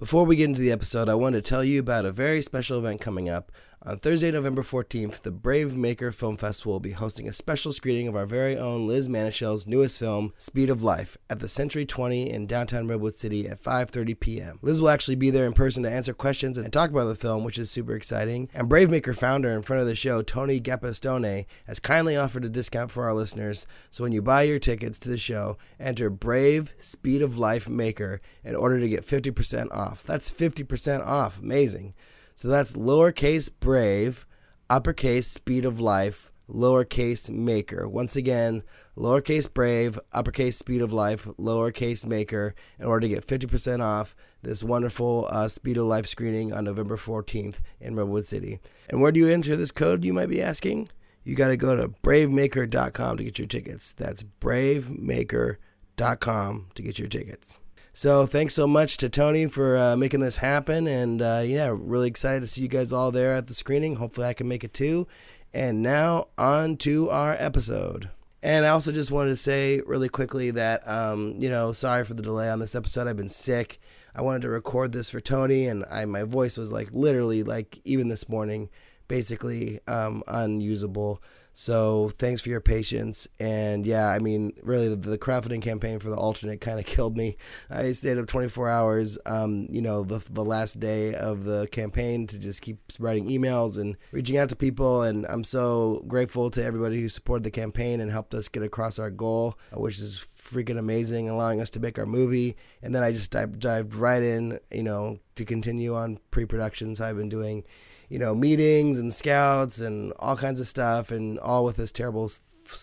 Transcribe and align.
Before 0.00 0.24
we 0.24 0.36
get 0.36 0.48
into 0.48 0.62
the 0.62 0.72
episode, 0.72 1.10
I 1.10 1.14
want 1.14 1.34
to 1.34 1.42
tell 1.42 1.62
you 1.62 1.78
about 1.78 2.06
a 2.06 2.10
very 2.10 2.40
special 2.40 2.78
event 2.78 3.02
coming 3.02 3.28
up. 3.28 3.52
On 3.82 3.96
Thursday, 3.96 4.30
November 4.30 4.60
14th, 4.60 5.22
the 5.22 5.30
Brave 5.30 5.74
Maker 5.74 6.12
Film 6.12 6.36
Festival 6.36 6.72
will 6.72 6.80
be 6.80 6.90
hosting 6.90 7.26
a 7.26 7.32
special 7.32 7.72
screening 7.72 8.08
of 8.08 8.14
our 8.14 8.26
very 8.26 8.54
own 8.54 8.86
Liz 8.86 9.08
Manashil's 9.08 9.66
newest 9.66 9.98
film, 9.98 10.34
Speed 10.36 10.68
of 10.68 10.82
Life, 10.82 11.16
at 11.30 11.38
the 11.38 11.48
Century 11.48 11.86
20 11.86 12.30
in 12.30 12.46
downtown 12.46 12.86
Redwood 12.86 13.16
City 13.16 13.48
at 13.48 13.62
5:30 13.62 14.20
p.m. 14.20 14.58
Liz 14.60 14.82
will 14.82 14.90
actually 14.90 15.14
be 15.14 15.30
there 15.30 15.46
in 15.46 15.54
person 15.54 15.82
to 15.84 15.90
answer 15.90 16.12
questions 16.12 16.58
and 16.58 16.70
talk 16.70 16.90
about 16.90 17.06
the 17.06 17.14
film, 17.14 17.42
which 17.42 17.56
is 17.56 17.70
super 17.70 17.94
exciting. 17.94 18.50
And 18.52 18.68
Brave 18.68 18.90
Maker 18.90 19.14
founder 19.14 19.50
in 19.52 19.62
front 19.62 19.80
of 19.80 19.88
the 19.88 19.94
show, 19.94 20.20
Tony 20.20 20.60
Gapastone, 20.60 21.46
has 21.66 21.80
kindly 21.80 22.18
offered 22.18 22.44
a 22.44 22.50
discount 22.50 22.90
for 22.90 23.04
our 23.04 23.14
listeners. 23.14 23.66
So 23.90 24.04
when 24.04 24.12
you 24.12 24.20
buy 24.20 24.42
your 24.42 24.58
tickets 24.58 24.98
to 24.98 25.08
the 25.08 25.16
show, 25.16 25.56
enter 25.78 26.10
Brave 26.10 26.74
Speed 26.76 27.22
of 27.22 27.38
Life 27.38 27.66
Maker 27.66 28.20
in 28.44 28.54
order 28.54 28.78
to 28.78 28.90
get 28.90 29.06
50% 29.06 29.72
off. 29.72 30.02
That's 30.02 30.30
50% 30.30 31.00
off. 31.00 31.40
Amazing. 31.40 31.94
So 32.40 32.48
that's 32.48 32.72
lowercase 32.72 33.50
brave, 33.60 34.26
uppercase 34.70 35.26
speed 35.26 35.66
of 35.66 35.78
life, 35.78 36.32
lowercase 36.48 37.28
maker. 37.28 37.86
Once 37.86 38.16
again, 38.16 38.62
lowercase 38.96 39.52
brave, 39.52 40.00
uppercase 40.10 40.56
speed 40.56 40.80
of 40.80 40.90
life, 40.90 41.26
lowercase 41.38 42.06
maker, 42.06 42.54
in 42.78 42.86
order 42.86 43.06
to 43.06 43.14
get 43.14 43.26
50% 43.26 43.82
off 43.82 44.16
this 44.40 44.64
wonderful 44.64 45.28
uh, 45.28 45.48
speed 45.48 45.76
of 45.76 45.84
life 45.84 46.06
screening 46.06 46.50
on 46.50 46.64
November 46.64 46.96
14th 46.96 47.60
in 47.78 47.94
Redwood 47.94 48.24
City. 48.24 48.58
And 48.88 49.02
where 49.02 49.12
do 49.12 49.20
you 49.20 49.28
enter 49.28 49.54
this 49.54 49.70
code, 49.70 50.02
you 50.02 50.14
might 50.14 50.30
be 50.30 50.40
asking? 50.40 50.88
You 51.22 51.34
got 51.34 51.48
to 51.48 51.58
go 51.58 51.76
to 51.76 51.88
bravemaker.com 51.88 53.18
to 53.18 53.24
get 53.24 53.38
your 53.38 53.48
tickets. 53.48 53.92
That's 53.92 54.22
bravemaker.com 54.22 56.66
to 56.74 56.82
get 56.82 56.98
your 56.98 57.08
tickets. 57.08 57.60
So 57.92 58.24
thanks 58.24 58.54
so 58.54 58.66
much 58.68 58.98
to 58.98 59.08
Tony 59.08 59.46
for 59.46 59.76
uh, 59.76 59.96
making 59.96 60.20
this 60.20 60.36
happen, 60.36 60.86
and 60.86 61.20
uh, 61.20 61.42
yeah, 61.44 61.74
really 61.76 62.08
excited 62.08 62.40
to 62.40 62.46
see 62.46 62.62
you 62.62 62.68
guys 62.68 62.92
all 62.92 63.10
there 63.10 63.34
at 63.34 63.48
the 63.48 63.54
screening. 63.54 63.96
Hopefully, 63.96 64.28
I 64.28 64.32
can 64.32 64.46
make 64.46 64.62
it 64.62 64.72
too. 64.72 65.08
And 65.52 65.82
now 65.82 66.28
on 66.38 66.76
to 66.78 67.10
our 67.10 67.34
episode. 67.38 68.08
And 68.42 68.64
I 68.64 68.68
also 68.68 68.92
just 68.92 69.10
wanted 69.10 69.30
to 69.30 69.36
say 69.36 69.82
really 69.84 70.08
quickly 70.08 70.52
that 70.52 70.86
um, 70.88 71.34
you 71.40 71.50
know, 71.50 71.72
sorry 71.72 72.04
for 72.04 72.14
the 72.14 72.22
delay 72.22 72.48
on 72.48 72.60
this 72.60 72.76
episode. 72.76 73.08
I've 73.08 73.16
been 73.16 73.28
sick. 73.28 73.80
I 74.14 74.22
wanted 74.22 74.42
to 74.42 74.50
record 74.50 74.92
this 74.92 75.10
for 75.10 75.20
Tony, 75.20 75.66
and 75.66 75.84
I 75.90 76.04
my 76.04 76.22
voice 76.22 76.56
was 76.56 76.70
like 76.70 76.88
literally 76.92 77.42
like 77.42 77.80
even 77.84 78.08
this 78.08 78.28
morning, 78.28 78.70
basically 79.08 79.80
um, 79.88 80.22
unusable. 80.28 81.20
So 81.60 82.08
thanks 82.16 82.40
for 82.40 82.48
your 82.48 82.62
patience. 82.62 83.28
And 83.38 83.86
yeah, 83.86 84.08
I 84.08 84.18
mean, 84.18 84.54
really, 84.62 84.88
the, 84.88 84.96
the 84.96 85.18
crowdfunding 85.18 85.60
campaign 85.60 85.98
for 85.98 86.08
the 86.08 86.16
alternate 86.16 86.62
kind 86.62 86.78
of 86.78 86.86
killed 86.86 87.18
me. 87.18 87.36
I 87.68 87.92
stayed 87.92 88.16
up 88.16 88.28
24 88.28 88.70
hours, 88.70 89.18
um, 89.26 89.66
you 89.68 89.82
know, 89.82 90.02
the, 90.02 90.24
the 90.30 90.42
last 90.42 90.80
day 90.80 91.12
of 91.12 91.44
the 91.44 91.68
campaign 91.70 92.26
to 92.28 92.38
just 92.38 92.62
keep 92.62 92.78
writing 92.98 93.28
emails 93.28 93.78
and 93.78 93.98
reaching 94.10 94.38
out 94.38 94.48
to 94.48 94.56
people. 94.56 95.02
And 95.02 95.26
I'm 95.26 95.44
so 95.44 96.02
grateful 96.08 96.48
to 96.48 96.64
everybody 96.64 96.98
who 96.98 97.10
supported 97.10 97.44
the 97.44 97.50
campaign 97.50 98.00
and 98.00 98.10
helped 98.10 98.32
us 98.32 98.48
get 98.48 98.62
across 98.62 98.98
our 98.98 99.10
goal, 99.10 99.58
which 99.74 99.98
is 99.98 100.26
freaking 100.38 100.78
amazing, 100.78 101.28
allowing 101.28 101.60
us 101.60 101.68
to 101.70 101.80
make 101.80 101.98
our 101.98 102.06
movie. 102.06 102.56
And 102.82 102.94
then 102.94 103.02
I 103.02 103.12
just 103.12 103.32
dived, 103.32 103.60
dived 103.60 103.94
right 103.94 104.22
in, 104.22 104.60
you 104.72 104.82
know, 104.82 105.18
to 105.34 105.44
continue 105.44 105.94
on 105.94 106.16
pre 106.30 106.46
productions 106.46 107.02
I've 107.02 107.18
been 107.18 107.28
doing 107.28 107.64
you 108.10 108.18
know, 108.18 108.34
meetings 108.34 108.98
and 108.98 109.14
scouts 109.14 109.80
and 109.80 110.12
all 110.18 110.36
kinds 110.36 110.60
of 110.60 110.66
stuff, 110.66 111.10
and 111.10 111.38
all 111.38 111.64
with 111.64 111.76
this 111.76 111.92
terrible 111.92 112.30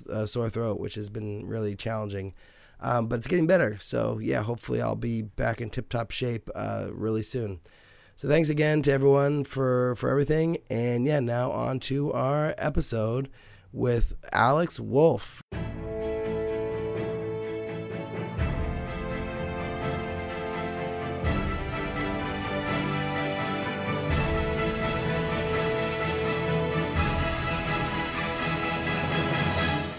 uh, 0.09 0.25
sore 0.25 0.49
throat, 0.49 0.79
which 0.79 0.95
has 0.95 1.09
been 1.09 1.45
really 1.45 1.75
challenging. 1.75 2.33
Um, 2.79 3.07
but 3.07 3.17
it's 3.17 3.27
getting 3.27 3.47
better. 3.47 3.77
So, 3.79 4.19
yeah, 4.19 4.41
hopefully 4.41 4.81
I'll 4.81 4.95
be 4.95 5.21
back 5.21 5.61
in 5.61 5.69
tip 5.69 5.89
top 5.89 6.11
shape 6.11 6.49
uh, 6.55 6.87
really 6.91 7.23
soon. 7.23 7.59
So, 8.15 8.27
thanks 8.27 8.49
again 8.49 8.81
to 8.83 8.91
everyone 8.91 9.43
for, 9.43 9.95
for 9.95 10.09
everything. 10.09 10.59
And 10.69 11.05
yeah, 11.05 11.19
now 11.19 11.51
on 11.51 11.79
to 11.81 12.13
our 12.13 12.55
episode 12.57 13.29
with 13.71 14.13
Alex 14.31 14.79
Wolff. 14.79 15.41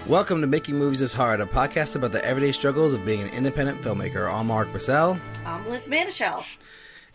Welcome 0.08 0.40
to 0.40 0.46
Making 0.46 0.76
Movies 0.76 1.02
is 1.02 1.12
Hard, 1.12 1.38
a 1.42 1.44
podcast 1.44 1.94
about 1.94 2.12
the 2.12 2.24
everyday 2.24 2.50
struggles 2.50 2.94
of 2.94 3.04
being 3.04 3.20
an 3.20 3.28
independent 3.28 3.82
filmmaker. 3.82 4.26
I'm 4.32 4.48
Alrik 4.48 4.72
Bursell. 4.72 5.20
I'm 5.44 5.68
Liz 5.68 5.86
Manashil. 5.86 6.46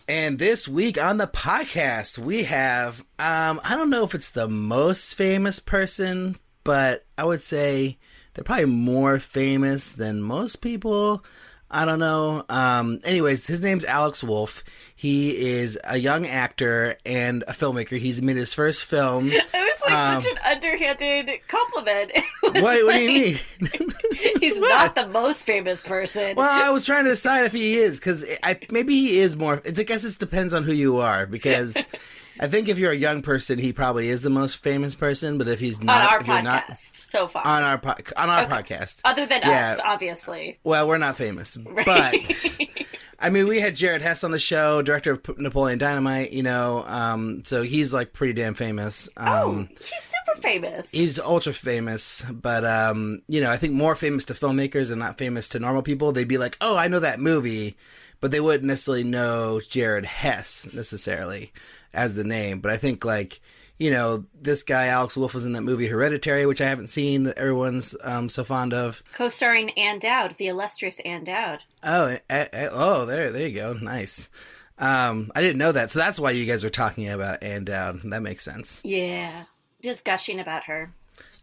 And 0.06 0.38
this 0.38 0.68
week 0.68 1.02
on 1.02 1.18
the 1.18 1.26
podcast, 1.26 2.18
we 2.18 2.44
have, 2.44 3.00
um, 3.18 3.60
I 3.64 3.74
don't 3.74 3.90
know 3.90 4.04
if 4.04 4.14
it's 4.14 4.30
the 4.30 4.46
most 4.46 5.16
famous 5.16 5.58
person, 5.58 6.36
but 6.62 7.04
I 7.18 7.24
would 7.24 7.42
say 7.42 7.98
they're 8.34 8.44
probably 8.44 8.66
more 8.66 9.18
famous 9.18 9.90
than 9.90 10.22
most 10.22 10.62
people. 10.62 11.24
I 11.68 11.86
don't 11.86 11.98
know. 11.98 12.44
Um, 12.48 13.00
anyways, 13.02 13.48
his 13.48 13.60
name's 13.60 13.84
Alex 13.84 14.22
Wolff. 14.22 14.62
He 14.94 15.30
is 15.30 15.76
a 15.82 15.98
young 15.98 16.28
actor 16.28 16.96
and 17.04 17.42
a 17.48 17.52
filmmaker. 17.52 17.98
He's 17.98 18.22
made 18.22 18.36
his 18.36 18.54
first 18.54 18.84
film. 18.84 19.32
Like 19.86 19.94
um, 19.94 20.22
such 20.22 20.32
an 20.32 20.38
underhanded 20.44 21.40
compliment. 21.48 22.12
What, 22.44 22.62
what 22.84 22.94
do 22.94 23.00
you 23.00 23.08
mean? 23.08 23.38
He's 24.40 24.60
not 24.60 24.94
the 24.94 25.08
most 25.08 25.44
famous 25.44 25.82
person. 25.82 26.36
Well, 26.36 26.48
I 26.48 26.70
was 26.70 26.84
trying 26.84 27.04
to 27.04 27.10
decide 27.10 27.46
if 27.46 27.52
he 27.52 27.74
is 27.74 27.98
because 27.98 28.24
I 28.42 28.58
maybe 28.70 28.94
he 28.94 29.18
is 29.18 29.34
more. 29.34 29.60
It's, 29.64 29.80
I 29.80 29.82
guess 29.82 30.04
it 30.04 30.18
depends 30.20 30.54
on 30.54 30.62
who 30.62 30.72
you 30.72 30.98
are 30.98 31.26
because. 31.26 31.76
I 32.40 32.48
think 32.48 32.68
if 32.68 32.80
you're 32.80 32.90
a 32.90 32.96
young 32.96 33.22
person, 33.22 33.60
he 33.60 33.72
probably 33.72 34.08
is 34.08 34.22
the 34.22 34.30
most 34.30 34.56
famous 34.56 34.96
person. 34.96 35.38
But 35.38 35.46
if 35.46 35.60
he's 35.60 35.80
not, 35.80 36.04
on 36.04 36.12
our 36.12 36.20
podcast 36.20 36.42
not, 36.42 36.76
so 36.76 37.28
far, 37.28 37.46
on 37.46 37.62
our 37.62 37.78
po- 37.78 37.94
on 38.16 38.28
our 38.28 38.42
okay. 38.42 38.52
podcast, 38.52 39.02
other 39.04 39.24
than 39.24 39.42
yeah. 39.42 39.74
us, 39.74 39.80
obviously. 39.84 40.58
Well, 40.64 40.88
we're 40.88 40.98
not 40.98 41.16
famous, 41.16 41.56
right. 41.64 41.86
but 41.86 42.83
I 43.18 43.30
mean, 43.30 43.46
we 43.46 43.60
had 43.60 43.76
Jared 43.76 44.02
Hess 44.02 44.24
on 44.24 44.30
the 44.30 44.38
show, 44.38 44.82
director 44.82 45.12
of 45.12 45.38
Napoleon 45.38 45.78
Dynamite. 45.78 46.32
You 46.32 46.42
know, 46.42 46.84
um, 46.86 47.42
so 47.44 47.62
he's 47.62 47.92
like 47.92 48.12
pretty 48.12 48.32
damn 48.32 48.54
famous. 48.54 49.08
Um, 49.16 49.28
oh, 49.28 49.68
he's 49.78 49.92
super 50.26 50.40
famous. 50.40 50.90
He's 50.90 51.18
ultra 51.18 51.52
famous, 51.52 52.22
but 52.30 52.64
um, 52.64 53.22
you 53.28 53.40
know, 53.40 53.50
I 53.50 53.56
think 53.56 53.72
more 53.72 53.96
famous 53.96 54.24
to 54.26 54.34
filmmakers 54.34 54.90
and 54.90 54.98
not 54.98 55.18
famous 55.18 55.48
to 55.50 55.58
normal 55.58 55.82
people. 55.82 56.12
They'd 56.12 56.28
be 56.28 56.38
like, 56.38 56.56
"Oh, 56.60 56.76
I 56.76 56.88
know 56.88 57.00
that 57.00 57.20
movie," 57.20 57.76
but 58.20 58.30
they 58.30 58.40
wouldn't 58.40 58.64
necessarily 58.64 59.04
know 59.04 59.60
Jared 59.68 60.06
Hess 60.06 60.68
necessarily 60.72 61.52
as 61.92 62.16
the 62.16 62.24
name. 62.24 62.60
But 62.60 62.72
I 62.72 62.76
think 62.76 63.04
like 63.04 63.40
you 63.84 63.90
know, 63.90 64.24
this 64.40 64.62
guy 64.62 64.86
Alex 64.86 65.14
Wolff 65.14 65.34
was 65.34 65.44
in 65.44 65.52
that 65.52 65.60
movie 65.60 65.86
Hereditary, 65.86 66.46
which 66.46 66.62
I 66.62 66.70
haven't 66.70 66.86
seen 66.86 67.24
that 67.24 67.36
everyone's 67.36 67.94
um, 68.02 68.30
so 68.30 68.42
fond 68.42 68.72
of. 68.72 69.02
Co-starring 69.12 69.72
Ann 69.72 69.98
Dowd, 69.98 70.38
the 70.38 70.46
illustrious 70.46 71.00
Ann 71.00 71.22
Dowd. 71.22 71.64
Oh, 71.82 72.16
uh, 72.30 72.44
uh, 72.50 72.68
oh, 72.72 73.04
there, 73.04 73.30
there 73.30 73.46
you 73.46 73.54
go. 73.54 73.74
Nice. 73.74 74.30
Um, 74.78 75.30
I 75.36 75.42
didn't 75.42 75.58
know 75.58 75.70
that, 75.70 75.90
so 75.90 75.98
that's 75.98 76.18
why 76.18 76.30
you 76.30 76.46
guys 76.46 76.64
were 76.64 76.70
talking 76.70 77.10
about 77.10 77.42
Ann 77.42 77.66
Dowd. 77.66 78.00
That 78.04 78.22
makes 78.22 78.42
sense. 78.42 78.80
Yeah, 78.86 79.44
just 79.82 80.02
gushing 80.02 80.40
about 80.40 80.64
her. 80.64 80.94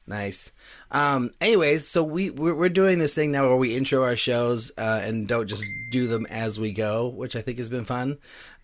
Nice. 0.08 0.52
Um, 0.90 1.30
anyways, 1.40 1.88
so 1.88 2.04
we 2.04 2.32
we're, 2.32 2.56
we're, 2.56 2.70
doing 2.70 2.98
this 2.98 3.14
thing 3.14 3.32
now 3.32 3.44
where 3.44 3.56
we 3.56 3.76
intro 3.76 4.04
our 4.04 4.18
shows 4.18 4.72
uh, 4.80 5.00
and 5.04 5.28
don't 5.28 5.48
just 5.48 5.64
do 5.92 6.08
them 6.08 6.26
as 6.26 6.60
we 6.60 6.74
go, 6.74 7.08
which 7.08 7.36
I 7.36 7.42
think 7.42 7.60
has 7.60 7.70
been 7.70 7.86
fun. 7.86 8.18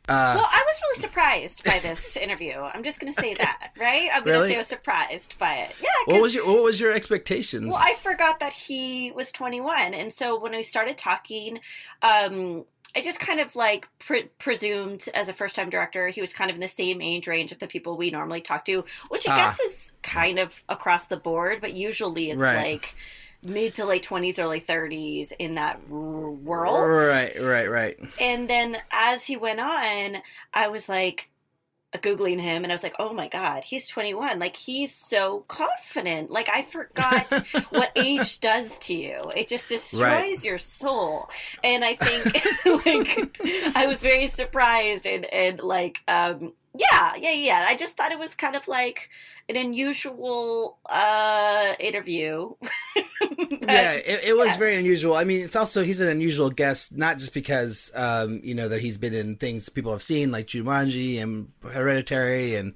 Uh, 0.10 0.36
well, 0.38 0.50
I 0.50 0.64
was 0.66 0.82
really 0.82 1.02
surprised 1.02 1.64
by 1.66 1.80
this 1.80 2.16
interview. 2.18 2.54
I'm 2.54 2.84
just 2.84 3.00
going 3.00 3.12
to 3.12 3.20
say 3.20 3.34
that, 3.34 3.72
right? 3.80 4.10
I'm 4.14 4.24
going 4.24 4.40
to 4.40 4.48
say 4.48 4.56
I 4.56 4.60
was 4.60 4.68
surprised 4.68 5.38
by 5.38 5.56
it. 5.56 5.76
Yeah. 5.82 5.90
What 6.06 6.22
was 6.22 6.34
your 6.34 6.46
What 6.46 6.64
was 6.64 6.80
your 6.80 6.94
expectations? 6.94 7.68
Well, 7.68 7.82
I 7.82 7.96
forgot 7.96 8.40
that 8.40 8.54
he 8.54 9.12
was 9.12 9.32
21, 9.32 9.94
and 9.94 10.14
so 10.14 10.40
when 10.40 10.54
we 10.54 10.64
started 10.64 10.98
talking, 10.98 11.60
um, 12.02 12.64
I 12.96 13.02
just 13.02 13.20
kind 13.20 13.40
of 13.40 13.56
like 13.56 13.90
pre- 14.00 14.30
presumed 14.40 15.08
as 15.14 15.30
a 15.30 15.34
first 15.34 15.56
time 15.56 15.70
director 15.70 16.08
he 16.08 16.22
was 16.22 16.34
kind 16.34 16.50
of 16.50 16.56
in 16.56 16.62
the 16.62 16.68
same 16.68 17.02
age 17.02 17.28
range 17.28 17.52
of 17.52 17.60
the 17.60 17.68
people 17.68 17.98
we 17.98 18.10
normally 18.10 18.42
talk 18.42 18.66
to, 18.66 18.86
which 19.10 19.28
I 19.28 19.34
ah. 19.34 19.36
guess 19.36 19.60
is 19.60 19.92
kind 20.02 20.40
of 20.40 20.64
across 20.70 21.06
the 21.06 21.18
board, 21.18 21.60
but 21.62 21.74
usually 21.74 22.32
it's 22.32 22.40
right. 22.40 22.72
like 22.72 22.96
mid 23.46 23.76
to 23.76 23.86
late 23.86 24.06
20s 24.06 24.40
early 24.40 24.62
30s 24.62 25.32
in 25.40 25.56
that 25.56 25.88
world. 25.90 26.90
Right 26.90 27.40
right 27.42 27.70
right. 27.70 28.00
And 28.20 28.50
then 28.50 28.78
as 28.92 29.26
he 29.26 29.38
went 29.38 29.60
on 29.60 30.22
i 30.54 30.68
was 30.68 30.90
like 30.90 31.30
googling 31.94 32.40
him 32.40 32.64
and 32.64 32.72
i 32.72 32.76
was 32.76 32.84
like 32.84 32.94
oh 33.00 33.12
my 33.12 33.28
god 33.28 33.64
he's 33.64 33.88
21 33.88 34.38
like 34.38 34.56
he's 34.56 34.94
so 34.94 35.42
confident. 35.48 36.30
Like 36.30 36.50
i 36.50 36.62
forgot 36.62 37.26
what 37.70 37.92
age 37.96 38.40
does 38.40 38.78
to 38.80 38.94
you. 38.94 39.20
It 39.36 39.48
just 39.48 39.70
destroys 39.70 40.02
right. 40.02 40.44
your 40.44 40.58
soul. 40.58 41.30
And 41.64 41.84
i 41.84 41.96
think 41.96 42.86
like 42.86 43.38
i 43.76 43.88
was 43.88 44.02
very 44.02 44.28
surprised 44.28 45.06
and 45.08 45.26
and 45.26 45.60
like 45.60 46.02
um 46.08 46.54
Yeah, 46.78 47.14
yeah, 47.18 47.32
yeah. 47.32 47.66
I 47.68 47.76
just 47.76 47.98
thought 47.98 48.12
it 48.12 48.20
was 48.20 48.36
kind 48.36 48.56
of 48.56 48.68
like 48.68 49.10
an 49.50 49.56
unusual 49.56 50.78
uh 50.90 51.74
interview. 51.80 52.54
yeah, 52.96 53.94
it, 53.94 54.26
it 54.28 54.38
was 54.38 54.50
yeah. 54.50 54.58
very 54.58 54.76
unusual. 54.76 55.16
I 55.16 55.24
mean, 55.24 55.44
it's 55.44 55.56
also 55.56 55.84
he's 55.84 56.02
an 56.02 56.10
unusual 56.10 56.50
guest, 56.50 56.98
not 56.98 57.18
just 57.18 57.34
because 57.34 57.92
um, 57.96 58.40
you 58.44 58.54
know 58.54 58.68
that 58.68 58.82
he's 58.82 58.98
been 58.98 59.14
in 59.14 59.36
things 59.36 59.70
people 59.70 59.92
have 59.92 60.04
seen 60.04 60.32
like 60.32 60.48
Jumanji 60.48 61.22
and 61.22 61.52
Hereditary 61.64 62.56
and 62.56 62.74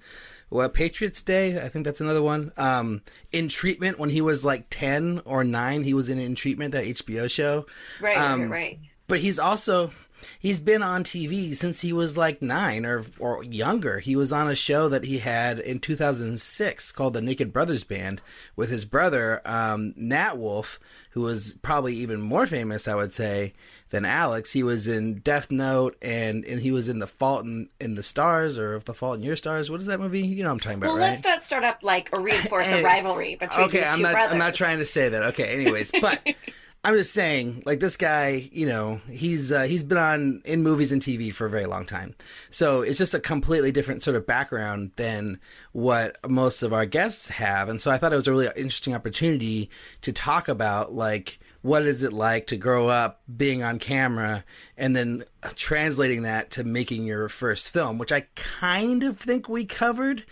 what 0.49 0.73
Patriots 0.73 1.23
Day. 1.23 1.61
I 1.61 1.69
think 1.69 1.85
that's 1.85 2.01
another 2.01 2.21
one. 2.21 2.51
Um, 2.57 3.01
in 3.31 3.47
treatment 3.47 3.99
when 3.99 4.09
he 4.09 4.21
was 4.21 4.43
like 4.43 4.65
ten 4.69 5.21
or 5.25 5.43
nine, 5.43 5.83
he 5.83 5.93
was 5.93 6.09
in 6.09 6.19
In 6.19 6.35
Treatment, 6.35 6.73
that 6.73 6.85
HBO 6.85 7.29
show. 7.29 7.65
Right, 8.01 8.17
um, 8.17 8.41
right, 8.41 8.49
right. 8.49 8.79
But 9.07 9.19
he's 9.19 9.39
also 9.39 9.91
he's 10.39 10.59
been 10.59 10.83
on 10.83 11.03
TV 11.03 11.53
since 11.53 11.81
he 11.81 11.93
was 11.93 12.17
like 12.17 12.41
nine 12.41 12.85
or 12.85 13.03
or 13.19 13.43
younger. 13.43 13.99
He 13.99 14.15
was 14.15 14.31
on 14.31 14.49
a 14.49 14.55
show 14.55 14.89
that 14.89 15.05
he 15.05 15.19
had 15.19 15.59
in 15.59 15.79
2006 15.79 16.91
called 16.91 17.13
the 17.13 17.21
Naked 17.21 17.53
Brothers 17.53 17.83
Band 17.83 18.21
with 18.55 18.69
his 18.69 18.85
brother 18.85 19.41
um, 19.45 19.93
Nat 19.95 20.37
Wolff, 20.37 20.79
who 21.11 21.21
was 21.21 21.57
probably 21.61 21.95
even 21.95 22.21
more 22.21 22.45
famous, 22.45 22.87
I 22.87 22.95
would 22.95 23.13
say, 23.13 23.53
than 23.89 24.05
Alex. 24.05 24.53
He 24.53 24.63
was 24.63 24.87
in 24.87 25.19
Death 25.19 25.51
Note 25.51 25.97
and 26.01 26.43
and 26.45 26.59
he 26.59 26.71
was 26.71 26.89
in 26.89 26.99
The 26.99 27.07
Fault 27.07 27.45
in, 27.45 27.69
in 27.79 27.95
the 27.95 28.03
Stars 28.03 28.57
or 28.57 28.79
The 28.79 28.93
Fault 28.93 29.17
in 29.17 29.23
Your 29.23 29.35
Stars. 29.35 29.69
What 29.69 29.81
is 29.81 29.87
that 29.87 29.99
movie? 29.99 30.21
You 30.21 30.43
know 30.43 30.49
what 30.49 30.53
I'm 30.53 30.59
talking 30.59 30.77
about, 30.79 30.87
well, 30.87 30.97
right? 30.97 31.11
let's 31.11 31.23
not 31.23 31.43
start 31.43 31.63
up 31.63 31.79
like 31.83 32.09
or 32.13 32.21
reinforce 32.21 32.67
a 32.67 32.83
rivalry 32.83 33.35
between 33.35 33.65
okay, 33.67 33.83
I'm 33.83 33.97
two 33.97 34.03
not, 34.03 34.13
brothers. 34.13 34.31
I'm 34.31 34.39
not 34.39 34.55
trying 34.55 34.79
to 34.79 34.85
say 34.85 35.09
that. 35.09 35.23
Okay, 35.23 35.53
anyways, 35.53 35.91
but. 36.01 36.21
I'm 36.83 36.95
just 36.95 37.13
saying, 37.13 37.61
like 37.67 37.79
this 37.79 37.95
guy, 37.95 38.49
you 38.51 38.65
know, 38.65 39.01
he's 39.07 39.51
uh, 39.51 39.63
he's 39.63 39.83
been 39.83 39.99
on 39.99 40.41
in 40.45 40.63
movies 40.63 40.91
and 40.91 40.99
TV 40.99 41.31
for 41.31 41.45
a 41.45 41.49
very 41.49 41.67
long 41.67 41.85
time, 41.85 42.15
so 42.49 42.81
it's 42.81 42.97
just 42.97 43.13
a 43.13 43.19
completely 43.19 43.71
different 43.71 44.01
sort 44.01 44.15
of 44.15 44.25
background 44.25 44.91
than 44.95 45.39
what 45.73 46.17
most 46.27 46.63
of 46.63 46.73
our 46.73 46.87
guests 46.87 47.29
have, 47.29 47.69
and 47.69 47.79
so 47.79 47.91
I 47.91 47.97
thought 47.97 48.13
it 48.13 48.15
was 48.15 48.27
a 48.27 48.31
really 48.31 48.47
interesting 48.55 48.95
opportunity 48.95 49.69
to 50.01 50.11
talk 50.11 50.47
about 50.47 50.91
like 50.91 51.39
what 51.61 51.83
is 51.83 52.01
it 52.01 52.13
like 52.13 52.47
to 52.47 52.57
grow 52.57 52.87
up 52.87 53.21
being 53.37 53.61
on 53.61 53.77
camera 53.77 54.43
and 54.75 54.95
then 54.95 55.23
translating 55.55 56.23
that 56.23 56.49
to 56.49 56.63
making 56.63 57.05
your 57.05 57.29
first 57.29 57.71
film, 57.71 57.99
which 57.99 58.11
I 58.11 58.21
kind 58.33 59.03
of 59.03 59.19
think 59.19 59.47
we 59.47 59.65
covered 59.65 60.25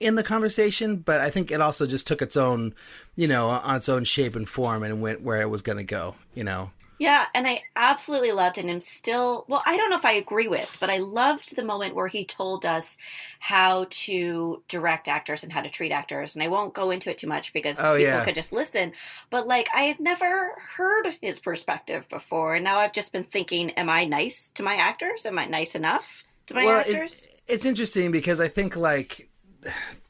in 0.00 0.16
the 0.16 0.22
conversation, 0.22 0.96
but 0.96 1.20
I 1.20 1.30
think 1.30 1.50
it 1.50 1.60
also 1.60 1.86
just 1.86 2.06
took 2.06 2.22
its 2.22 2.36
own, 2.36 2.74
you 3.16 3.28
know, 3.28 3.48
on 3.48 3.76
its 3.76 3.88
own 3.88 4.04
shape 4.04 4.36
and 4.36 4.48
form 4.48 4.82
and 4.82 5.00
went 5.00 5.22
where 5.22 5.40
it 5.40 5.50
was 5.50 5.62
going 5.62 5.78
to 5.78 5.84
go, 5.84 6.14
you 6.34 6.44
know. 6.44 6.70
Yeah, 6.98 7.26
and 7.34 7.46
I 7.46 7.62
absolutely 7.74 8.30
loved 8.30 8.56
and 8.56 8.70
am 8.70 8.80
still 8.80 9.44
well, 9.48 9.62
I 9.66 9.76
don't 9.76 9.90
know 9.90 9.96
if 9.96 10.04
I 10.04 10.12
agree 10.12 10.46
with, 10.46 10.76
but 10.78 10.90
I 10.90 10.98
loved 10.98 11.56
the 11.56 11.64
moment 11.64 11.94
where 11.94 12.06
he 12.06 12.24
told 12.24 12.64
us 12.64 12.96
how 13.40 13.86
to 13.90 14.62
direct 14.68 15.08
actors 15.08 15.42
and 15.42 15.52
how 15.52 15.60
to 15.60 15.70
treat 15.70 15.90
actors. 15.90 16.34
And 16.34 16.42
I 16.42 16.48
won't 16.48 16.72
go 16.72 16.90
into 16.90 17.10
it 17.10 17.18
too 17.18 17.26
much 17.26 17.52
because 17.52 17.80
oh, 17.80 17.96
people 17.96 18.02
yeah. 18.02 18.24
could 18.24 18.36
just 18.36 18.52
listen. 18.52 18.92
But 19.28 19.46
like 19.46 19.68
I 19.74 19.82
had 19.82 19.98
never 19.98 20.52
heard 20.76 21.16
his 21.20 21.40
perspective 21.40 22.08
before. 22.08 22.54
And 22.54 22.64
now 22.64 22.78
I've 22.78 22.92
just 22.92 23.12
been 23.12 23.24
thinking, 23.24 23.72
am 23.72 23.90
I 23.90 24.04
nice 24.04 24.50
to 24.54 24.62
my 24.62 24.76
actors? 24.76 25.26
Am 25.26 25.38
I 25.38 25.46
nice 25.46 25.74
enough 25.74 26.22
to 26.46 26.54
my 26.54 26.64
well, 26.64 26.78
actors? 26.78 27.12
It's, 27.12 27.42
it's 27.48 27.64
interesting 27.64 28.12
because 28.12 28.40
I 28.40 28.46
think 28.46 28.76
like 28.76 29.28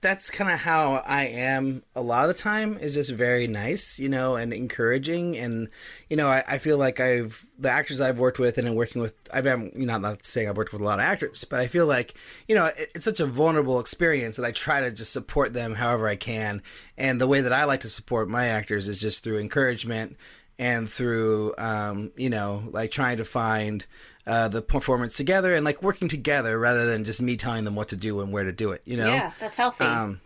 that's 0.00 0.30
kind 0.30 0.50
of 0.50 0.58
how 0.58 1.02
I 1.06 1.26
am 1.26 1.82
a 1.94 2.02
lot 2.02 2.28
of 2.28 2.36
the 2.36 2.42
time 2.42 2.76
is 2.78 2.94
just 2.94 3.10
very 3.12 3.46
nice, 3.46 3.98
you 3.98 4.08
know, 4.08 4.36
and 4.36 4.52
encouraging. 4.52 5.36
And, 5.36 5.68
you 6.10 6.16
know, 6.16 6.28
I, 6.28 6.44
I 6.46 6.58
feel 6.58 6.76
like 6.76 7.00
I've, 7.00 7.44
the 7.58 7.70
actors 7.70 8.00
I've 8.00 8.18
worked 8.18 8.38
with 8.38 8.58
and 8.58 8.76
working 8.76 9.00
with, 9.00 9.14
I've 9.32 9.44
been, 9.44 9.72
you 9.74 9.86
know, 9.86 9.96
not 9.98 10.26
saying 10.26 10.48
I've 10.48 10.56
worked 10.56 10.72
with 10.72 10.82
a 10.82 10.84
lot 10.84 10.98
of 10.98 11.04
actors, 11.04 11.44
but 11.44 11.60
I 11.60 11.66
feel 11.66 11.86
like, 11.86 12.14
you 12.48 12.54
know, 12.54 12.66
it, 12.66 12.92
it's 12.94 13.04
such 13.04 13.20
a 13.20 13.26
vulnerable 13.26 13.80
experience 13.80 14.36
that 14.36 14.44
I 14.44 14.50
try 14.52 14.80
to 14.80 14.92
just 14.92 15.12
support 15.12 15.52
them 15.54 15.74
however 15.74 16.06
I 16.06 16.16
can. 16.16 16.62
And 16.98 17.20
the 17.20 17.28
way 17.28 17.40
that 17.40 17.52
I 17.52 17.64
like 17.64 17.80
to 17.80 17.88
support 17.88 18.28
my 18.28 18.46
actors 18.46 18.88
is 18.88 19.00
just 19.00 19.24
through 19.24 19.38
encouragement 19.38 20.16
and 20.58 20.88
through, 20.88 21.54
um, 21.58 22.12
you 22.16 22.30
know, 22.30 22.62
like 22.70 22.90
trying 22.90 23.16
to 23.16 23.24
find, 23.24 23.86
uh, 24.26 24.48
the 24.48 24.62
performance 24.62 25.16
together 25.16 25.54
and 25.54 25.64
like 25.64 25.82
working 25.82 26.08
together 26.08 26.58
rather 26.58 26.86
than 26.86 27.04
just 27.04 27.20
me 27.20 27.36
telling 27.36 27.64
them 27.64 27.74
what 27.74 27.88
to 27.88 27.96
do 27.96 28.20
and 28.20 28.32
where 28.32 28.44
to 28.44 28.52
do 28.52 28.72
it. 28.72 28.82
You 28.84 28.96
know? 28.96 29.08
Yeah, 29.08 29.32
that's 29.38 29.56
healthy. 29.56 29.84
Um, 29.84 30.20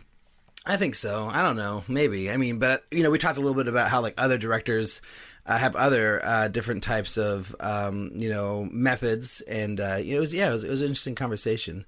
I 0.65 0.77
think 0.77 0.95
so. 0.95 1.29
I 1.31 1.41
don't 1.41 1.55
know. 1.55 1.83
Maybe. 1.87 2.29
I 2.29 2.37
mean, 2.37 2.59
but 2.59 2.83
you 2.91 3.03
know, 3.03 3.11
we 3.11 3.17
talked 3.17 3.37
a 3.37 3.41
little 3.41 3.55
bit 3.55 3.67
about 3.67 3.89
how 3.89 4.01
like 4.01 4.13
other 4.17 4.37
directors 4.37 5.01
uh, 5.45 5.57
have 5.57 5.75
other 5.75 6.23
uh, 6.23 6.47
different 6.47 6.83
types 6.83 7.17
of 7.17 7.55
um, 7.59 8.11
you 8.15 8.29
know 8.29 8.67
methods, 8.71 9.41
and 9.41 9.79
uh, 9.79 9.97
it 9.99 10.19
was 10.19 10.33
yeah, 10.33 10.49
it 10.49 10.53
was, 10.53 10.63
it 10.63 10.69
was 10.69 10.81
an 10.81 10.87
interesting 10.87 11.15
conversation. 11.15 11.85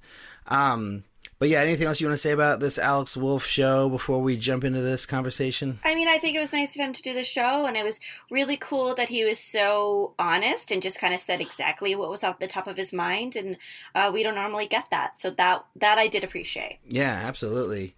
Um, 0.48 1.04
but 1.42 1.50
yeah, 1.50 1.62
anything 1.62 1.88
else 1.88 2.00
you 2.00 2.06
want 2.06 2.14
to 2.14 2.22
say 2.22 2.34
about 2.34 2.60
this 2.60 2.78
Alex 2.78 3.18
Wolff 3.18 3.48
show 3.48 3.90
before 3.90 4.22
we 4.22 4.38
jump 4.38 4.64
into 4.64 4.80
this 4.80 5.08
conversation? 5.08 5.80
I 5.84 5.96
mean, 5.96 6.08
I 6.08 6.20
think 6.20 6.36
it 6.36 6.40
was 6.40 6.54
nice 6.54 6.76
of 6.76 6.82
him 6.82 6.94
to 6.94 7.02
do 7.02 7.16
the 7.16 7.24
show, 7.24 7.66
and 7.66 7.76
it 7.76 7.84
was 7.84 8.00
really 8.30 8.58
cool 8.58 8.94
that 8.94 9.10
he 9.10 9.26
was 9.26 9.40
so 9.40 10.14
honest 10.20 10.70
and 10.70 10.84
just 10.84 11.00
kind 11.00 11.16
of 11.16 11.20
said 11.20 11.42
exactly 11.42 11.96
what 11.96 12.12
was 12.12 12.24
off 12.24 12.38
the 12.38 12.46
top 12.46 12.68
of 12.68 12.78
his 12.78 12.94
mind, 12.94 13.36
and 13.36 13.58
uh, 13.96 14.12
we 14.14 14.22
don't 14.22 14.36
normally 14.36 14.68
get 14.68 14.92
that, 14.92 15.18
so 15.18 15.32
that 15.32 15.66
that 15.78 15.98
I 15.98 16.06
did 16.06 16.24
appreciate. 16.24 16.78
Yeah, 16.88 17.24
absolutely 17.26 17.96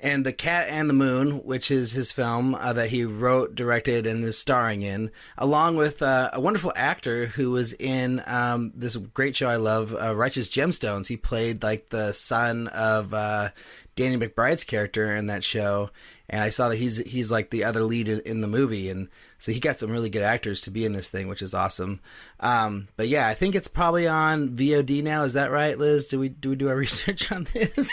and 0.00 0.26
The 0.26 0.32
Cat 0.32 0.68
and 0.68 0.90
the 0.90 0.94
Moon, 0.94 1.44
which 1.44 1.70
is 1.70 1.92
his 1.92 2.12
film 2.12 2.54
uh, 2.54 2.72
that 2.74 2.90
he 2.90 3.04
wrote, 3.04 3.54
directed, 3.54 4.06
and 4.06 4.22
is 4.24 4.38
starring 4.38 4.82
in, 4.82 5.10
along 5.38 5.76
with 5.76 6.02
uh, 6.02 6.30
a 6.32 6.40
wonderful 6.40 6.72
actor 6.76 7.26
who 7.26 7.50
was 7.50 7.72
in 7.72 8.22
um, 8.26 8.72
this 8.74 8.96
great 8.96 9.36
show 9.36 9.48
I 9.48 9.56
love, 9.56 9.94
uh, 9.94 10.14
Righteous 10.14 10.48
Gemstones. 10.48 11.08
He 11.08 11.16
played 11.16 11.62
like 11.62 11.88
the 11.88 12.12
son 12.12 12.68
of 12.68 13.14
uh, 13.14 13.48
Danny 13.96 14.18
McBride's 14.18 14.64
character 14.64 15.16
in 15.16 15.28
that 15.28 15.42
show, 15.42 15.90
and 16.28 16.42
I 16.42 16.50
saw 16.50 16.68
that 16.68 16.76
he's 16.76 16.98
he's 16.98 17.30
like 17.30 17.48
the 17.48 17.64
other 17.64 17.82
lead 17.82 18.08
in, 18.08 18.42
the 18.42 18.46
movie, 18.46 18.90
and 18.90 19.08
so 19.38 19.52
he 19.52 19.60
got 19.60 19.78
some 19.78 19.90
really 19.90 20.10
good 20.10 20.22
actors 20.22 20.60
to 20.62 20.70
be 20.70 20.84
in 20.84 20.92
this 20.92 21.08
thing, 21.08 21.28
which 21.28 21.40
is 21.40 21.54
awesome. 21.54 22.00
Um, 22.40 22.88
but 22.96 23.08
yeah, 23.08 23.26
I 23.26 23.32
think 23.32 23.54
it's 23.54 23.68
probably 23.68 24.06
on 24.06 24.50
VOD 24.50 25.02
now. 25.02 25.22
Is 25.22 25.32
that 25.32 25.50
right, 25.50 25.78
Liz? 25.78 26.08
Do 26.08 26.20
we 26.20 26.28
do 26.28 26.50
we 26.50 26.56
do 26.56 26.68
our 26.68 26.76
research 26.86 27.32
on 27.32 27.44
this? 27.54 27.90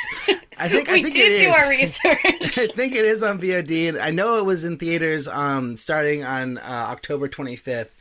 I 0.58 0.68
think 0.68 0.90
we 0.90 1.00
I 1.00 1.04
think 1.04 1.16
did 1.16 1.40
do 1.40 1.50
our 1.50 1.70
research. 1.70 2.58
I 2.58 2.68
think 2.68 2.96
it 2.96 3.06
is 3.06 3.24
on 3.24 3.40
VOD, 3.40 3.90
and 3.90 3.98
I 3.98 4.12
know 4.12 4.38
it 4.40 4.46
was 4.46 4.64
in 4.64 4.78
theaters 4.78 5.28
um, 5.28 5.76
starting 5.78 6.24
on 6.24 6.58
uh, 6.58 6.88
October 6.90 7.28
25th, 7.28 7.92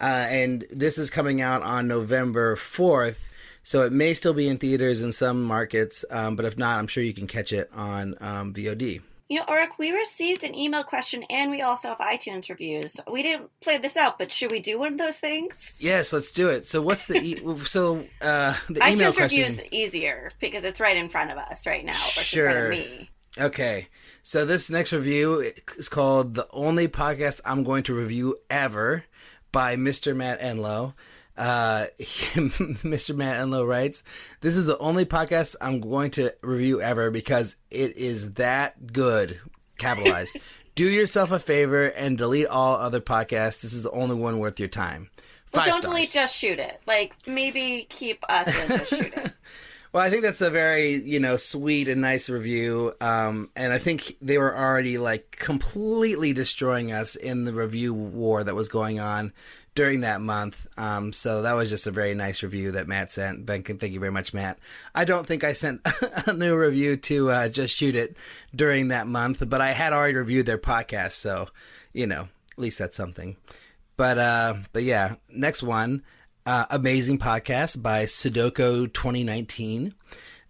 uh, 0.00 0.26
and 0.28 0.64
this 0.70 0.98
is 0.98 1.10
coming 1.10 1.40
out 1.40 1.62
on 1.62 1.88
November 1.88 2.56
4th. 2.56 3.28
So 3.62 3.82
it 3.82 3.92
may 3.92 4.14
still 4.14 4.34
be 4.34 4.48
in 4.48 4.58
theaters 4.58 5.02
in 5.02 5.10
some 5.10 5.42
markets, 5.42 6.04
um, 6.10 6.36
but 6.36 6.44
if 6.44 6.56
not, 6.56 6.78
I'm 6.78 6.86
sure 6.86 7.02
you 7.02 7.14
can 7.14 7.26
catch 7.26 7.52
it 7.52 7.68
on 7.74 8.14
um, 8.20 8.54
VOD. 8.54 9.02
You 9.28 9.40
know, 9.40 9.46
Alrik, 9.46 9.78
we 9.78 9.90
received 9.90 10.44
an 10.44 10.54
email 10.54 10.84
question 10.84 11.24
and 11.30 11.50
we 11.50 11.60
also 11.60 11.88
have 11.88 11.98
iTunes 11.98 12.48
reviews. 12.48 13.00
We 13.10 13.22
didn't 13.24 13.50
play 13.60 13.76
this 13.78 13.96
out, 13.96 14.18
but 14.18 14.32
should 14.32 14.52
we 14.52 14.60
do 14.60 14.78
one 14.78 14.92
of 14.92 14.98
those 14.98 15.16
things? 15.16 15.76
Yes, 15.80 16.12
let's 16.12 16.32
do 16.32 16.48
it. 16.48 16.68
So, 16.68 16.80
what's 16.80 17.06
the 17.06 17.18
e- 17.18 17.56
so 17.64 18.04
uh, 18.22 18.56
the 18.68 18.80
iTunes 18.80 18.92
email 18.92 19.12
question? 19.12 19.42
reviews 19.42 19.60
easier 19.72 20.30
because 20.38 20.62
it's 20.62 20.78
right 20.78 20.96
in 20.96 21.08
front 21.08 21.32
of 21.32 21.38
us 21.38 21.66
right 21.66 21.84
now. 21.84 21.92
Sure. 21.92 22.70
me. 22.70 23.10
Okay. 23.38 23.88
So 24.22 24.44
this 24.44 24.70
next 24.70 24.92
review 24.92 25.52
is 25.76 25.88
called 25.88 26.34
"The 26.34 26.48
Only 26.52 26.88
Podcast 26.88 27.40
I'm 27.44 27.64
Going 27.64 27.82
to 27.84 27.94
Review 27.94 28.38
Ever" 28.48 29.04
by 29.52 29.76
Mr. 29.76 30.16
Matt 30.16 30.40
Enlow. 30.40 30.94
Uh, 31.36 31.86
Mr. 31.98 33.14
Matt 33.14 33.40
Enlow 33.40 33.66
writes, 33.66 34.04
This 34.40 34.56
is 34.56 34.66
the 34.66 34.78
only 34.78 35.04
podcast 35.04 35.56
I'm 35.60 35.80
going 35.80 36.10
to 36.12 36.34
review 36.42 36.80
ever 36.80 37.10
because 37.10 37.56
it 37.70 37.96
is 37.96 38.34
that 38.34 38.92
good. 38.92 39.40
Capitalized. 39.78 40.38
Do 40.74 40.88
yourself 40.88 41.32
a 41.32 41.38
favor 41.38 41.86
and 41.86 42.18
delete 42.18 42.48
all 42.48 42.76
other 42.76 43.00
podcasts. 43.00 43.62
This 43.62 43.72
is 43.72 43.82
the 43.82 43.90
only 43.92 44.14
one 44.14 44.38
worth 44.38 44.60
your 44.60 44.68
time. 44.68 45.08
Five 45.46 45.54
well, 45.54 45.64
don't 45.64 45.82
stars. 45.82 45.94
delete, 45.94 46.10
just 46.12 46.36
shoot 46.36 46.58
it. 46.58 46.80
Like, 46.86 47.14
maybe 47.26 47.86
keep 47.88 48.22
us 48.28 48.46
and 48.46 48.80
just 48.80 48.90
shoot 48.90 49.16
it. 49.16 49.32
Well, 49.96 50.04
I 50.04 50.10
think 50.10 50.24
that's 50.24 50.42
a 50.42 50.50
very 50.50 50.96
you 50.96 51.18
know 51.20 51.38
sweet 51.38 51.88
and 51.88 52.02
nice 52.02 52.28
review, 52.28 52.92
um, 53.00 53.48
and 53.56 53.72
I 53.72 53.78
think 53.78 54.16
they 54.20 54.36
were 54.36 54.54
already 54.54 54.98
like 54.98 55.36
completely 55.38 56.34
destroying 56.34 56.92
us 56.92 57.16
in 57.16 57.46
the 57.46 57.54
review 57.54 57.94
war 57.94 58.44
that 58.44 58.54
was 58.54 58.68
going 58.68 59.00
on 59.00 59.32
during 59.76 60.00
that 60.00 60.20
month. 60.20 60.66
Um, 60.76 61.12
so 61.12 61.42
that 61.42 61.54
was 61.54 61.70
just 61.70 61.86
a 61.86 61.92
very 61.92 62.14
nice 62.14 62.42
review 62.42 62.72
that 62.72 62.88
Matt 62.88 63.12
sent. 63.12 63.46
Thank, 63.46 63.66
thank 63.66 63.92
you 63.92 64.00
very 64.00 64.10
much, 64.10 64.34
Matt. 64.34 64.58
I 64.94 65.04
don't 65.04 65.26
think 65.26 65.44
I 65.44 65.52
sent 65.52 65.82
a 66.26 66.32
new 66.32 66.56
review 66.56 66.96
to 66.96 67.30
uh, 67.30 67.48
Just 67.48 67.76
Shoot 67.76 67.94
It 67.94 68.16
during 68.54 68.88
that 68.88 69.06
month, 69.06 69.48
but 69.48 69.60
I 69.60 69.70
had 69.70 69.92
already 69.92 70.14
reviewed 70.14 70.46
their 70.46 70.58
podcast, 70.58 71.12
so 71.12 71.46
you 71.92 72.06
know, 72.06 72.28
at 72.52 72.58
least 72.58 72.78
that's 72.80 72.96
something. 72.96 73.36
But 73.96 74.18
uh, 74.18 74.54
but 74.72 74.82
yeah, 74.82 75.16
next 75.30 75.62
one, 75.62 76.02
uh, 76.46 76.66
amazing 76.70 77.18
podcast 77.18 77.82
by 77.82 78.04
Sudoku 78.04 78.92
2019. 78.92 79.94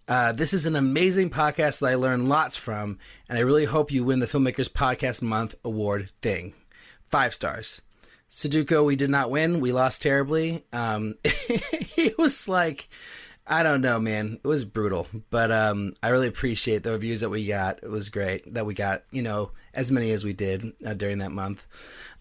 Uh, 0.07 0.31
this 0.31 0.53
is 0.53 0.65
an 0.65 0.77
amazing 0.77 1.29
podcast 1.29 1.81
that 1.81 1.87
I 1.87 1.95
learned 1.95 2.29
lots 2.29 2.55
from, 2.55 2.97
and 3.27 3.37
I 3.37 3.41
really 3.41 3.65
hope 3.65 3.91
you 3.91 4.05
win 4.05 4.21
the 4.21 4.25
Filmmakers 4.25 4.71
Podcast 4.71 5.21
Month 5.21 5.55
award 5.65 6.11
thing. 6.21 6.53
Five 7.11 7.33
stars. 7.33 7.81
Sudoku, 8.29 8.85
we 8.85 8.95
did 8.95 9.09
not 9.09 9.31
win. 9.31 9.61
We 9.61 9.71
lost 9.71 10.01
terribly. 10.01 10.65
Um, 10.73 11.15
it 11.23 12.17
was 12.17 12.47
like 12.47 12.89
I 13.49 13.63
don't 13.63 13.81
know, 13.81 13.99
man. 13.99 14.39
It 14.43 14.47
was 14.47 14.65
brutal, 14.65 15.07
but 15.29 15.51
um, 15.51 15.93
I 16.03 16.09
really 16.09 16.27
appreciate 16.27 16.83
the 16.83 16.91
reviews 16.91 17.21
that 17.21 17.29
we 17.29 17.47
got. 17.47 17.79
It 17.81 17.89
was 17.89 18.09
great 18.09 18.53
that 18.53 18.65
we 18.65 18.73
got, 18.73 19.03
you 19.09 19.21
know, 19.21 19.51
as 19.73 19.89
many 19.89 20.11
as 20.11 20.25
we 20.25 20.33
did 20.33 20.65
uh, 20.85 20.95
during 20.95 21.19
that 21.19 21.31
month. 21.31 21.65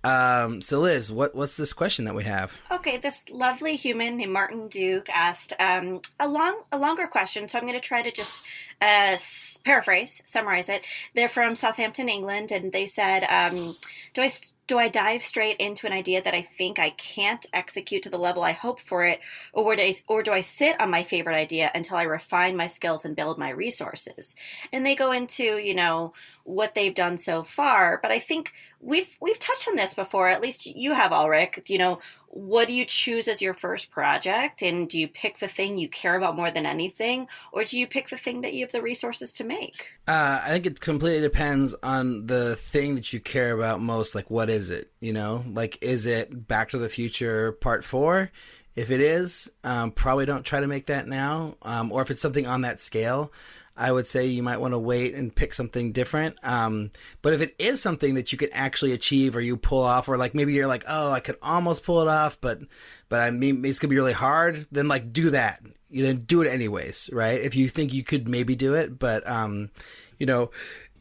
Um, 0.05 0.61
so, 0.61 0.79
Liz, 0.79 1.11
what 1.11 1.35
what's 1.35 1.57
this 1.57 1.73
question 1.73 2.05
that 2.05 2.15
we 2.15 2.23
have? 2.23 2.61
Okay, 2.71 2.97
this 2.97 3.25
lovely 3.29 3.75
human 3.75 4.19
named 4.19 4.33
Martin 4.33 4.69
Duke 4.69 5.09
asked 5.11 5.53
um, 5.59 6.01
a 6.21 6.29
long, 6.29 6.63
a 6.71 6.79
longer 6.79 7.09
question. 7.09 7.49
So 7.49 7.59
I'm 7.59 7.67
going 7.67 7.75
to 7.75 7.81
try 7.81 8.03
to 8.03 8.13
just 8.13 8.43
uh, 8.81 9.19
paraphrase, 9.65 10.23
summarize 10.25 10.69
it. 10.69 10.83
They're 11.15 11.29
from 11.29 11.57
Southampton, 11.57 12.09
England, 12.09 12.53
and 12.53 12.71
they 12.71 12.87
said, 12.87 13.25
um, 13.25 13.77
"Do 14.15 14.23
I 14.23 14.29
st- 14.29 14.53
do 14.67 14.79
I 14.79 14.89
dive 14.89 15.23
straight 15.23 15.57
into 15.59 15.87
an 15.87 15.93
idea 15.93 16.23
that 16.23 16.35
I 16.35 16.43
think 16.43 16.79
I 16.79 16.91
can't 16.91 17.45
execute 17.53 18.03
to 18.03 18.11
the 18.11 18.19
level 18.19 18.43
I 18.43 18.53
hope 18.53 18.81
for 18.81 19.05
it, 19.05 19.21
or 19.53 19.77
do 19.77 19.83
I, 19.83 19.93
or 20.09 20.23
do 20.23 20.33
I 20.33 20.41
sit 20.41 20.81
on 20.81 20.91
my 20.91 21.03
favorite 21.03 21.37
idea 21.37 21.71
until 21.75 21.97
I 21.97 22.03
refine 22.03 22.57
my 22.57 22.67
skills 22.67 23.05
and 23.05 23.15
build 23.15 23.39
my 23.39 23.51
resources?" 23.51 24.35
And 24.73 24.85
they 24.85 24.95
go 24.95 25.13
into, 25.13 25.59
you 25.59 25.75
know, 25.75 26.15
what 26.45 26.75
they've 26.75 26.95
done 26.95 27.19
so 27.19 27.43
far. 27.43 27.99
But 28.03 28.11
I 28.11 28.19
think 28.19 28.53
we've 28.81 29.17
we've 29.21 29.39
touched 29.39 29.69
on 29.69 29.77
this 29.77 29.95
before. 29.95 30.29
At 30.29 30.43
least 30.43 30.67
you 30.67 30.93
have, 30.93 31.13
Alrik. 31.13 31.69
You 31.69 31.79
know, 31.79 31.99
what 32.37 32.69
do 32.69 32.75
you 32.75 32.85
choose 32.85 33.29
as 33.29 33.41
your 33.41 33.55
first 33.55 33.91
project, 33.91 34.61
and 34.63 34.89
do 34.89 34.99
you 34.99 35.09
pick 35.09 35.39
the 35.39 35.49
thing 35.49 35.79
you 35.79 35.89
care 35.89 36.17
about 36.17 36.37
more 36.37 36.51
than 36.51 36.67
anything, 36.67 37.27
or 37.51 37.65
do 37.65 37.79
you 37.79 37.87
pick 37.87 38.11
the 38.11 38.17
thing 38.17 38.43
that 38.43 38.53
you 38.53 38.65
have 38.65 38.73
the 38.73 38.83
resources 38.83 39.33
to 39.35 39.45
make? 39.45 39.89
Uh, 40.07 40.43
I 40.45 40.49
think 40.51 40.67
it 40.67 40.81
completely 40.81 41.23
depends 41.23 41.75
on 41.83 42.27
the 42.27 42.55
thing 42.57 42.95
that 42.97 43.13
you 43.13 43.21
care 43.21 43.53
about 43.55 43.81
most. 43.81 44.15
Like, 44.15 44.31
what 44.31 44.51
is 44.51 44.71
it? 44.71 44.91
You 45.01 45.15
know, 45.15 45.45
like, 45.49 45.79
is 45.81 46.05
it 46.05 46.47
Back 46.47 46.69
to 46.71 46.79
the 46.79 46.91
Future 46.91 47.53
Part 47.53 47.85
Four? 47.85 48.31
If 48.75 48.91
it 48.91 49.01
is, 49.01 49.51
um, 49.65 49.91
probably 49.91 50.27
don't 50.27 50.45
try 50.45 50.61
to 50.61 50.67
make 50.67 50.87
that 50.87 51.09
now. 51.09 51.57
Um, 51.63 51.91
or 51.91 52.03
if 52.03 52.11
it's 52.11 52.21
something 52.21 52.47
on 52.47 52.61
that 52.61 52.83
scale, 52.83 53.33
I 53.77 53.93
would 53.93 54.07
say 54.07 54.27
you 54.27 54.43
might 54.43 54.61
want 54.61 54.75
to 54.75 54.79
wait 54.79 55.15
and 55.15 55.35
pick 55.35 55.53
something 55.53 55.93
different. 55.93 56.37
Um, 56.43 56.91
but 57.23 57.35
if 57.35 57.41
it 57.41 57.55
is 57.59 57.83
something 57.83 58.15
that 58.15 58.33
you 58.33 58.39
can 58.39 58.49
actually 58.53 58.93
achieve 58.93 59.37
or 59.37 59.41
you 59.41 59.57
pull 59.57 59.83
off, 59.83 60.09
or 60.09 60.17
like 60.17 60.35
maybe 60.35 60.53
you're 60.53 60.67
like, 60.67 60.85
oh, 60.89 61.13
I 61.13 61.21
could 61.21 61.37
almost 61.43 61.85
pull 61.85 62.03
it 62.03 62.09
off, 62.09 62.41
but 62.41 62.61
but 63.09 63.21
I 63.21 63.31
mean 63.31 63.65
it's 63.65 63.79
gonna 63.79 63.91
be 63.91 63.97
really 63.97 64.13
hard, 64.13 64.67
then 64.71 64.89
like 64.89 65.13
do 65.13 65.31
that. 65.31 65.63
You 65.89 66.05
know, 66.05 66.15
do 66.15 66.43
it 66.43 66.49
anyways, 66.49 67.11
right? 67.13 67.41
If 67.41 67.55
you 67.55 67.69
think 67.69 67.95
you 67.95 68.03
could 68.03 68.29
maybe 68.29 68.57
do 68.57 68.75
it, 68.75 68.99
but 68.99 69.29
um, 69.29 69.71
you 70.19 70.27
know, 70.27 70.51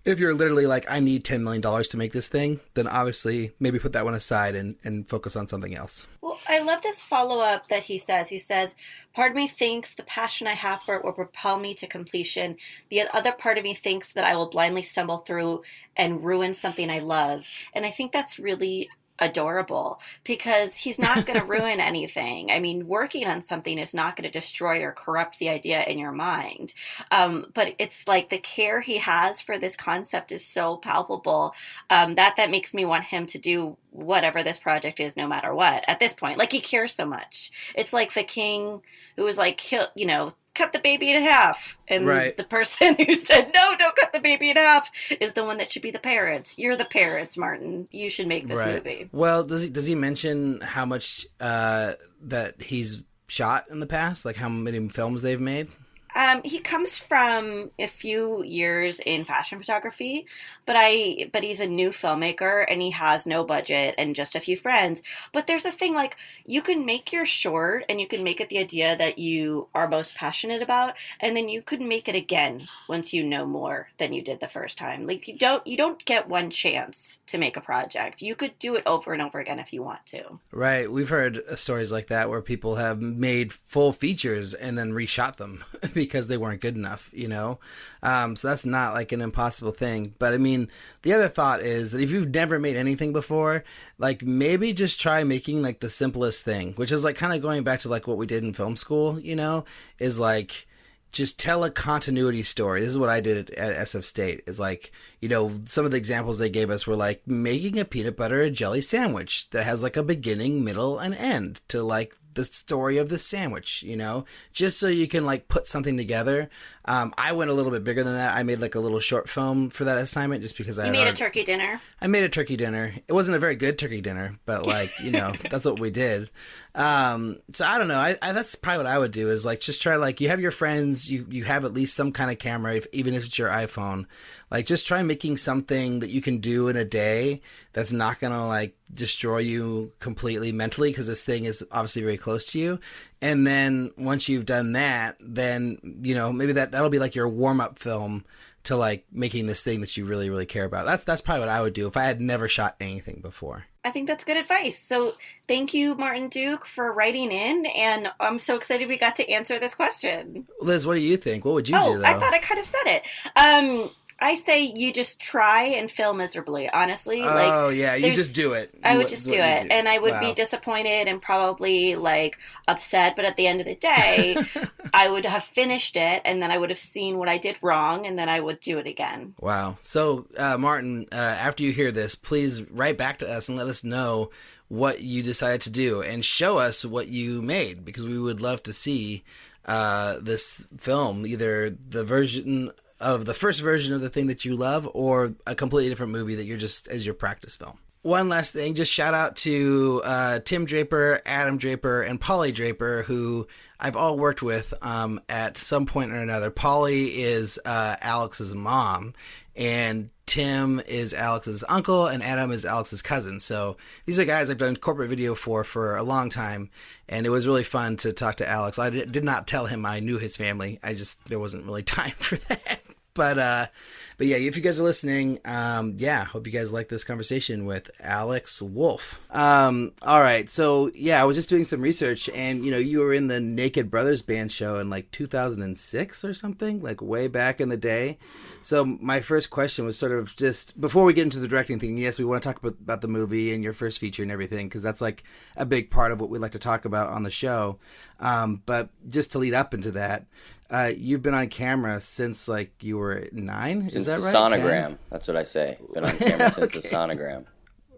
if 0.06 0.20
you're 0.20 0.34
literally 0.34 0.68
like, 0.68 0.86
I 0.90 1.00
need 1.00 1.26
ten 1.26 1.44
million 1.44 1.62
dollars 1.62 1.88
to 1.90 1.98
make 1.98 2.14
this 2.14 2.28
thing, 2.28 2.60
then 2.76 2.88
obviously 2.88 3.52
maybe 3.60 3.80
put 3.80 3.94
that 3.94 4.06
one 4.06 4.14
aside 4.14 4.56
and, 4.56 4.76
and 4.84 5.08
focus 5.10 5.36
on 5.36 5.48
something 5.48 5.76
else. 5.76 6.08
Well, 6.22 6.40
I 6.48 6.60
love 6.60 6.82
this 6.82 7.02
follow 7.02 7.40
up 7.40 7.68
that 7.70 7.84
he 7.84 7.98
says. 7.98 8.30
He 8.30 8.38
says, 8.38 8.76
Part 9.14 9.32
of 9.32 9.36
me 9.36 9.48
thinks 9.48 9.94
the 9.94 10.04
passion 10.04 10.48
I 10.48 10.54
have 10.54 10.84
for 10.84 10.96
it 10.96 11.04
will 11.04 11.14
propel 11.14 11.58
me 11.58 11.74
to 11.76 11.88
completion. 11.88 12.58
The 12.90 13.04
other 13.14 13.32
part 13.32 13.58
of 13.58 13.64
me 13.64 13.74
thinks 13.74 14.12
that 14.14 14.26
I 14.26 14.36
will 14.36 14.50
blindly 14.50 14.84
stumble 14.84 15.20
through 15.20 15.64
and 15.98 16.24
ruin 16.24 16.54
something 16.54 16.90
I 16.90 17.00
love. 17.00 17.46
And 17.74 17.86
I 17.86 17.90
think 17.90 18.12
that's 18.12 18.38
really 18.38 18.90
adorable 19.19 20.00
because 20.24 20.75
he's 20.75 21.00
not 21.00 21.25
going 21.25 21.39
to 21.39 21.45
ruin 21.45 21.79
anything. 21.79 22.51
I 22.51 22.60
mean, 22.60 22.88
working 22.88 23.27
on 23.27 23.41
something 23.41 23.77
is 23.77 23.93
not 23.93 24.15
going 24.15 24.29
to 24.29 24.39
destroy 24.39 24.81
or 24.81 24.91
corrupt 24.91 25.39
the 25.39 25.50
idea 25.50 25.84
in 25.84 25.98
your 25.98 26.12
mind. 26.12 26.74
Um, 27.12 27.48
but 27.53 27.75
it's 27.79 28.07
like 28.07 28.29
the 28.29 28.38
care 28.38 28.81
he 28.81 28.98
has 28.98 29.41
for 29.41 29.57
this 29.57 29.75
concept 29.75 30.31
is 30.31 30.45
so 30.45 30.77
palpable 30.77 31.53
um, 31.89 32.15
that 32.15 32.36
that 32.38 32.51
makes 32.51 32.74
me 32.74 32.86
want 32.86 33.03
him 33.03 33.25
to 33.27 33.38
do 33.38 33.77
whatever 33.91 34.43
this 34.43 34.60
project 34.60 35.00
is, 35.00 35.15
no 35.15 35.27
matter 35.27 35.53
what. 35.53 35.84
At 35.88 36.00
this 36.00 36.13
point, 36.13 36.38
like 36.38 36.51
he 36.51 36.60
cares 36.60 36.93
so 36.93 37.05
much. 37.05 37.51
It's 37.75 37.93
like 37.93 38.13
the 38.13 38.24
king 38.24 38.81
who 39.15 39.24
was 39.24 39.38
like, 39.38 39.62
you 39.72 40.05
know, 40.05 40.31
cut 40.56 40.72
the 40.74 40.80
baby 40.80 41.12
in 41.12 41.22
half. 41.22 41.78
And 41.88 42.08
Right. 42.08 42.36
the 42.36 42.44
person 42.44 42.96
who 43.08 43.16
said, 43.16 43.52
no, 43.54 43.76
don't 43.78 43.96
cut 43.96 44.14
the 44.14 44.20
baby 44.20 44.50
in 44.50 44.58
half 44.58 44.90
is 45.20 45.34
the 45.34 45.44
one 45.44 45.58
that 45.58 45.72
should 45.72 45.82
be 45.82 45.92
the 45.92 46.00
parents. 46.00 46.56
You're 46.58 46.76
the 46.76 46.86
parents, 46.86 47.38
Martin. 47.38 47.88
You 47.92 48.10
should 48.10 48.28
make 48.28 48.48
this 48.48 48.60
movie. 48.64 49.10
Well, 49.12 49.44
does 49.44 49.64
he 49.64 49.70
does 49.70 49.86
he 49.86 49.96
mention 49.96 50.62
how 50.62 50.86
much 50.86 51.26
uh, 51.40 51.94
that 52.24 52.62
he's 52.62 53.04
shot 53.28 53.66
in 53.70 53.80
the 53.80 53.88
past? 53.88 54.26
Like 54.26 54.36
how 54.36 54.50
many 54.50 54.88
films 54.90 55.22
they've 55.22 55.40
made? 55.40 55.68
Um, 56.15 56.41
he 56.43 56.60
comes 56.60 56.98
from 56.98 57.72
a 57.77 57.88
few 57.88 58.41
years 58.43 59.01
in 59.05 59.25
fashion 59.25 59.60
photography, 59.60 60.25
but 60.65 60.77
I 60.79 61.29
but 61.34 61.43
he's 61.43 61.60
a 61.60 61.67
new 61.67 61.89
filmmaker 61.89 62.65
and 62.67 62.81
he 62.81 62.91
has 62.91 63.25
no 63.25 63.43
budget 63.43 63.95
and 63.98 64.15
just 64.15 64.36
a 64.36 64.39
few 64.39 64.55
friends. 64.55 65.03
But 65.34 65.45
there's 65.45 65.65
a 65.65 65.72
thing 65.72 65.93
like 65.93 66.15
you 66.45 66.62
can 66.62 66.86
make 66.86 67.12
your 67.12 67.25
short 67.25 67.84
and 67.89 68.00
you 68.00 68.07
can 68.07 68.24
make 68.24 68.39
it 68.39 68.50
the 68.50 68.60
idea 68.60 68.95
that 68.95 69.19
you 69.19 69.67
are 69.75 69.89
most 69.89 70.15
passionate 70.15 70.62
about, 70.62 70.95
and 71.19 71.36
then 71.36 71.50
you 71.50 71.62
could 71.62 71.81
make 71.81 72.07
it 72.07 72.15
again 72.15 72.67
once 72.88 73.12
you 73.12 73.24
know 73.24 73.45
more 73.45 73.89
than 73.98 74.13
you 74.13 74.22
did 74.22 74.39
the 74.39 74.48
first 74.48 74.77
time. 74.77 75.05
Like 75.05 75.27
you 75.27 75.38
don't 75.38 75.67
you 75.67 75.75
don't 75.75 76.03
get 76.05 76.29
one 76.29 76.50
chance 76.50 77.19
to 77.27 77.38
make 77.38 77.57
a 77.57 77.62
project. 77.62 78.22
You 78.22 78.36
could 78.36 78.57
do 78.60 78.75
it 78.75 78.84
over 78.86 79.12
and 79.12 79.22
over 79.22 79.39
again 79.39 79.60
if 79.60 79.74
you 79.74 79.84
want 79.84 80.05
to. 80.07 80.39
Right. 80.51 80.89
We've 80.89 81.10
heard 81.10 81.45
stories 81.57 81.91
like 81.91 82.07
that 82.07 82.29
where 82.29 82.41
people 82.41 82.75
have 82.75 83.01
made 83.01 83.51
full 83.51 83.91
features 83.91 84.53
and 84.53 84.77
then 84.77 84.91
reshot 84.91 85.36
them 85.36 85.63
because 86.06 86.28
they 86.28 86.38
weren't 86.38 86.62
good 86.62 86.76
enough, 86.76 87.10
you 87.14 87.28
know? 87.28 87.60
Um, 88.02 88.36
so 88.36 88.48
that's 88.48 88.66
not 88.66 88.94
like 88.94 89.12
an 89.12 89.22
impossible 89.22 89.72
thing. 89.72 90.14
But 90.20 90.34
I 90.34 90.38
mean, 90.38 90.70
the 91.02 91.14
other 91.14 91.28
thought 91.28 91.62
is 91.62 91.92
that 91.92 92.02
if 92.02 92.12
you've 92.12 92.34
never 92.34 92.60
made 92.60 92.76
anything 92.76 93.14
before, 93.14 93.64
like 93.98 94.24
maybe 94.24 94.74
just 94.74 95.00
try 95.00 95.24
making 95.24 95.62
like 95.62 95.80
the 95.80 95.90
simplest 95.90 96.44
thing, 96.44 96.74
which 96.74 96.92
is 96.92 97.04
like 97.04 97.16
kind 97.16 97.34
of 97.34 97.42
going 97.42 97.64
back 97.64 97.80
to 97.82 97.90
like 97.90 98.08
what 98.08 98.18
we 98.18 98.26
did 98.26 98.44
in 98.44 98.54
film 98.54 98.76
school, 98.76 99.20
you 99.20 99.36
know, 99.36 99.66
is 100.00 100.20
like, 100.20 100.68
just 101.16 101.40
tell 101.40 101.64
a 101.64 101.72
continuity 101.72 102.44
story. 102.44 102.82
This 102.82 102.90
is 102.90 102.98
what 102.98 103.10
I 103.10 103.22
did 103.22 103.50
at, 103.50 103.58
at 103.58 103.88
SF 103.88 104.04
State. 104.04 104.42
Is 104.48 104.60
like, 104.60 104.92
you 105.22 105.30
know, 105.30 105.50
some 105.64 105.86
of 105.86 105.92
the 105.92 105.98
examples 105.98 106.38
they 106.38 106.50
gave 106.50 106.70
us 106.70 106.86
were 106.86 106.98
like 106.98 107.26
making 107.26 107.80
a 107.80 107.86
peanut 107.86 108.18
butter 108.18 108.42
and 108.42 108.54
jelly 108.54 108.82
sandwich 108.82 109.50
that 109.52 109.64
has 109.64 109.82
like 109.82 109.96
a 109.96 110.04
beginning, 110.04 110.66
middle, 110.66 111.00
and 111.00 111.16
end 111.16 111.62
to 111.70 111.82
like 111.82 112.14
the 112.36 112.46
story 112.46 112.98
of 112.98 113.10
the 113.10 113.18
sandwich, 113.18 113.84
you 113.84 113.96
know, 113.96 114.25
just 114.54 114.80
so 114.80 114.88
you 114.88 115.08
can 115.08 115.25
like 115.25 115.48
put 115.48 115.68
something 115.68 115.98
together. 115.98 116.50
Um, 116.88 117.13
I 117.18 117.32
went 117.32 117.50
a 117.50 117.54
little 117.54 117.72
bit 117.72 117.84
bigger 117.84 118.04
than 118.04 118.13
that. 118.13 118.38
I 118.38 118.44
made 118.44 118.60
like 118.60 118.75
a 118.75 118.80
little 118.80 119.00
short 119.00 119.27
film 119.27 119.70
for 119.72 119.86
that 119.86 119.98
assignment 119.98 120.44
just 120.44 120.56
because 120.58 120.77
I 120.77 120.84
You 120.84 120.94
had 120.94 121.06
made 121.06 121.08
a 121.08 121.13
turkey 121.13 121.44
dinner. 121.44 121.82
I 122.00 122.08
made 122.08 122.24
a 122.24 122.30
turkey 122.30 122.56
dinner. 122.56 122.94
It 123.08 123.13
wasn't 123.13 123.38
a 123.38 123.39
very 123.39 123.56
good 123.56 123.80
turkey 123.80 124.01
dinner, 124.01 124.34
but 124.46 124.65
like 124.68 125.00
you 125.00 125.12
know, 125.12 125.34
that's 125.50 125.65
what 125.65 125.80
we 125.80 125.89
did. 125.89 126.30
Um, 126.75 127.38
so 127.54 127.65
I 127.65 127.77
don't 127.77 127.88
know. 127.88 127.98
I, 127.98 128.18
I 128.22 128.34
that's 128.34 128.56
probably 128.56 128.84
what 128.84 128.94
I 128.94 129.00
would 129.00 129.12
do 129.12 129.30
is 129.30 129.46
like 129.46 129.62
just 129.62 129.82
try 129.82 129.96
like 129.96 130.22
you 130.22 130.30
have 130.30 130.39
your 130.39 130.51
friends, 130.51 131.10
you 131.10 131.25
you 131.30 131.44
have 131.46 131.65
at 131.65 131.74
least 131.74 131.96
some 131.96 132.12
kind 132.12 132.30
of 132.30 132.38
camera, 132.38 132.75
if, 132.75 132.88
even 132.92 133.13
if 133.13 133.25
it's 133.25 133.39
your 133.39 133.50
iPhone. 133.50 134.06
Like 134.51 134.68
just 134.68 134.86
try 134.86 135.01
making 135.01 135.38
something 135.38 136.01
that 136.01 136.12
you 136.12 136.22
can 136.22 136.38
do 136.38 136.68
in 136.68 136.75
a 136.75 136.86
day 136.86 137.42
that's 137.74 137.92
not 137.92 138.20
gonna 138.20 138.48
like 138.48 138.75
destroy 138.94 139.39
you 139.39 139.92
completely 140.00 140.51
mentally 140.51 140.92
because 140.92 141.08
this 141.08 141.25
thing 141.25 141.46
is 141.46 141.65
obviously 141.72 142.04
very 142.04 142.18
close 142.18 142.51
to 142.51 142.60
you. 142.60 142.80
And 143.22 143.45
then 143.45 143.91
once 143.98 144.29
you've 144.29 144.45
done 144.45 144.74
that, 144.74 145.17
then 145.19 145.77
you 146.01 146.15
know 146.15 146.31
maybe 146.31 146.53
that 146.53 146.72
that'll 146.72 146.89
be 146.89 147.00
like 147.00 147.15
your 147.15 147.29
warm 147.29 147.62
up 147.62 147.79
film 147.79 148.25
to 148.63 148.75
like 148.75 149.05
making 149.12 149.48
this 149.48 149.63
thing 149.63 149.81
that 149.81 149.95
you 149.95 150.05
really 150.05 150.29
really 150.29 150.45
care 150.45 150.65
about. 150.65 150.86
That's 150.86 151.03
that's 151.03 151.22
probably 151.22 151.41
what 151.41 151.50
I 151.50 151.62
would 151.62 151.74
do 151.74 151.88
if 151.88 151.98
I 151.98 152.03
had 152.03 152.22
never 152.22 152.48
shot 152.48 152.75
anything 152.79 153.22
before. 153.22 153.65
I 153.84 153.91
think 153.91 154.07
that's 154.07 154.24
good 154.24 154.38
advice. 154.38 154.81
So 154.81 155.13
thank 155.48 155.74
you, 155.74 155.93
Martin 155.93 156.27
Duke, 156.27 156.65
for 156.65 156.91
writing 156.91 157.31
in, 157.31 157.67
and 157.67 158.07
I'm 158.19 158.39
so 158.39 158.55
excited 158.55 158.88
we 158.88 158.98
got 158.98 159.15
to 159.17 159.29
answer 159.29 159.60
this 159.60 159.75
question. 159.75 160.48
Liz, 160.60 160.88
what 160.88 160.95
do 160.95 161.01
you 161.01 161.17
think? 161.17 161.45
What 161.45 161.53
would 161.53 161.69
you 161.69 161.77
oh, 161.77 161.93
do 161.93 162.00
though? 162.00 162.05
I 162.05 162.13
thought 162.13 162.34
I 162.34 162.39
kind 162.39 162.60
of 162.60 162.65
said 162.65 162.86
it. 162.86 163.03
Um, 163.36 163.91
I 164.19 164.36
say 164.36 164.63
you 164.63 164.93
just 164.93 165.19
try 165.19 165.63
and 165.63 165.91
fail 165.91 166.13
miserably. 166.13 166.69
Honestly, 166.69 167.22
like 167.22 167.51
oh 167.53 167.69
yeah, 167.69 167.95
you 167.95 168.13
just 168.13 168.36
do 168.36 168.53
it. 168.53 168.74
I 168.84 168.98
would 168.98 169.10
just 169.10 169.27
do 169.29 169.36
it, 169.36 169.67
and 169.69 169.89
I 169.89 169.98
would 169.98 170.13
Wow. 170.13 170.19
be 170.22 170.34
disappointed 170.34 171.07
and 171.07 171.22
probably 171.22 171.95
like 171.95 172.38
upset. 172.67 173.15
But 173.15 173.25
at 173.25 173.36
the 173.36 173.48
end 173.48 173.60
of 173.60 173.65
the 173.65 173.75
day, 173.75 174.38
I 174.93 175.10
would 175.10 175.25
have 175.25 175.43
finished 175.43 175.98
it, 175.98 176.22
and 176.24 176.41
then 176.41 176.50
I 176.51 176.57
would 176.57 176.69
have 176.69 176.79
seen 176.79 177.17
what 177.17 177.27
I 177.27 177.38
did 177.38 177.57
wrong, 177.62 178.05
and 178.05 178.17
then 178.17 178.29
I 178.29 178.39
would 178.39 178.62
do 178.62 178.77
it 178.77 178.88
again. 178.88 179.36
Wow. 179.41 179.77
So, 179.81 180.27
uh, 180.38 180.57
Martin, 180.57 181.07
uh, 181.12 181.15
after 181.15 181.63
you 181.63 181.74
hear 181.74 181.91
this, 181.91 182.15
please 182.15 182.63
write 182.72 182.98
back 182.98 183.17
to 183.19 183.29
us 183.29 183.50
and 183.50 183.57
let 183.57 183.67
us 183.67 183.84
know 183.84 184.31
what 184.69 185.01
you 185.01 185.22
decided 185.22 185.62
to 185.62 185.69
do 185.69 186.01
and 186.01 186.24
show 186.24 186.57
us 186.57 186.84
what 186.86 187.07
you 187.07 187.41
made 187.41 187.84
because 187.86 188.05
we 188.05 188.17
would 188.17 188.39
love 188.41 188.63
to 188.63 188.74
see 188.74 189.24
uh, 189.65 190.17
this 190.22 190.65
film, 190.77 191.25
either 191.25 191.69
the 191.69 192.03
version 192.05 192.72
of 193.00 193.25
the 193.25 193.34
first 193.34 193.62
version 193.62 193.94
of 193.94 194.02
the 194.02 194.10
thing 194.10 194.28
that 194.28 194.46
you 194.46 194.56
love 194.56 194.90
or 194.94 195.34
a 195.46 195.56
completely 195.56 195.90
different 195.90 196.12
movie 196.12 196.36
that 196.36 196.46
you're 196.46 196.58
just 196.58 196.88
as 196.88 197.06
your 197.06 197.16
practice 197.16 197.56
film. 197.56 197.78
One 198.02 198.30
last 198.30 198.54
thing, 198.54 198.75
just 198.75 198.94
shout 198.94 199.16
out 199.16 199.36
to 199.38 200.02
uh, 200.06 200.40
Tim 200.46 200.66
Draper, 200.66 201.22
Adam 201.25 201.58
Draper, 201.58 202.04
and 202.04 202.22
Polly 202.22 202.52
Draper, 202.52 203.02
who 203.02 203.48
I've 203.80 203.96
all 203.96 204.16
worked 204.16 204.44
with 204.44 204.75
um, 204.84 205.20
at 205.28 205.58
some 205.58 205.88
point 205.88 206.12
or 206.12 206.18
another. 206.18 206.52
Polly 206.52 207.08
is 207.24 207.60
uh, 207.66 207.96
Alex's 208.02 208.54
mom, 208.54 209.16
and 209.56 210.10
Tim 210.26 210.82
is 210.88 211.14
Alex's 211.14 211.64
uncle, 211.70 212.08
and 212.08 212.24
Adam 212.24 212.52
is 212.52 212.66
Alex's 212.66 213.02
cousin. 213.02 213.40
So 213.40 213.78
these 214.06 214.20
are 214.20 214.26
guys 214.26 214.50
I've 214.50 214.58
done 214.58 214.76
corporate 214.76 215.10
video 215.10 215.36
for 215.36 215.64
for 215.64 215.96
a 215.96 216.04
long 216.04 216.30
time, 216.30 216.70
and 217.08 217.26
it 217.26 217.30
was 217.30 217.48
really 217.48 217.64
fun 217.64 217.96
to 217.98 218.12
talk 218.12 218.36
to 218.38 218.50
Alex. 218.50 218.80
I 218.80 218.90
did 218.90 219.24
not 219.24 219.48
tell 219.48 219.66
him 219.66 219.86
I 219.86 220.00
knew 220.00 220.18
his 220.18 220.36
family. 220.36 220.80
I 220.84 220.94
just 220.94 221.26
there 221.26 221.40
wasn't 221.40 221.66
really 221.66 221.84
time 221.84 222.12
for 222.12 222.38
that. 222.48 222.82
But 223.14 223.38
uh, 223.38 223.68
but 224.17 224.27
yeah, 224.27 224.38
if 224.38 224.55
you 224.55 224.63
guys 224.63 224.79
are 224.79 224.84
listening, 224.84 225.39
um, 225.45 225.95
yeah, 225.98 226.24
hope 226.25 226.48
you 226.48 226.53
guys 226.53 226.72
like 226.72 226.89
this 226.89 227.03
conversation 227.03 227.65
with 227.65 227.89
Alex 228.01 228.62
Wolff. 228.62 229.22
Um, 229.31 229.93
all 230.01 230.22
right, 230.22 230.50
so 230.50 230.91
yeah, 230.93 231.22
I 231.22 231.25
was 231.25 231.36
just 231.36 231.50
doing 231.50 231.63
some 231.63 231.81
research, 231.81 232.29
and 232.29 232.63
you 232.63 232.72
know, 232.72 232.77
you 232.77 233.00
were 233.00 233.13
in 233.13 233.27
the 233.27 233.39
Naked 233.39 233.91
Brothers 233.91 234.22
band 234.22 234.51
show 234.51 234.79
in 234.79 234.89
like 234.89 235.12
2006 235.12 236.24
or 236.24 236.34
something, 236.34 236.81
like 236.81 237.01
way 237.01 237.27
back 237.27 237.60
in 237.60 237.69
the 237.69 237.77
day. 237.77 238.17
So 238.65 238.84
my 238.84 239.22
first 239.22 239.51
question 239.51 239.86
was 239.86 239.95
sort 239.95 240.12
of 240.12 240.36
just 240.36 240.81
before 240.81 241.05
we 241.05 241.13
get 241.13 241.22
into 241.22 241.39
the 241.39 241.48
directing 241.48 241.77
thing. 241.77 241.98
Yes, 241.98 242.17
we 242.17 242.25
want 242.25 242.41
to 242.41 242.50
talk 242.50 242.57
about, 242.57 242.74
about 242.81 243.01
the 243.01 243.07
movie 243.07 243.53
and 243.53 243.63
your 243.63 243.74
first 243.74 244.00
feature 244.00 244.24
and 244.24 244.31
everything 244.31 244.67
because 244.67 244.81
that's 244.81 245.01
like 245.01 245.24
a 245.55 245.67
big 245.67 245.91
part 245.91 246.12
of 246.12 246.19
what 246.19 246.31
we 246.31 246.39
like 246.39 246.53
to 246.53 246.60
talk 246.60 246.84
about 246.84 247.12
on 247.12 247.22
the 247.22 247.29
show. 247.29 247.77
Um, 248.19 248.63
but 248.65 248.89
just 249.07 249.31
to 249.34 249.39
lead 249.39 249.53
up 249.53 249.75
into 249.75 249.91
that, 249.91 250.25
uh, 250.69 250.91
you've 250.95 251.22
been 251.22 251.34
on 251.34 251.48
camera 251.50 252.00
since 252.01 252.48
like 252.48 252.84
you 252.84 252.98
were 252.98 253.27
nine. 253.31 253.81
Since 253.89 253.95
Is 253.95 254.05
that 254.07 254.22
the 254.22 254.25
right? 254.25 254.62
sonogram. 254.62 254.88
10? 254.88 255.00
That's 255.10 255.27
what 255.27 255.38
I 255.38 255.43
say. 255.43 255.77
Been 255.93 256.05
on 256.05 256.17
camera 256.17 256.51
since 256.51 256.72
the 256.72 256.79
sonogram. 256.79 257.45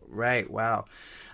Right. 0.09 0.49
Wow. 0.49 0.85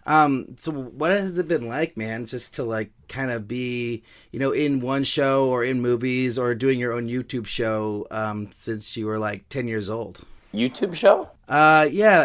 Um, 0.06 0.56
so 0.58 0.72
what 0.72 1.12
has 1.12 1.38
it 1.38 1.48
been 1.48 1.68
like, 1.68 1.96
man? 1.96 2.26
Just 2.26 2.56
to 2.56 2.64
like 2.64 2.92
kind 3.08 3.32
of 3.32 3.48
be, 3.48 4.04
you 4.32 4.40
know, 4.40 4.52
in 4.52 4.80
one 4.82 5.04
show 5.04 5.50
or 5.50 5.64
in 5.64 5.82
movies 5.82 6.38
or 6.38 6.54
doing 6.56 6.78
your 6.80 6.94
own 6.94 7.08
YouTube 7.08 7.46
show 7.46 8.06
um, 8.12 8.50
since 8.52 8.98
you 8.98 9.06
were 9.06 9.18
like 9.20 9.48
ten 9.50 9.68
years 9.68 9.90
old. 9.90 10.22
YouTube 10.54 10.94
show? 10.94 11.30
Uh, 11.48 11.88
yeah. 11.90 12.20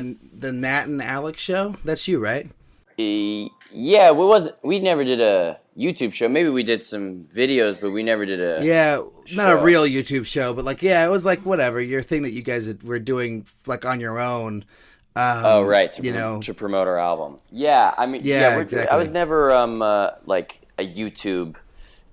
Uh, 0.00 0.14
the 0.32 0.52
Nat 0.52 0.86
and 0.86 1.02
Alex 1.02 1.42
show. 1.42 1.74
That's 1.84 2.06
you, 2.08 2.18
right? 2.20 2.48
E- 2.96 3.50
yeah, 3.74 4.12
we 4.12 4.24
was 4.24 4.48
we 4.62 4.78
never 4.78 5.04
did 5.04 5.20
a 5.20 5.58
YouTube 5.76 6.12
show. 6.12 6.28
Maybe 6.28 6.48
we 6.48 6.62
did 6.62 6.84
some 6.84 7.24
videos, 7.24 7.80
but 7.80 7.90
we 7.90 8.04
never 8.04 8.24
did 8.24 8.40
a. 8.40 8.64
Yeah, 8.64 9.02
not 9.34 9.52
a 9.52 9.56
real 9.56 9.82
YouTube 9.82 10.26
show, 10.26 10.54
but 10.54 10.64
like, 10.64 10.80
yeah, 10.80 11.04
it 11.04 11.10
was 11.10 11.24
like 11.24 11.40
whatever 11.40 11.80
your 11.80 12.02
thing 12.02 12.22
that 12.22 12.32
you 12.32 12.42
guys 12.42 12.72
were 12.84 13.00
doing 13.00 13.46
like 13.66 13.84
on 13.84 13.98
your 13.98 14.20
own. 14.20 14.64
Um, 15.16 15.42
Oh 15.44 15.62
right, 15.62 15.90
to, 15.92 16.02
you 16.02 16.12
prom- 16.12 16.22
know, 16.22 16.40
to 16.40 16.54
promote 16.54 16.86
our 16.86 16.98
album. 16.98 17.38
Yeah, 17.50 17.92
I 17.98 18.06
mean, 18.06 18.22
Yeah, 18.24 18.56
yeah, 18.56 18.64
we're, 18.72 18.88
I 18.90 18.96
was 18.96 19.10
never 19.10 19.52
um 19.52 19.82
uh, 19.82 20.10
like 20.24 20.60
a 20.78 20.86
YouTube 20.86 21.56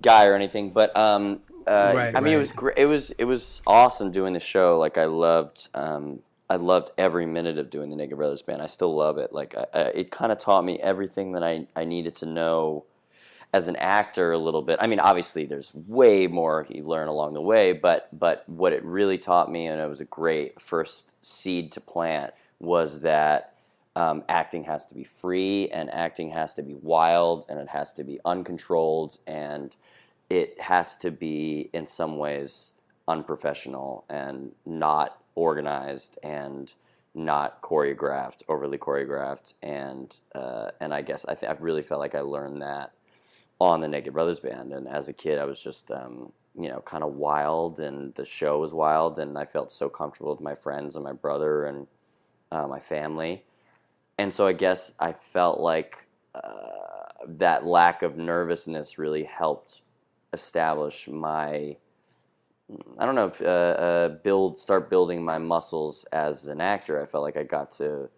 guy 0.02 0.26
or 0.26 0.34
anything, 0.34 0.72
but 0.72 0.96
um, 0.98 1.42
uh, 1.68 1.94
Right, 1.96 2.16
I 2.16 2.22
mean, 2.22 2.34
it 2.34 2.38
was 2.38 2.52
great. 2.52 2.78
It 2.78 2.86
was 2.86 3.12
it 3.12 3.26
was 3.26 3.62
awesome 3.68 4.12
doing 4.12 4.34
the 4.34 4.40
show. 4.40 4.80
Like 4.80 4.98
I 4.98 5.06
loved 5.06 5.68
um, 5.76 6.20
I 6.52 6.58
loved 6.58 6.92
every 6.98 7.26
minute 7.26 7.58
of 7.58 7.70
doing 7.70 7.90
the 7.90 7.96
Naked 7.96 8.18
Brothers 8.18 8.42
band. 8.42 8.62
I 8.62 8.66
still 8.66 8.94
love 8.94 9.18
it. 9.18 9.32
Like 9.32 9.56
I, 9.56 9.66
I, 9.74 9.80
it 9.84 10.12
kind 10.12 10.34
of 10.34 10.38
taught 10.38 10.66
me 10.66 10.78
everything 10.80 11.32
that 11.32 11.44
I 11.44 11.66
I 11.78 11.86
needed 11.86 12.18
to 12.18 12.26
know 12.26 12.84
as 13.54 13.70
an 13.70 13.78
actor 13.78 14.34
a 14.34 14.38
little 14.38 14.62
bit. 14.62 14.78
I 14.82 14.88
mean, 14.88 15.00
obviously 15.00 15.46
there's 15.46 15.74
way 15.88 16.28
more 16.28 16.68
you 16.70 16.84
learn 16.84 17.08
along 17.08 17.36
the 17.36 17.42
way, 17.42 17.72
but 17.72 18.10
but 18.12 18.44
what 18.50 18.74
it 18.74 18.84
really 18.84 19.18
taught 19.18 19.50
me, 19.50 19.68
and 19.68 19.80
it 19.80 19.88
was 19.88 20.02
a 20.02 20.06
great 20.06 20.60
first 20.60 21.10
seed 21.22 21.72
to 21.72 21.80
plant, 21.80 22.34
was 22.60 23.00
that 23.00 23.56
um, 23.96 24.22
acting 24.28 24.66
has 24.66 24.86
to 24.88 24.94
be 24.96 25.06
free 25.06 25.70
and 25.70 25.90
acting 25.94 26.32
has 26.32 26.54
to 26.56 26.64
be 26.64 26.74
wild 26.74 27.46
and 27.48 27.60
it 27.62 27.70
has 27.70 27.94
to 27.94 28.04
be 28.04 28.20
uncontrolled 28.26 29.20
and 29.26 29.74
it 30.30 30.60
has 30.60 30.98
to 30.98 31.12
be 31.12 31.70
in 31.72 31.88
some 31.88 32.18
ways 32.18 32.74
unprofessional 33.08 34.04
and 34.10 34.52
not 34.66 35.21
organized 35.36 36.18
and 36.24 36.74
not 37.14 37.62
choreographed, 37.62 38.44
overly 38.48 38.78
choreographed, 38.78 39.54
and 39.62 40.20
uh, 40.34 40.72
and 40.80 40.94
I 40.94 41.02
guess 41.02 41.26
I, 41.28 41.36
th- 41.36 41.50
I 41.50 41.56
really 41.60 41.84
felt 41.84 42.00
like 42.00 42.16
I 42.16 42.22
learned 42.22 42.62
that 42.62 42.94
on 43.60 43.82
the 43.82 43.88
Naked 43.88 44.14
Brothers 44.14 44.40
band. 44.40 44.74
And 44.74 44.88
as 44.88 45.08
a 45.08 45.14
kid, 45.14 45.38
I 45.38 45.46
was 45.46 45.62
just 45.62 45.92
um, 45.92 46.32
you 46.60 46.70
know 46.70 46.82
kind 46.82 47.04
of 47.04 47.16
wild, 47.16 47.80
and 47.80 48.14
the 48.16 48.26
show 48.26 48.60
was 48.60 48.74
wild, 48.74 49.20
and 49.20 49.38
I 49.38 49.46
felt 49.46 49.72
so 49.72 49.90
comfortable 49.90 50.32
with 50.32 50.42
my 50.42 50.56
friends 50.56 50.96
and 50.96 51.04
my 51.04 51.14
brother 51.14 51.66
and 51.66 51.88
uh, 52.52 52.68
my 52.68 52.80
family. 52.80 53.44
And 54.18 54.34
so 54.34 54.46
I 54.48 54.54
guess 54.54 54.92
I 55.00 55.14
felt 55.14 55.60
like 55.60 56.06
uh, 56.36 57.26
that 57.28 57.66
lack 57.66 58.04
of 58.04 58.18
nervousness 58.18 58.98
really 58.98 59.24
helped 59.24 59.82
establish 60.34 61.08
my 61.08 61.76
I 62.98 63.06
don't 63.06 63.16
know, 63.16 63.28
if, 63.28 63.42
uh, 63.42 63.46
uh, 63.46 64.10
build 64.24 64.60
start 64.60 64.90
building 64.90 65.24
my 65.24 65.38
muscles 65.38 66.06
as 66.12 66.48
an 66.48 66.62
actor. 66.62 67.02
I 67.02 67.06
felt 67.06 67.24
like 67.24 67.38
I 67.38 67.44
got 67.44 67.72
to 67.72 68.10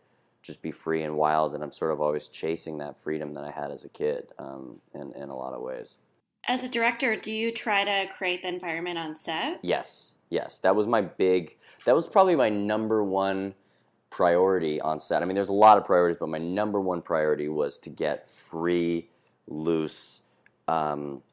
just 0.41 0.61
be 0.61 0.71
free 0.71 1.03
and 1.03 1.15
wild, 1.15 1.55
and 1.55 1.63
I'm 1.63 1.71
sort 1.71 1.91
of 1.91 2.01
always 2.01 2.27
chasing 2.27 2.77
that 2.79 2.99
freedom 2.99 3.33
that 3.33 3.43
I 3.43 3.51
had 3.51 3.71
as 3.71 3.85
a 3.85 3.89
kid 3.89 4.27
um, 4.37 4.79
in 4.93 5.11
in 5.13 5.29
a 5.29 5.35
lot 5.35 5.53
of 5.53 5.61
ways. 5.61 5.95
As 6.47 6.63
a 6.63 6.69
director, 6.69 7.15
do 7.15 7.31
you 7.31 7.51
try 7.51 7.85
to 7.85 8.11
create 8.13 8.41
the 8.41 8.49
environment 8.49 8.97
on 8.97 9.15
set? 9.15 9.59
Yes, 9.61 10.15
yes, 10.29 10.57
that 10.59 10.75
was 10.75 10.87
my 10.87 11.01
big. 11.01 11.57
That 11.85 11.95
was 11.95 12.05
probably 12.05 12.35
my 12.35 12.49
number 12.49 13.03
one 13.03 13.53
priority 14.09 14.79
on 14.81 14.99
set. 14.99 15.21
I 15.23 15.25
mean, 15.25 15.35
there's 15.35 15.49
a 15.49 15.53
lot 15.53 15.77
of 15.77 15.85
priorities, 15.85 16.17
but 16.17 16.29
my 16.29 16.37
number 16.37 16.79
one 16.79 17.01
priority 17.01 17.47
was 17.47 17.79
to 17.79 17.89
get 17.89 18.27
free, 18.27 19.09
loose, 19.47 20.21
um, 20.67 21.23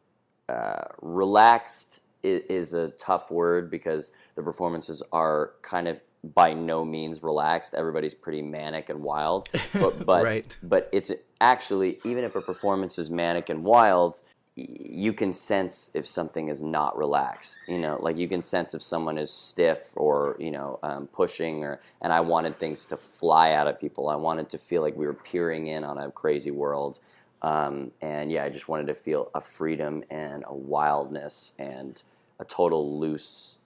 uh, 0.49 0.85
relaxed. 1.03 2.01
Is 2.23 2.75
a 2.75 2.89
tough 2.91 3.31
word 3.31 3.71
because 3.71 4.13
the 4.35 4.43
performances 4.43 5.03
are 5.13 5.53
kind 5.63 5.89
of 5.89 6.01
by 6.35 6.53
no 6.53 6.85
means 6.85 7.23
relaxed. 7.23 7.75
Everybody's 7.75 8.15
pretty 8.15 8.43
manic 8.43 8.91
and 8.91 9.03
wild, 9.03 9.49
but 9.73 10.05
but 10.05 10.25
Right. 10.25 10.57
but 10.63 10.89
it's 10.93 11.11
actually 11.41 11.99
even 12.05 12.25
if 12.25 12.37
a 12.37 12.41
performance 12.41 12.99
is 12.99 13.09
manic 13.11 13.49
and 13.49 13.65
wild 13.65 14.21
you 14.57 15.13
can 15.13 15.33
sense 15.33 15.91
if 15.95 16.07
something 16.07 16.49
is 16.49 16.61
not 16.61 16.97
relaxed 16.99 17.59
you 17.67 17.79
know 17.79 17.97
like 18.01 18.19
you 18.19 18.29
can 18.29 18.43
sense 18.43 18.75
if 18.75 18.83
someone 18.83 19.17
is 19.17 19.31
stiff 19.31 19.93
or 19.97 20.37
you 20.39 20.51
know 20.51 20.79
um, 20.83 21.07
pushing 21.07 21.65
or 21.65 21.81
and 22.03 22.13
i 22.13 22.21
wanted 22.21 22.59
things 22.59 22.85
to 22.85 22.97
fly 22.97 23.53
out 23.53 23.67
of 23.67 23.81
people 23.81 24.09
i 24.09 24.15
wanted 24.17 24.51
to 24.51 24.59
feel 24.59 24.83
like 24.83 24.95
we 24.97 25.07
were 25.07 25.15
peering 25.15 25.69
in 25.69 25.85
on 25.85 25.97
a 25.99 26.11
crazy 26.11 26.51
world 26.51 26.99
um, 27.43 27.91
and 28.03 28.31
yeah 28.31 28.45
i 28.45 28.49
just 28.51 28.69
wanted 28.69 28.87
to 28.87 28.95
feel 28.95 29.31
a 29.35 29.41
freedom 29.41 30.03
and 30.11 30.45
a 30.47 30.55
wildness 30.55 31.53
and 31.59 32.03
a 32.41 32.45
total 32.45 32.99
loose 32.99 33.59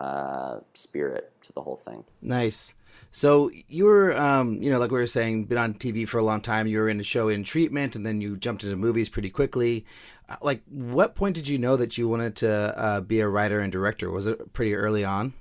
uh, 0.00 0.60
spirit 0.74 1.32
to 1.42 1.52
the 1.52 1.60
whole 1.60 1.76
thing 1.76 2.02
Nice. 2.22 2.74
So 3.10 3.50
you 3.68 3.84
were, 3.84 4.16
um, 4.16 4.62
you 4.62 4.70
know, 4.70 4.78
like 4.78 4.90
we 4.90 4.98
were 4.98 5.06
saying, 5.06 5.44
been 5.44 5.58
on 5.58 5.74
TV 5.74 6.08
for 6.08 6.16
a 6.18 6.24
long 6.24 6.40
time. 6.40 6.66
You 6.66 6.78
were 6.78 6.88
in 6.88 6.98
a 6.98 7.04
show 7.04 7.28
in 7.28 7.44
treatment, 7.44 7.94
and 7.94 8.06
then 8.06 8.22
you 8.22 8.38
jumped 8.38 8.64
into 8.64 8.74
movies 8.74 9.10
pretty 9.10 9.28
quickly. 9.28 9.84
Uh, 10.30 10.36
Like, 10.40 10.62
what 10.70 11.14
point 11.14 11.34
did 11.34 11.46
you 11.46 11.58
know 11.58 11.76
that 11.76 11.98
you 11.98 12.08
wanted 12.08 12.36
to 12.36 12.50
uh, 12.50 13.00
be 13.02 13.20
a 13.20 13.28
writer 13.28 13.60
and 13.60 13.70
director? 13.70 14.10
Was 14.10 14.26
it 14.26 14.54
pretty 14.54 14.74
early 14.74 15.04
on? 15.04 15.34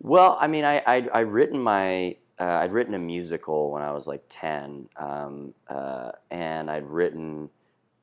Well, 0.00 0.38
I 0.40 0.46
mean, 0.46 0.64
I 0.64 0.82
I'd, 0.86 1.10
I'd 1.10 1.28
written 1.28 1.60
my 1.60 2.16
uh, 2.40 2.44
I'd 2.44 2.72
written 2.72 2.94
a 2.94 2.98
musical 2.98 3.72
when 3.72 3.82
I 3.82 3.92
was 3.92 4.06
like 4.06 4.22
ten, 4.28 4.88
um, 4.96 5.52
uh, 5.68 6.12
and 6.30 6.70
I'd 6.70 6.86
written 6.86 7.50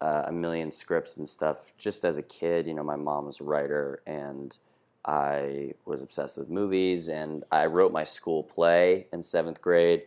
uh, 0.02 0.24
a 0.26 0.32
million 0.32 0.72
scripts 0.72 1.18
and 1.18 1.28
stuff 1.28 1.74
just 1.78 2.06
as 2.06 2.18
a 2.18 2.24
kid. 2.24 2.68
You 2.68 2.74
know, 2.74 2.84
my 2.84 2.96
mom 2.96 3.26
was 3.26 3.40
a 3.40 3.44
writer, 3.44 4.02
and 4.06 4.58
I 5.06 5.74
was 5.86 6.02
obsessed 6.02 6.38
with 6.38 6.50
movies, 6.50 7.10
and 7.10 7.44
I 7.52 7.66
wrote 7.66 7.92
my 7.92 8.04
school 8.04 8.44
play 8.44 9.08
in 9.14 9.22
seventh 9.22 9.62
grade, 9.62 10.04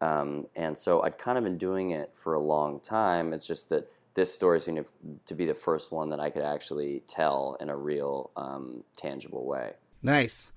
um, 0.00 0.46
and 0.56 0.76
so 0.76 1.02
I'd 1.02 1.18
kind 1.18 1.38
of 1.38 1.44
been 1.44 1.58
doing 1.58 1.90
it 1.90 2.14
for 2.14 2.34
a 2.34 2.40
long 2.40 2.80
time. 2.80 3.32
It's 3.32 3.46
just 3.46 3.68
that 3.70 3.90
this 4.14 4.34
story 4.34 4.60
seemed 4.60 4.84
to, 5.26 5.34
be 5.34 5.46
the 5.46 5.54
first 5.54 5.92
one 5.92 6.10
that 6.10 6.18
I 6.18 6.28
could 6.30 6.42
actually 6.42 7.02
tell 7.06 7.56
in 7.60 7.68
a 7.68 7.76
real, 7.76 8.30
um, 8.36 8.82
tangible 8.96 9.44
way. 9.44 9.74
Nice. 10.02 10.50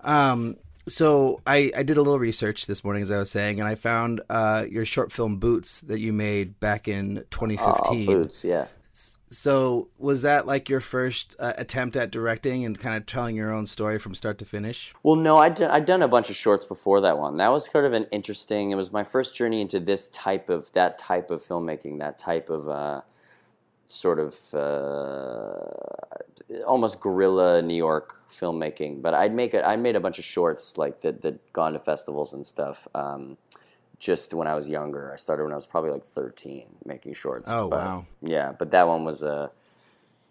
Um, 0.00 0.56
so 0.88 1.40
I, 1.46 1.70
I 1.76 1.82
did 1.82 1.96
a 1.96 2.02
little 2.02 2.18
research 2.18 2.66
this 2.66 2.82
morning, 2.82 3.02
as 3.02 3.10
I 3.10 3.18
was 3.18 3.30
saying, 3.30 3.60
and 3.60 3.68
I 3.68 3.74
found 3.74 4.20
uh, 4.28 4.64
your 4.68 4.84
short 4.84 5.12
film 5.12 5.36
Boots 5.36 5.80
that 5.82 6.00
you 6.00 6.12
made 6.12 6.58
back 6.60 6.88
in 6.88 7.24
2015. 7.30 8.08
Oh, 8.08 8.12
boots, 8.12 8.44
yeah. 8.44 8.66
So 9.30 9.88
was 9.98 10.22
that 10.22 10.46
like 10.46 10.68
your 10.68 10.80
first 10.80 11.36
uh, 11.38 11.52
attempt 11.56 11.96
at 11.96 12.10
directing 12.10 12.64
and 12.64 12.78
kind 12.78 12.96
of 12.96 13.04
telling 13.04 13.36
your 13.36 13.52
own 13.52 13.66
story 13.66 13.98
from 13.98 14.14
start 14.14 14.38
to 14.38 14.44
finish? 14.44 14.94
Well, 15.02 15.16
no, 15.16 15.36
I'd 15.36 15.54
done, 15.54 15.70
I'd 15.70 15.84
done 15.84 16.02
a 16.02 16.08
bunch 16.08 16.30
of 16.30 16.36
shorts 16.36 16.64
before 16.64 17.00
that 17.02 17.18
one. 17.18 17.36
That 17.36 17.48
was 17.48 17.68
kind 17.68 17.84
of 17.84 17.92
an 17.92 18.06
interesting. 18.10 18.70
It 18.70 18.76
was 18.76 18.90
my 18.90 19.04
first 19.04 19.36
journey 19.36 19.60
into 19.60 19.80
this 19.80 20.08
type 20.08 20.48
of 20.48 20.72
that 20.72 20.98
type 20.98 21.30
of 21.30 21.40
filmmaking, 21.40 21.98
that 21.98 22.18
type 22.18 22.48
of 22.48 22.68
uh, 22.68 23.02
sort 23.86 24.18
of 24.18 24.34
uh, 24.54 25.70
almost 26.66 27.00
guerrilla 27.00 27.62
New 27.62 27.74
York 27.74 28.14
filmmaking. 28.30 29.02
But 29.02 29.14
I'd 29.14 29.34
make 29.34 29.54
a, 29.54 29.66
I 29.66 29.76
made 29.76 29.96
a 29.96 30.00
bunch 30.00 30.18
of 30.18 30.24
shorts 30.24 30.78
like 30.78 31.00
that 31.02 31.22
that 31.22 31.52
gone 31.52 31.72
to 31.74 31.78
festivals 31.78 32.32
and 32.34 32.46
stuff. 32.46 32.86
Um, 32.94 33.36
just 33.98 34.32
when 34.32 34.46
I 34.46 34.54
was 34.54 34.68
younger, 34.68 35.12
I 35.12 35.16
started 35.16 35.42
when 35.44 35.52
I 35.52 35.56
was 35.56 35.66
probably 35.66 35.90
like 35.90 36.04
thirteen 36.04 36.66
making 36.84 37.14
shorts. 37.14 37.50
Oh, 37.52 37.68
But- 37.68 37.78
wow. 37.80 38.06
Yeah, 38.22 38.52
but 38.58 38.70
that 38.70 38.86
one 38.86 39.04
was 39.04 39.22
a 39.22 39.50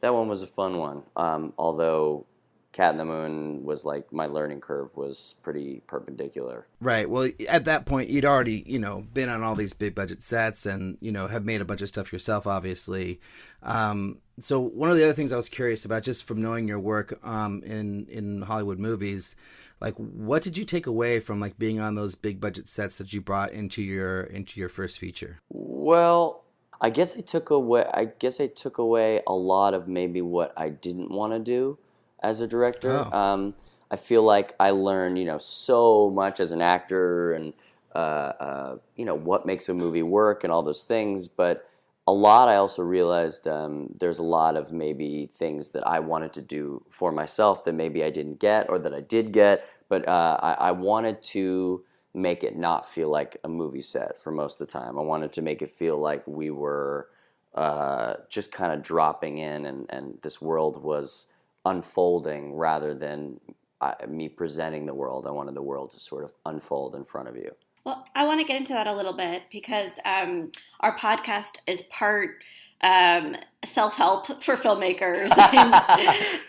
that 0.01 0.13
one 0.13 0.27
was 0.27 0.41
a 0.41 0.47
fun 0.47 0.77
one. 0.77 1.03
Um, 1.15 1.53
although 1.57 2.25
Cat 2.71 2.91
and 2.91 2.99
the 2.99 3.05
Moon 3.05 3.63
was 3.65 3.83
like 3.83 4.13
my 4.13 4.27
learning 4.27 4.61
curve 4.61 4.95
was 4.95 5.35
pretty 5.43 5.81
perpendicular. 5.87 6.67
Right. 6.79 7.09
Well, 7.09 7.29
at 7.49 7.65
that 7.65 7.85
point, 7.85 8.09
you'd 8.09 8.23
already, 8.25 8.63
you 8.67 8.77
know, 8.77 9.01
been 9.13 9.29
on 9.29 9.41
all 9.41 9.55
these 9.55 9.73
big 9.73 9.95
budget 9.95 10.21
sets 10.21 10.67
and, 10.67 10.97
you 11.01 11.11
know, 11.11 11.25
have 11.27 11.43
made 11.43 11.59
a 11.59 11.65
bunch 11.65 11.81
of 11.81 11.87
stuff 11.89 12.13
yourself, 12.13 12.45
obviously. 12.45 13.19
Um, 13.63 14.19
so 14.39 14.59
one 14.59 14.91
of 14.91 14.97
the 14.97 15.03
other 15.03 15.13
things 15.13 15.31
I 15.31 15.37
was 15.37 15.49
curious 15.49 15.85
about, 15.85 16.03
just 16.03 16.25
from 16.25 16.41
knowing 16.41 16.67
your 16.67 16.79
work 16.79 17.19
um, 17.23 17.63
in 17.63 18.07
in 18.07 18.43
Hollywood 18.43 18.79
movies, 18.79 19.35
like 19.79 19.95
what 19.95 20.43
did 20.43 20.57
you 20.57 20.65
take 20.65 20.87
away 20.87 21.19
from 21.19 21.39
like 21.39 21.57
being 21.57 21.79
on 21.79 21.95
those 21.95 22.15
big 22.15 22.39
budget 22.39 22.67
sets 22.67 22.97
that 22.97 23.13
you 23.13 23.21
brought 23.21 23.51
into 23.51 23.81
your 23.81 24.21
into 24.23 24.59
your 24.59 24.69
first 24.69 24.99
feature? 24.99 25.39
Well, 25.49 26.43
I 26.81 26.89
guess 26.89 27.17
I 27.17 27.21
took 27.21 27.49
away. 27.49 27.85
I 27.93 28.05
guess 28.05 28.39
I 28.39 28.47
took 28.47 28.77
away 28.77 29.21
a 29.27 29.33
lot 29.33 29.73
of 29.73 29.87
maybe 29.87 30.21
what 30.21 30.53
I 30.55 30.69
didn't 30.69 31.11
want 31.11 31.33
to 31.33 31.39
do 31.39 31.77
as 32.21 32.41
a 32.41 32.47
director. 32.47 33.05
Oh. 33.11 33.17
Um, 33.17 33.53
I 33.89 33.95
feel 33.95 34.21
like 34.21 34.53
I 34.59 34.71
learned, 34.71 35.17
you 35.17 35.25
know, 35.25 35.37
so 35.37 36.09
much 36.09 36.39
as 36.39 36.51
an 36.51 36.61
actor, 36.61 37.33
and 37.33 37.53
uh, 37.95 37.97
uh, 38.39 38.77
you 38.95 39.05
know 39.05 39.15
what 39.15 39.45
makes 39.45 39.69
a 39.69 39.73
movie 39.73 40.03
work 40.03 40.43
and 40.43 40.53
all 40.53 40.61
those 40.61 40.83
things. 40.83 41.27
But 41.27 41.67
a 42.07 42.13
lot, 42.13 42.47
I 42.47 42.55
also 42.55 42.83
realized 42.83 43.47
um, 43.47 43.89
there's 43.99 44.19
a 44.19 44.23
lot 44.23 44.55
of 44.55 44.71
maybe 44.71 45.29
things 45.35 45.69
that 45.69 45.85
I 45.85 45.99
wanted 45.99 46.31
to 46.33 46.41
do 46.41 46.81
for 46.89 47.11
myself 47.11 47.65
that 47.65 47.73
maybe 47.73 48.01
I 48.03 48.09
didn't 48.09 48.39
get 48.39 48.69
or 48.69 48.79
that 48.79 48.93
I 48.93 49.01
did 49.01 49.33
get. 49.33 49.67
But 49.89 50.07
uh, 50.07 50.37
I, 50.41 50.53
I 50.53 50.71
wanted 50.71 51.21
to 51.23 51.83
make 52.13 52.43
it 52.43 52.57
not 52.57 52.87
feel 52.87 53.09
like 53.09 53.35
a 53.43 53.49
movie 53.49 53.81
set 53.81 54.19
for 54.19 54.31
most 54.31 54.61
of 54.61 54.67
the 54.67 54.71
time. 54.71 54.97
I 54.97 55.01
wanted 55.01 55.33
to 55.33 55.41
make 55.41 55.61
it 55.61 55.69
feel 55.69 55.99
like 55.99 56.25
we 56.25 56.49
were 56.49 57.09
uh, 57.53 58.15
just 58.29 58.51
kind 58.53 58.71
of 58.71 58.81
dropping 58.81 59.39
in, 59.39 59.65
and, 59.65 59.85
and 59.89 60.17
this 60.21 60.41
world 60.41 60.81
was 60.81 61.27
unfolding 61.65 62.53
rather 62.53 62.93
than 62.93 63.39
uh, 63.81 63.93
me 64.07 64.29
presenting 64.29 64.85
the 64.85 64.93
world. 64.93 65.27
I 65.27 65.31
wanted 65.31 65.55
the 65.55 65.61
world 65.61 65.91
to 65.91 65.99
sort 65.99 66.23
of 66.23 66.31
unfold 66.45 66.95
in 66.95 67.03
front 67.03 67.27
of 67.27 67.35
you. 67.35 67.51
Well, 67.87 68.05
I 68.13 68.25
want 68.25 68.41
to 68.41 68.43
get 68.45 68.57
into 68.57 68.73
that 68.73 68.85
a 68.85 68.93
little 68.93 69.13
bit 69.13 69.43
because 69.49 69.91
um, 70.03 70.51
our 70.81 70.97
podcast 70.97 71.59
is 71.67 71.83
part 71.83 72.43
um, 72.81 73.37
self 73.63 73.95
help 73.95 74.43
for 74.43 74.57
filmmakers. 74.57 75.29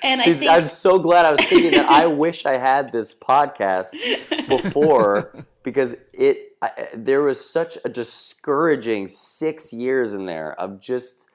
And, 0.02 0.20
and 0.20 0.20
See, 0.20 0.32
I 0.32 0.38
think 0.38 0.50
I'm 0.50 0.68
so 0.68 0.98
glad 0.98 1.26
I 1.26 1.30
was 1.30 1.40
thinking 1.42 1.70
that 1.74 1.88
I 1.88 2.08
wish 2.08 2.44
I 2.44 2.58
had 2.58 2.90
this 2.90 3.14
podcast 3.14 3.94
before 4.48 5.44
because 5.62 5.94
it 6.12 6.56
I, 6.60 6.88
there 6.92 7.22
was 7.22 7.38
such 7.48 7.78
a 7.84 7.88
discouraging 7.88 9.06
six 9.06 9.72
years 9.72 10.14
in 10.14 10.26
there 10.26 10.60
of 10.60 10.80
just 10.80 11.26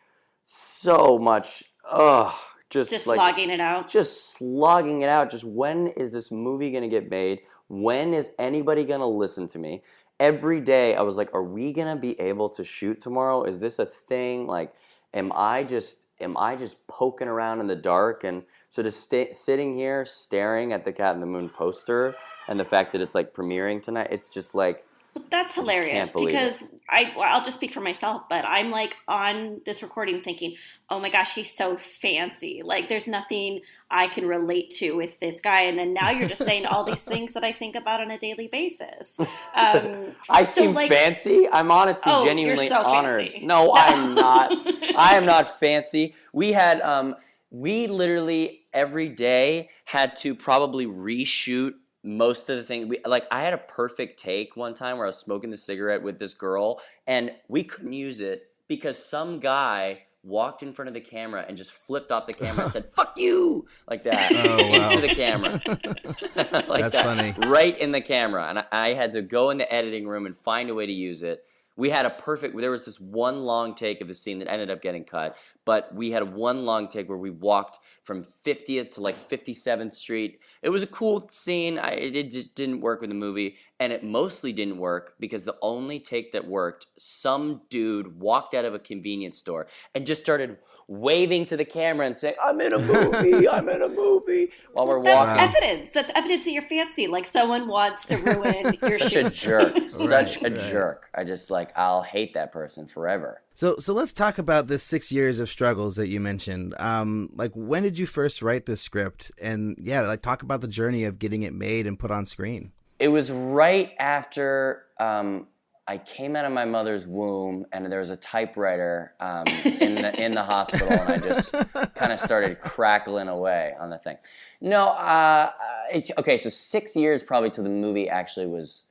so 0.43 1.17
much 1.17 1.63
ugh 1.89 2.35
just, 2.73 2.89
just 2.89 3.07
like 3.07 3.17
slogging 3.17 3.51
it 3.51 3.59
out. 3.59 3.87
just 3.87 4.33
slogging 4.33 5.03
it 5.03 5.09
out. 5.09 5.29
Just 5.29 5.43
when 5.43 5.87
is 5.89 6.11
this 6.11 6.31
movie 6.31 6.71
going 6.71 6.81
to 6.81 6.89
get 6.89 7.09
made? 7.09 7.41
When 7.67 8.13
is 8.13 8.31
anybody 8.39 8.83
going 8.83 8.99
to 8.99 9.05
listen 9.05 9.47
to 9.49 9.59
me? 9.59 9.83
Every 10.19 10.61
day 10.61 10.95
I 10.95 11.01
was 11.01 11.17
like, 11.17 11.33
are 11.33 11.43
we 11.43 11.73
going 11.73 11.93
to 11.93 11.99
be 11.99 12.19
able 12.19 12.49
to 12.49 12.63
shoot 12.63 13.01
tomorrow? 13.01 13.43
Is 13.43 13.59
this 13.59 13.79
a 13.79 13.85
thing? 13.85 14.47
Like, 14.47 14.73
am 15.13 15.31
I 15.35 15.63
just 15.63 16.07
am 16.21 16.37
I 16.37 16.55
just 16.55 16.85
poking 16.87 17.27
around 17.27 17.59
in 17.59 17.67
the 17.67 17.75
dark? 17.75 18.23
And 18.23 18.43
so 18.69 18.87
stay 18.89 19.31
sitting 19.31 19.75
here 19.75 20.05
staring 20.05 20.71
at 20.71 20.85
the 20.85 20.93
Cat 20.93 21.13
and 21.13 21.21
the 21.21 21.27
Moon 21.27 21.49
poster 21.49 22.15
and 22.47 22.59
the 22.59 22.65
fact 22.65 22.91
that 22.91 23.01
it's 23.01 23.15
like 23.15 23.33
premiering 23.33 23.81
tonight, 23.81 24.07
it's 24.11 24.29
just 24.29 24.55
like 24.55 24.85
Well, 25.15 25.25
that's 25.29 25.53
hilarious 25.55 26.11
because 26.11 26.63
I 26.89 27.13
well, 27.15 27.27
I'll 27.31 27.43
just 27.43 27.57
speak 27.57 27.71
for 27.73 27.81
myself, 27.81 28.23
but 28.29 28.45
I'm 28.45 28.71
like 28.71 28.95
on 29.07 29.61
this 29.65 29.83
recording 29.83 30.21
thinking, 30.23 30.55
"Oh 30.89 30.99
my 30.99 31.09
gosh, 31.09 31.35
he's 31.35 31.55
so 31.55 31.77
fancy. 31.77 32.61
Like 32.63 32.89
there's 32.89 33.07
nothing 33.07 33.61
I 33.91 34.07
can 34.07 34.27
relate 34.27 34.71
to 34.77 34.93
with 34.93 35.19
this 35.19 35.39
guy." 35.39 35.61
And 35.61 35.77
then 35.77 35.93
now 35.93 36.09
you're 36.09 36.27
just 36.29 36.43
saying 36.45 36.65
all 36.65 36.83
these 36.83 37.01
things 37.01 37.33
that 37.33 37.43
I 37.43 37.51
think 37.51 37.75
about 37.75 38.01
on 38.01 38.09
a 38.11 38.17
daily 38.17 38.47
basis. 38.47 39.17
Um, 39.55 40.13
I 40.29 40.45
So, 40.45 40.61
seem 40.61 40.73
like- 40.73 40.89
fancy. 40.91 41.47
I'm 41.51 41.69
honestly 41.71 42.11
Oh, 42.13 42.25
genuinely 42.25 42.67
so 42.69 42.81
honored. 42.83 43.29
fancy. 43.29 43.45
No, 43.45 43.71
I'm 43.75 44.15
not. 44.15 44.51
I 44.97 45.15
am 45.15 45.25
not 45.27 45.47
fancy. 45.59 46.15
We 46.33 46.51
had 46.53 46.81
um 46.81 47.15
we 47.51 47.85
literally 47.85 48.61
every 48.73 49.09
day 49.09 49.69
had 49.85 50.15
to 50.17 50.33
probably 50.33 50.87
reshoot 50.87 51.73
most 52.03 52.49
of 52.49 52.57
the 52.57 52.63
thing 52.63 52.87
we 52.87 52.97
like 53.05 53.25
I 53.31 53.41
had 53.41 53.53
a 53.53 53.57
perfect 53.57 54.19
take 54.19 54.55
one 54.57 54.73
time 54.73 54.97
where 54.97 55.05
I 55.05 55.09
was 55.09 55.17
smoking 55.17 55.49
the 55.49 55.57
cigarette 55.57 56.01
with 56.03 56.19
this 56.19 56.33
girl 56.33 56.81
and 57.07 57.31
we 57.47 57.63
couldn't 57.63 57.93
use 57.93 58.19
it 58.19 58.47
because 58.67 59.03
some 59.03 59.39
guy 59.39 60.03
walked 60.25 60.63
in 60.63 60.71
front 60.73 60.87
of 60.87 60.93
the 60.93 61.01
camera 61.01 61.43
and 61.47 61.57
just 61.57 61.71
flipped 61.73 62.11
off 62.11 62.25
the 62.25 62.33
camera 62.33 62.63
and 62.63 62.71
said 62.73 62.85
"fuck 62.95 63.13
you" 63.17 63.65
like 63.89 64.03
that 64.03 64.31
Oh, 64.33 64.67
wow. 64.69 64.89
into 64.91 65.07
the 65.07 65.15
camera. 65.15 65.61
like 66.35 66.81
That's 66.81 66.95
that, 66.95 67.05
funny. 67.05 67.33
Right 67.47 67.77
in 67.77 67.91
the 67.91 68.01
camera. 68.01 68.47
And 68.49 68.59
I, 68.59 68.65
I 68.71 68.93
had 68.93 69.11
to 69.13 69.21
go 69.21 69.49
in 69.49 69.57
the 69.57 69.71
editing 69.73 70.07
room 70.07 70.25
and 70.25 70.35
find 70.35 70.69
a 70.69 70.73
way 70.73 70.85
to 70.85 70.91
use 70.93 71.23
it. 71.23 71.43
We 71.75 71.89
had 71.89 72.05
a 72.05 72.09
perfect, 72.11 72.57
there 72.57 72.71
was 72.71 72.85
this 72.85 72.99
one 72.99 73.43
long 73.43 73.73
take 73.75 74.01
of 74.01 74.07
the 74.07 74.13
scene 74.13 74.39
that 74.39 74.51
ended 74.51 74.69
up 74.69 74.81
getting 74.81 75.03
cut, 75.03 75.37
but 75.65 75.93
we 75.93 76.11
had 76.11 76.33
one 76.33 76.65
long 76.65 76.87
take 76.87 77.09
where 77.09 77.17
we 77.17 77.29
walked 77.29 77.79
from 78.03 78.25
50th 78.45 78.91
to 78.91 79.01
like 79.01 79.15
57th 79.29 79.93
Street. 79.93 80.41
It 80.61 80.69
was 80.69 80.83
a 80.83 80.87
cool 80.87 81.27
scene. 81.31 81.79
I, 81.79 81.89
it 81.91 82.31
just 82.31 82.55
didn't 82.55 82.81
work 82.81 83.01
with 83.01 83.09
the 83.09 83.15
movie, 83.15 83.55
and 83.79 83.91
it 83.91 84.03
mostly 84.03 84.53
didn't 84.53 84.77
work 84.77 85.15
because 85.19 85.45
the 85.45 85.55
only 85.61 85.99
take 85.99 86.31
that 86.33 86.45
worked, 86.47 86.87
some 86.97 87.61
dude 87.69 88.19
walked 88.19 88.53
out 88.53 88.65
of 88.65 88.73
a 88.73 88.79
convenience 88.79 89.39
store 89.39 89.67
and 89.95 90.05
just 90.05 90.21
started 90.21 90.57
waving 90.87 91.45
to 91.45 91.57
the 91.57 91.65
camera 91.65 92.05
and 92.05 92.15
saying, 92.15 92.35
I'm 92.43 92.59
in 92.61 92.73
a 92.73 92.79
movie, 92.79 93.47
I'm 93.49 93.69
in 93.69 93.81
a 93.81 93.89
movie, 93.89 94.49
while 94.73 94.85
we're 94.85 95.01
That's 95.01 95.15
walking. 95.15 95.35
Wow. 95.37 95.43
evidence. 95.43 95.89
That's 95.93 96.11
evidence 96.13 96.45
that 96.45 96.51
you're 96.51 96.61
fancy. 96.61 97.07
Like 97.07 97.25
someone 97.25 97.67
wants 97.67 98.05
to 98.07 98.17
ruin 98.17 98.77
your 98.83 98.99
such 98.99 99.15
a 99.15 99.29
jerk 99.29 99.77
such 99.89 100.41
a 100.41 100.49
right. 100.49 100.55
jerk 100.55 101.09
i 101.15 101.23
just 101.23 101.49
like 101.49 101.62
i'll 101.75 102.01
hate 102.03 102.33
that 102.33 102.51
person 102.51 102.85
forever 102.87 103.41
So 103.53 103.77
so 103.77 103.93
let's 103.93 104.13
talk 104.13 104.37
about 104.39 104.67
the 104.67 104.79
six 104.79 105.11
years 105.11 105.39
of 105.39 105.47
struggles 105.49 105.95
that 105.97 106.07
you 106.07 106.19
mentioned. 106.19 106.73
Um, 106.79 107.29
like 107.35 107.51
when 107.53 107.83
did 107.83 107.99
you 107.99 108.07
first 108.07 108.41
write 108.41 108.65
this 108.65 108.81
script? 108.81 109.31
And 109.39 109.77
yeah, 109.79 110.01
like 110.01 110.21
talk 110.23 110.41
about 110.41 110.61
the 110.61 110.67
journey 110.67 111.03
of 111.05 111.19
getting 111.19 111.43
it 111.43 111.53
made 111.53 111.85
and 111.85 111.97
put 111.99 112.09
on 112.11 112.25
screen. 112.25 112.71
it 112.99 113.09
was 113.09 113.31
right 113.31 113.91
after 113.99 114.85
um, 114.99 115.45
i 115.87 115.97
came 115.97 116.35
out 116.35 116.45
of 116.45 116.51
my 116.51 116.65
mother's 116.65 117.05
womb 117.05 117.65
and 117.73 117.91
there 117.91 117.99
was 117.99 118.09
a 118.09 118.15
typewriter 118.17 119.13
um, 119.19 119.45
in 119.79 119.95
the 119.95 120.11
in 120.25 120.33
the 120.33 120.43
hospital 120.43 120.87
and 120.89 121.09
i 121.13 121.17
just 121.17 121.51
kind 121.95 122.11
of 122.11 122.19
started 122.19 122.59
crackling 122.61 123.27
away 123.27 123.73
on 123.79 123.89
the 123.89 123.97
thing 123.99 124.17
no 124.61 124.87
uh, 124.89 125.51
it's 125.91 126.09
okay 126.17 126.37
so 126.37 126.49
six 126.49 126.95
years 126.95 127.21
probably 127.21 127.49
till 127.49 127.63
the 127.63 127.69
movie 127.69 128.09
actually 128.09 128.47
was 128.47 128.85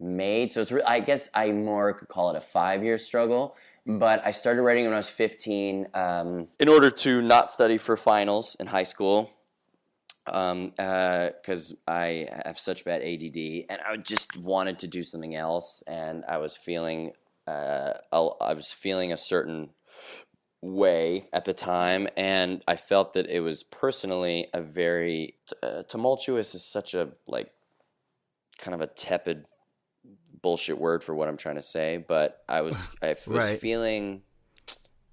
made 0.00 0.52
so 0.52 0.60
it's 0.60 0.72
re- 0.72 0.82
i 0.86 0.98
guess 0.98 1.28
i 1.34 1.50
more 1.52 1.92
could 1.92 2.08
call 2.08 2.30
it 2.30 2.36
a 2.36 2.40
five 2.40 2.82
year 2.82 2.96
struggle 2.96 3.56
but 3.86 4.24
i 4.24 4.30
started 4.30 4.62
writing 4.62 4.84
when 4.84 4.94
i 4.94 4.96
was 4.96 5.10
15 5.10 5.88
um, 5.94 6.48
in 6.58 6.68
order 6.68 6.90
to 6.90 7.20
not 7.22 7.50
study 7.50 7.78
for 7.78 7.96
finals 7.96 8.56
in 8.58 8.66
high 8.66 8.82
school 8.82 9.30
um 10.26 10.70
because 10.70 11.74
i 11.86 12.26
have 12.44 12.58
such 12.58 12.84
bad 12.84 13.02
ADD 13.02 13.64
and 13.68 13.80
i 13.86 13.96
just 13.96 14.38
wanted 14.38 14.78
to 14.80 14.86
do 14.86 15.02
something 15.02 15.34
else 15.34 15.82
and 15.86 16.24
i 16.28 16.38
was 16.38 16.56
feeling 16.56 17.12
uh 17.46 17.92
i 18.12 18.52
was 18.54 18.72
feeling 18.72 19.12
a 19.12 19.16
certain 19.16 19.70
way 20.62 21.26
at 21.32 21.46
the 21.46 21.54
time 21.54 22.06
and 22.16 22.62
i 22.68 22.76
felt 22.76 23.14
that 23.14 23.26
it 23.28 23.40
was 23.40 23.62
personally 23.62 24.46
a 24.52 24.60
very 24.60 25.34
uh, 25.62 25.82
tumultuous 25.84 26.54
is 26.54 26.62
such 26.62 26.92
a 26.94 27.08
like 27.26 27.50
kind 28.58 28.74
of 28.74 28.82
a 28.82 28.86
tepid 28.86 29.46
bullshit 30.42 30.78
word 30.78 31.02
for 31.02 31.14
what 31.14 31.28
i'm 31.28 31.36
trying 31.36 31.56
to 31.56 31.62
say 31.62 31.96
but 32.08 32.42
i 32.48 32.60
was 32.60 32.88
i 33.02 33.08
was 33.08 33.26
Right. 33.26 33.58
feeling 33.58 34.22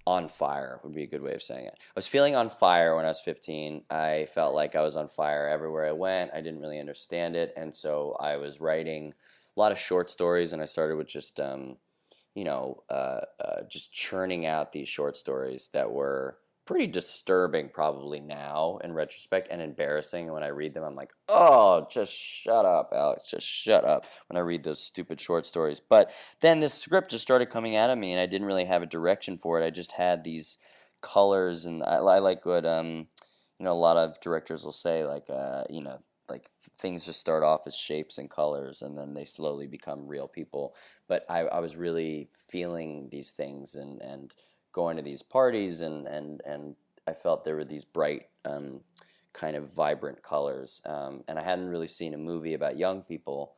on 0.06 0.26
fire 0.26 0.80
would 0.82 0.94
be 0.94 1.02
a 1.02 1.06
good 1.06 1.20
way 1.20 1.34
of 1.34 1.42
saying 1.42 1.66
it. 1.66 1.74
I 1.78 1.92
was 1.94 2.06
feeling 2.06 2.34
on 2.34 2.48
fire 2.48 2.96
when 2.96 3.04
I 3.04 3.08
was 3.08 3.20
15. 3.20 3.82
I 3.90 4.26
felt 4.30 4.54
like 4.54 4.74
I 4.74 4.80
was 4.80 4.96
on 4.96 5.06
fire 5.06 5.46
everywhere 5.46 5.86
I 5.86 5.92
went. 5.92 6.30
I 6.32 6.40
didn't 6.40 6.60
really 6.62 6.80
understand 6.80 7.36
it, 7.36 7.52
and 7.58 7.74
so 7.74 8.16
I 8.18 8.38
was 8.38 8.58
writing 8.58 9.12
a 9.54 9.60
lot 9.60 9.70
of 9.70 9.78
short 9.78 10.08
stories, 10.08 10.54
and 10.54 10.62
I 10.62 10.64
started 10.64 10.96
with 10.96 11.08
just, 11.08 11.38
um, 11.40 11.76
you 12.34 12.44
know, 12.44 12.82
uh, 12.88 13.20
uh, 13.38 13.60
just 13.68 13.92
churning 13.92 14.46
out 14.46 14.72
these 14.72 14.88
short 14.88 15.14
stories 15.14 15.68
that 15.74 15.90
were 15.90 16.38
pretty 16.68 16.86
disturbing, 16.86 17.70
probably 17.70 18.20
now 18.20 18.78
in 18.84 18.92
retrospect, 18.92 19.48
and 19.50 19.62
embarrassing. 19.62 20.30
When 20.30 20.42
I 20.42 20.48
read 20.48 20.74
them, 20.74 20.84
I'm 20.84 20.94
like, 20.94 21.14
oh, 21.30 21.86
just 21.90 22.12
shut 22.12 22.66
up, 22.66 22.92
Alex, 22.94 23.30
just 23.30 23.46
shut 23.46 23.86
up. 23.86 24.04
When 24.28 24.36
I 24.36 24.40
read 24.40 24.64
those 24.64 24.78
stupid 24.78 25.18
short 25.18 25.46
stories, 25.46 25.80
but 25.80 26.12
then 26.42 26.60
this 26.60 26.74
script 26.74 27.10
just 27.10 27.22
started 27.22 27.48
coming 27.48 27.74
out 27.74 27.88
of 27.88 27.96
me 27.98 28.12
and 28.12 28.20
i 28.20 28.26
didn't 28.26 28.46
really 28.46 28.64
have 28.64 28.82
a 28.82 28.86
direction 28.86 29.38
for 29.38 29.60
it 29.60 29.64
i 29.64 29.70
just 29.70 29.92
had 29.92 30.22
these 30.22 30.58
colors 31.00 31.64
and 31.64 31.82
i, 31.82 31.96
I 31.96 32.18
like 32.18 32.44
what 32.44 32.66
um 32.66 33.06
you 33.58 33.64
know 33.64 33.72
a 33.72 33.74
lot 33.74 33.96
of 33.96 34.20
directors 34.20 34.64
will 34.64 34.72
say 34.72 35.04
like 35.04 35.28
uh 35.30 35.64
you 35.70 35.82
know 35.82 35.98
like 36.28 36.50
things 36.78 37.06
just 37.06 37.20
start 37.20 37.42
off 37.42 37.66
as 37.66 37.74
shapes 37.74 38.18
and 38.18 38.28
colors 38.28 38.82
and 38.82 38.96
then 38.96 39.14
they 39.14 39.24
slowly 39.24 39.66
become 39.66 40.06
real 40.06 40.28
people 40.28 40.74
but 41.08 41.24
i, 41.28 41.40
I 41.40 41.60
was 41.60 41.76
really 41.76 42.28
feeling 42.50 43.08
these 43.10 43.30
things 43.30 43.74
and 43.74 44.00
and 44.02 44.34
going 44.72 44.96
to 44.96 45.02
these 45.02 45.22
parties 45.22 45.80
and 45.80 46.06
and 46.06 46.40
and 46.44 46.76
i 47.06 47.12
felt 47.12 47.44
there 47.44 47.56
were 47.56 47.64
these 47.64 47.84
bright 47.84 48.26
um 48.44 48.80
kind 49.38 49.56
of 49.56 49.72
vibrant 49.72 50.22
colors. 50.22 50.82
Um, 50.84 51.22
and 51.28 51.38
I 51.38 51.42
hadn't 51.42 51.68
really 51.68 51.88
seen 51.88 52.14
a 52.14 52.18
movie 52.18 52.54
about 52.54 52.76
young 52.76 53.02
people 53.02 53.54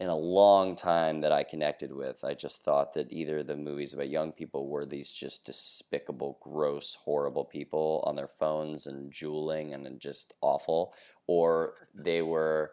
in 0.00 0.08
a 0.08 0.16
long 0.16 0.76
time 0.76 1.20
that 1.22 1.32
I 1.32 1.42
connected 1.42 1.92
with. 1.92 2.22
I 2.22 2.34
just 2.34 2.62
thought 2.62 2.92
that 2.94 3.12
either 3.12 3.42
the 3.42 3.56
movies 3.56 3.94
about 3.94 4.10
young 4.10 4.30
people 4.30 4.68
were 4.68 4.86
these 4.86 5.12
just 5.12 5.44
despicable, 5.44 6.38
gross, 6.40 6.94
horrible 6.94 7.44
people 7.44 8.04
on 8.06 8.14
their 8.14 8.28
phones 8.28 8.86
and 8.86 9.10
Juuling 9.12 9.74
and 9.74 9.98
just 9.98 10.34
awful, 10.40 10.94
or 11.26 11.74
they 11.94 12.22
were, 12.22 12.72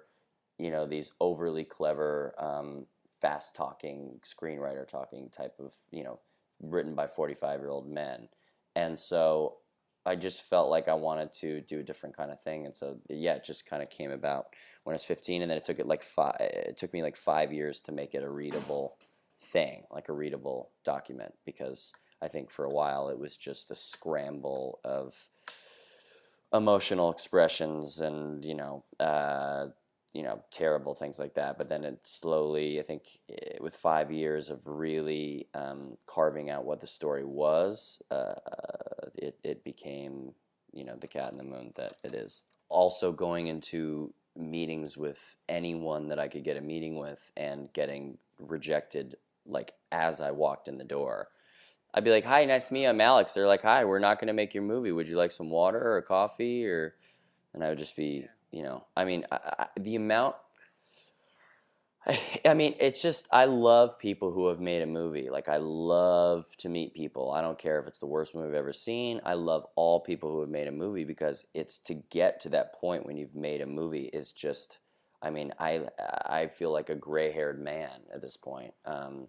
you 0.60 0.70
know, 0.70 0.86
these 0.86 1.12
overly 1.20 1.64
clever, 1.64 2.36
um, 2.38 2.86
fast 3.22 3.56
talking 3.56 4.20
screenwriter 4.24 4.88
talking 4.88 5.30
type 5.30 5.56
of, 5.58 5.74
you 5.90 6.04
know, 6.04 6.20
written 6.62 6.96
by 6.96 7.08
45 7.08 7.60
year 7.60 7.70
old 7.70 7.90
men. 7.90 8.28
And 8.76 9.00
so 9.00 9.58
I 10.06 10.16
just 10.16 10.44
felt 10.44 10.70
like 10.70 10.88
I 10.88 10.94
wanted 10.94 11.34
to 11.34 11.62
do 11.62 11.80
a 11.80 11.84
different 11.84 12.16
kind 12.16 12.32
of 12.32 12.42
thing, 12.42 12.66
and 12.66 12.76
so 12.76 12.98
yeah, 13.10 13.34
it 13.34 13.44
just 13.44 13.66
kind 13.66 13.82
of 13.82 13.90
came 13.90 14.12
about 14.12 14.48
when 14.84 14.94
I 14.94 14.96
was 14.96 15.04
15, 15.04 15.42
and 15.42 15.50
then 15.50 15.58
it 15.58 15.66
took 15.66 15.80
it 15.80 15.88
like 15.88 16.04
five. 16.04 16.36
It 16.40 16.78
took 16.78 16.94
me 16.94 17.02
like 17.02 17.16
five 17.16 17.52
years 17.52 17.80
to 17.82 17.92
make 17.92 18.14
it 18.14 18.24
a 18.24 18.30
readable 18.30 18.98
thing, 19.40 19.84
like 19.90 20.10
a 20.10 20.14
readable 20.14 20.70
document, 20.84 21.34
because 21.44 21.92
I 22.22 22.28
think 22.28 22.52
for 22.52 22.66
a 22.66 22.70
while 22.70 23.10
it 23.10 23.18
was 23.18 23.36
just 23.36 23.72
a 23.72 23.76
scramble 23.76 24.80
of 24.84 25.16
emotional 26.54 27.12
expressions 27.12 28.00
and 28.00 28.46
you 28.46 28.56
know 28.56 28.84
uh, 29.00 29.68
you 30.16 30.24
know 30.24 30.42
terrible 30.50 30.96
things 30.96 31.20
like 31.20 31.34
that 31.34 31.58
but 31.58 31.68
then 31.68 31.84
it 31.84 32.00
slowly 32.04 32.80
i 32.80 32.82
think 32.82 33.20
eh, 33.30 33.58
with 33.60 33.76
five 33.76 34.10
years 34.10 34.50
of 34.50 34.66
really 34.66 35.46
um, 35.54 35.98
carving 36.08 36.50
out 36.50 36.64
what 36.64 36.80
the 36.80 36.88
story 36.88 37.26
was 37.26 38.02
uh, 38.12 38.34
it, 39.16 39.38
it 39.44 39.64
became 39.66 40.32
you 40.72 40.86
know 40.86 40.96
the 40.96 41.08
cat 41.08 41.32
and 41.32 41.40
the 41.40 41.44
moon 41.44 41.74
that 41.76 41.96
it 42.06 42.16
is 42.16 42.44
also 42.70 43.12
going 43.12 43.48
into 43.48 44.14
meetings 44.38 44.98
with 44.98 45.36
anyone 45.50 46.08
that 46.08 46.18
i 46.18 46.30
could 46.30 46.46
get 46.46 46.58
a 46.58 46.62
meeting 46.62 46.98
with 46.98 47.30
and 47.36 47.72
getting 47.74 48.18
rejected 48.40 49.16
like 49.46 49.74
as 49.92 50.22
i 50.22 50.32
walked 50.32 50.70
in 50.70 50.78
the 50.78 50.84
door 50.84 51.28
I'd 51.98 52.04
be 52.04 52.12
like, 52.12 52.26
"Hi, 52.26 52.44
nice 52.44 52.68
to 52.68 52.74
meet 52.74 52.82
you. 52.82 52.90
I'm 52.90 53.00
Alex." 53.00 53.34
They're 53.34 53.48
like, 53.48 53.62
"Hi, 53.62 53.86
we're 53.86 54.00
not 54.00 54.20
going 54.20 54.28
to 54.28 54.34
make 54.34 54.54
your 54.54 54.64
movie. 54.64 54.92
Would 54.92 55.08
you 55.08 55.16
like 55.16 55.32
some 55.32 55.50
water 55.50 55.96
or 55.96 56.02
coffee?" 56.02 56.68
Or, 56.68 56.96
and 57.54 57.64
I 57.64 57.70
would 57.70 57.78
just 57.78 57.96
be 57.96 58.28
you 58.52 58.64
know, 58.64 58.86
I 58.96 59.06
mean, 59.06 59.26
I, 59.32 59.40
I, 59.60 59.68
the 59.80 59.96
amount. 59.96 60.36
I, 62.46 62.54
mean, 62.54 62.76
it's 62.80 63.02
just 63.02 63.28
I 63.32 63.46
love 63.46 63.98
people 63.98 64.32
who 64.32 64.48
have 64.48 64.60
made 64.60 64.82
a 64.82 64.88
movie. 64.88 65.30
Like 65.30 65.50
I 65.50 65.58
love 65.58 66.46
to 66.58 66.70
meet 66.70 66.94
people. 66.94 67.32
I 67.32 67.42
don't 67.42 67.58
care 67.58 67.80
if 67.80 67.88
it's 67.88 68.00
the 68.00 68.06
worst 68.06 68.36
movie 68.36 68.50
I've 68.50 68.54
ever 68.54 68.74
seen. 68.74 69.22
I 69.26 69.34
love 69.34 69.66
all 69.76 70.00
people 70.00 70.32
who 70.32 70.42
have 70.42 70.50
made 70.50 70.68
a 70.68 70.72
movie 70.72 71.04
because 71.04 71.48
it's 71.54 71.80
to 71.80 71.96
get 71.96 72.40
to 72.42 72.50
that 72.50 72.74
point 72.74 73.06
when 73.06 73.18
you've 73.18 73.36
made 73.36 73.62
a 73.62 73.66
movie 73.66 74.10
is 74.14 74.34
just. 74.34 74.80
I 75.22 75.32
mean, 75.32 75.54
I 75.60 75.82
I 75.98 76.48
feel 76.48 76.72
like 76.72 76.90
a 76.90 76.96
gray-haired 76.96 77.60
man 77.60 78.02
at 78.14 78.22
this 78.22 78.38
point. 78.38 78.74
Um, 78.86 79.28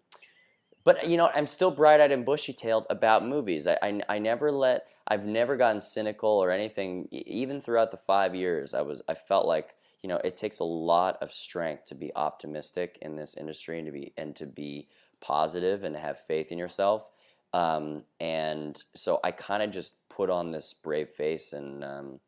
but 0.86 1.06
you 1.06 1.16
know, 1.16 1.28
I'm 1.34 1.46
still 1.46 1.72
bright-eyed 1.72 2.12
and 2.12 2.24
bushy-tailed 2.24 2.86
about 2.88 3.26
movies. 3.26 3.66
I, 3.66 3.76
I, 3.82 4.00
I 4.08 4.18
never 4.20 4.52
let, 4.52 4.86
I've 5.08 5.26
never 5.26 5.56
gotten 5.56 5.80
cynical 5.80 6.30
or 6.30 6.52
anything. 6.52 7.08
Even 7.10 7.60
throughout 7.60 7.90
the 7.90 7.96
five 7.96 8.36
years, 8.36 8.72
I 8.72 8.82
was, 8.82 9.02
I 9.08 9.14
felt 9.14 9.46
like, 9.46 9.74
you 10.02 10.08
know, 10.08 10.18
it 10.18 10.36
takes 10.36 10.60
a 10.60 10.64
lot 10.64 11.18
of 11.20 11.32
strength 11.32 11.86
to 11.86 11.96
be 11.96 12.14
optimistic 12.14 12.98
in 13.02 13.16
this 13.16 13.36
industry 13.36 13.80
and 13.80 13.86
to 13.86 13.92
be 13.92 14.12
and 14.16 14.36
to 14.36 14.46
be 14.46 14.86
positive 15.20 15.82
and 15.82 15.96
to 15.96 16.00
have 16.00 16.18
faith 16.18 16.52
in 16.52 16.58
yourself. 16.58 17.10
Um, 17.52 18.04
and 18.20 18.80
so 18.94 19.18
I 19.24 19.32
kind 19.32 19.64
of 19.64 19.70
just 19.70 19.94
put 20.08 20.30
on 20.30 20.52
this 20.52 20.72
brave 20.72 21.10
face 21.10 21.52
and. 21.52 21.84
Um, 21.84 22.20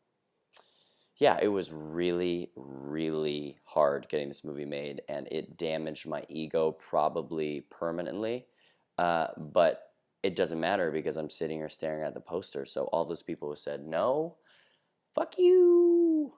yeah, 1.18 1.38
it 1.42 1.48
was 1.48 1.72
really, 1.72 2.50
really 2.54 3.59
hard 3.64 4.07
getting 4.09 4.28
this 4.28 4.44
movie 4.44 4.64
made, 4.64 5.02
and 5.09 5.26
it 5.33 5.57
damaged 5.57 6.07
my 6.07 6.22
ego 6.28 6.70
probably 6.70 7.62
permanently. 7.70 8.46
Uh, 8.98 9.28
but 9.37 9.92
it 10.22 10.37
doesn't 10.37 10.61
matter 10.61 10.90
because 10.90 11.16
I'm 11.16 11.31
sitting 11.31 11.59
here 11.59 11.68
staring 11.68 12.04
at 12.04 12.14
the 12.14 12.20
poster. 12.20 12.64
So 12.64 12.85
all 12.85 13.04
those 13.04 13.22
people 13.22 13.48
who 13.48 13.57
said 13.57 13.85
no, 13.85 14.37
fuck 15.14 15.38
you. 15.38 16.33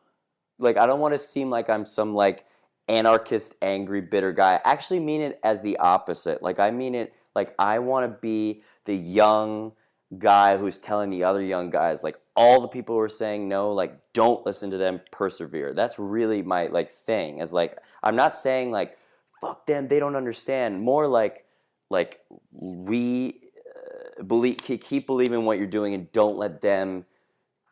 Like 0.59 0.79
I 0.79 0.87
don't 0.87 1.01
want 1.01 1.15
to 1.15 1.19
seem 1.19 1.51
like 1.51 1.69
I'm 1.69 1.85
some 1.85 2.15
like 2.15 2.47
anarchist, 2.89 3.57
angry, 3.63 4.01
bitter 4.01 4.33
guy. 4.33 4.61
I 4.65 4.73
actually 4.73 5.01
mean 5.01 5.21
it 5.21 5.41
as 5.43 5.63
the 5.63 5.77
opposite. 5.79 6.43
Like 6.43 6.59
I 6.59 6.71
mean 6.71 6.95
it 6.95 7.15
like 7.35 7.55
I 7.59 7.79
want 7.79 8.11
to 8.11 8.19
be 8.21 8.63
the 8.85 8.97
young 8.97 9.73
guy 10.19 10.57
who's 10.57 10.79
telling 10.79 11.11
the 11.11 11.25
other 11.25 11.43
young 11.43 11.71
guys 11.71 12.03
like 12.03 12.19
all 12.41 12.59
the 12.59 12.69
people 12.69 12.95
who 12.95 13.01
are 13.03 13.09
saying 13.09 13.47
no 13.47 13.71
like 13.71 13.93
don't 14.15 14.47
listen 14.47 14.71
to 14.71 14.79
them 14.79 14.99
persevere. 15.11 15.75
That's 15.75 15.99
really 15.99 16.43
my 16.43 16.69
like 16.69 16.91
thing 16.91 17.43
as 17.43 17.53
like 17.53 17.79
i'm 18.03 18.17
not 18.17 18.35
saying 18.35 18.71
like 18.71 18.97
fuck 19.43 19.67
them 19.67 19.89
they 19.89 19.99
don't 19.99 20.17
understand. 20.17 20.81
More 20.81 21.07
like 21.07 21.45
like 21.91 22.21
we 22.51 23.43
uh, 23.77 24.23
believe 24.23 24.57
keep 24.59 25.07
believing 25.07 25.45
what 25.45 25.59
you're 25.59 25.67
doing 25.67 25.93
and 25.93 26.11
don't 26.13 26.37
let 26.39 26.63
them 26.63 27.05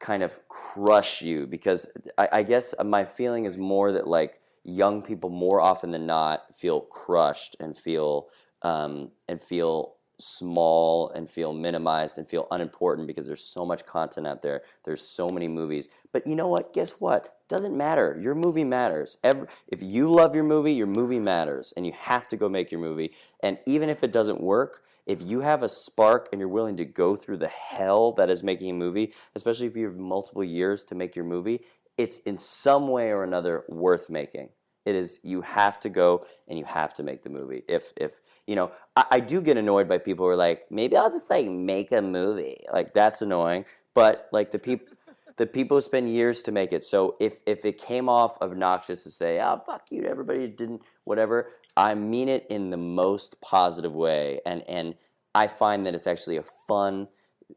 kind 0.00 0.22
of 0.22 0.38
crush 0.48 1.22
you 1.22 1.46
because 1.46 1.86
I, 2.18 2.28
I 2.32 2.42
guess 2.42 2.74
my 2.84 3.06
feeling 3.06 3.46
is 3.46 3.56
more 3.56 3.92
that 3.92 4.06
like 4.06 4.40
young 4.64 5.00
people 5.00 5.30
more 5.30 5.62
often 5.62 5.92
than 5.92 6.04
not 6.04 6.54
feel 6.54 6.82
crushed 6.82 7.56
and 7.58 7.74
feel 7.74 8.28
um, 8.60 9.12
and 9.28 9.40
feel 9.40 9.94
small 10.18 11.10
and 11.10 11.30
feel 11.30 11.52
minimized 11.52 12.18
and 12.18 12.28
feel 12.28 12.48
unimportant 12.50 13.06
because 13.06 13.26
there's 13.26 13.44
so 13.44 13.64
much 13.64 13.86
content 13.86 14.26
out 14.26 14.42
there. 14.42 14.62
There's 14.84 15.02
so 15.02 15.30
many 15.30 15.48
movies. 15.48 15.88
But 16.12 16.26
you 16.26 16.34
know 16.34 16.48
what? 16.48 16.72
Guess 16.72 17.00
what? 17.00 17.36
Doesn't 17.48 17.76
matter. 17.76 18.18
Your 18.20 18.34
movie 18.34 18.64
matters. 18.64 19.16
If 19.22 19.82
you 19.82 20.10
love 20.10 20.34
your 20.34 20.44
movie, 20.44 20.72
your 20.72 20.86
movie 20.86 21.20
matters, 21.20 21.72
and 21.76 21.86
you 21.86 21.92
have 21.98 22.28
to 22.28 22.36
go 22.36 22.48
make 22.48 22.70
your 22.70 22.80
movie. 22.80 23.12
And 23.42 23.58
even 23.66 23.88
if 23.88 24.02
it 24.02 24.12
doesn't 24.12 24.40
work, 24.40 24.82
if 25.06 25.22
you 25.22 25.40
have 25.40 25.62
a 25.62 25.68
spark 25.68 26.28
and 26.32 26.40
you're 26.40 26.48
willing 26.48 26.76
to 26.76 26.84
go 26.84 27.16
through 27.16 27.38
the 27.38 27.48
hell 27.48 28.12
that 28.12 28.28
is 28.28 28.42
making 28.42 28.70
a 28.70 28.74
movie, 28.74 29.14
especially 29.34 29.66
if 29.66 29.76
you 29.76 29.86
have 29.86 29.96
multiple 29.96 30.44
years 30.44 30.84
to 30.84 30.94
make 30.94 31.16
your 31.16 31.24
movie, 31.24 31.64
it's 31.96 32.18
in 32.20 32.36
some 32.36 32.88
way 32.88 33.10
or 33.10 33.24
another 33.24 33.64
worth 33.68 34.10
making. 34.10 34.50
It 34.88 34.94
is 34.94 35.20
you 35.22 35.42
have 35.42 35.78
to 35.80 35.90
go 35.90 36.24
and 36.48 36.58
you 36.58 36.64
have 36.64 36.94
to 36.94 37.02
make 37.02 37.22
the 37.22 37.28
movie. 37.28 37.62
If 37.68 37.92
if 37.98 38.22
you 38.46 38.56
know, 38.56 38.72
I, 38.96 39.04
I 39.10 39.20
do 39.20 39.42
get 39.42 39.58
annoyed 39.58 39.86
by 39.86 39.98
people 39.98 40.24
who 40.24 40.30
are 40.30 40.36
like, 40.36 40.64
maybe 40.70 40.96
I'll 40.96 41.10
just 41.10 41.28
like 41.28 41.46
make 41.46 41.92
a 41.92 42.00
movie. 42.00 42.64
Like 42.72 42.94
that's 42.94 43.20
annoying. 43.20 43.66
But 43.92 44.30
like 44.32 44.50
the 44.50 44.58
people 44.58 44.86
the 45.36 45.46
people 45.46 45.78
spend 45.82 46.10
years 46.10 46.42
to 46.44 46.52
make 46.52 46.72
it. 46.72 46.84
So 46.84 47.16
if 47.20 47.42
if 47.44 47.66
it 47.66 47.76
came 47.76 48.08
off 48.08 48.40
obnoxious 48.40 49.02
to 49.02 49.10
say, 49.10 49.40
oh 49.40 49.60
fuck 49.66 49.82
you, 49.90 50.04
everybody 50.04 50.46
didn't 50.46 50.80
whatever, 51.04 51.50
I 51.76 51.94
mean 51.94 52.30
it 52.30 52.46
in 52.48 52.70
the 52.70 52.78
most 52.78 53.38
positive 53.42 53.94
way. 53.94 54.40
And 54.46 54.62
and 54.66 54.94
I 55.34 55.48
find 55.48 55.84
that 55.84 55.94
it's 55.94 56.06
actually 56.06 56.38
a 56.38 56.42
fun 56.42 57.08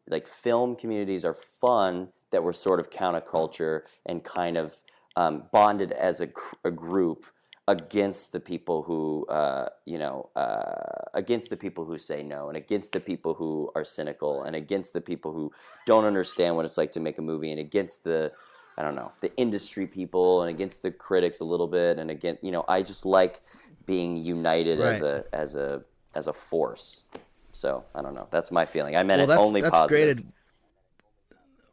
like 0.09 0.27
film 0.27 0.75
communities 0.75 1.23
are 1.23 1.33
fun 1.33 2.09
that 2.31 2.43
we're 2.43 2.53
sort 2.53 2.81
of 2.81 2.89
counterculture 2.89 3.83
and 4.05 4.21
kind 4.23 4.57
of 4.57 4.75
um, 5.15 5.43
bonded 5.51 5.91
as 5.91 6.21
a, 6.21 6.29
a, 6.63 6.71
group 6.71 7.25
against 7.67 8.31
the 8.31 8.39
people 8.39 8.81
who 8.83 9.25
uh, 9.27 9.67
you 9.85 9.97
know 9.97 10.29
uh, 10.35 11.03
against 11.13 11.49
the 11.49 11.57
people 11.57 11.85
who 11.85 11.97
say 11.97 12.23
no 12.23 12.47
and 12.47 12.57
against 12.57 12.93
the 12.93 12.99
people 12.99 13.33
who 13.33 13.69
are 13.75 13.83
cynical 13.83 14.43
and 14.43 14.55
against 14.55 14.93
the 14.93 15.01
people 15.01 15.31
who 15.33 15.51
don't 15.85 16.05
understand 16.05 16.55
what 16.55 16.65
it's 16.65 16.77
like 16.77 16.91
to 16.91 16.99
make 16.99 17.17
a 17.17 17.21
movie 17.21 17.51
and 17.51 17.59
against 17.59 18.03
the 18.03 18.31
I 18.77 18.83
don't 18.83 18.95
know 18.95 19.11
the 19.21 19.35
industry 19.37 19.85
people 19.85 20.41
and 20.41 20.49
against 20.49 20.81
the 20.81 20.91
critics 20.91 21.39
a 21.39 21.45
little 21.45 21.67
bit 21.67 21.99
and 21.99 22.09
again 22.09 22.37
you 22.41 22.51
know 22.51 22.65
I 22.67 22.81
just 22.81 23.05
like 23.05 23.41
being 23.85 24.15
united 24.15 24.79
right. 24.79 24.93
as 24.93 25.01
a 25.01 25.25
as 25.33 25.55
a 25.55 25.83
as 26.15 26.27
a 26.27 26.33
force. 26.33 27.05
So 27.53 27.83
I 27.93 28.01
don't 28.01 28.13
know. 28.13 28.27
That's 28.31 28.51
my 28.51 28.65
feeling. 28.65 28.95
I 28.95 29.03
meant 29.03 29.27
well, 29.27 29.39
it 29.39 29.45
only 29.45 29.61
that's 29.61 29.77
positive. 29.77 30.17
Great 30.17 30.25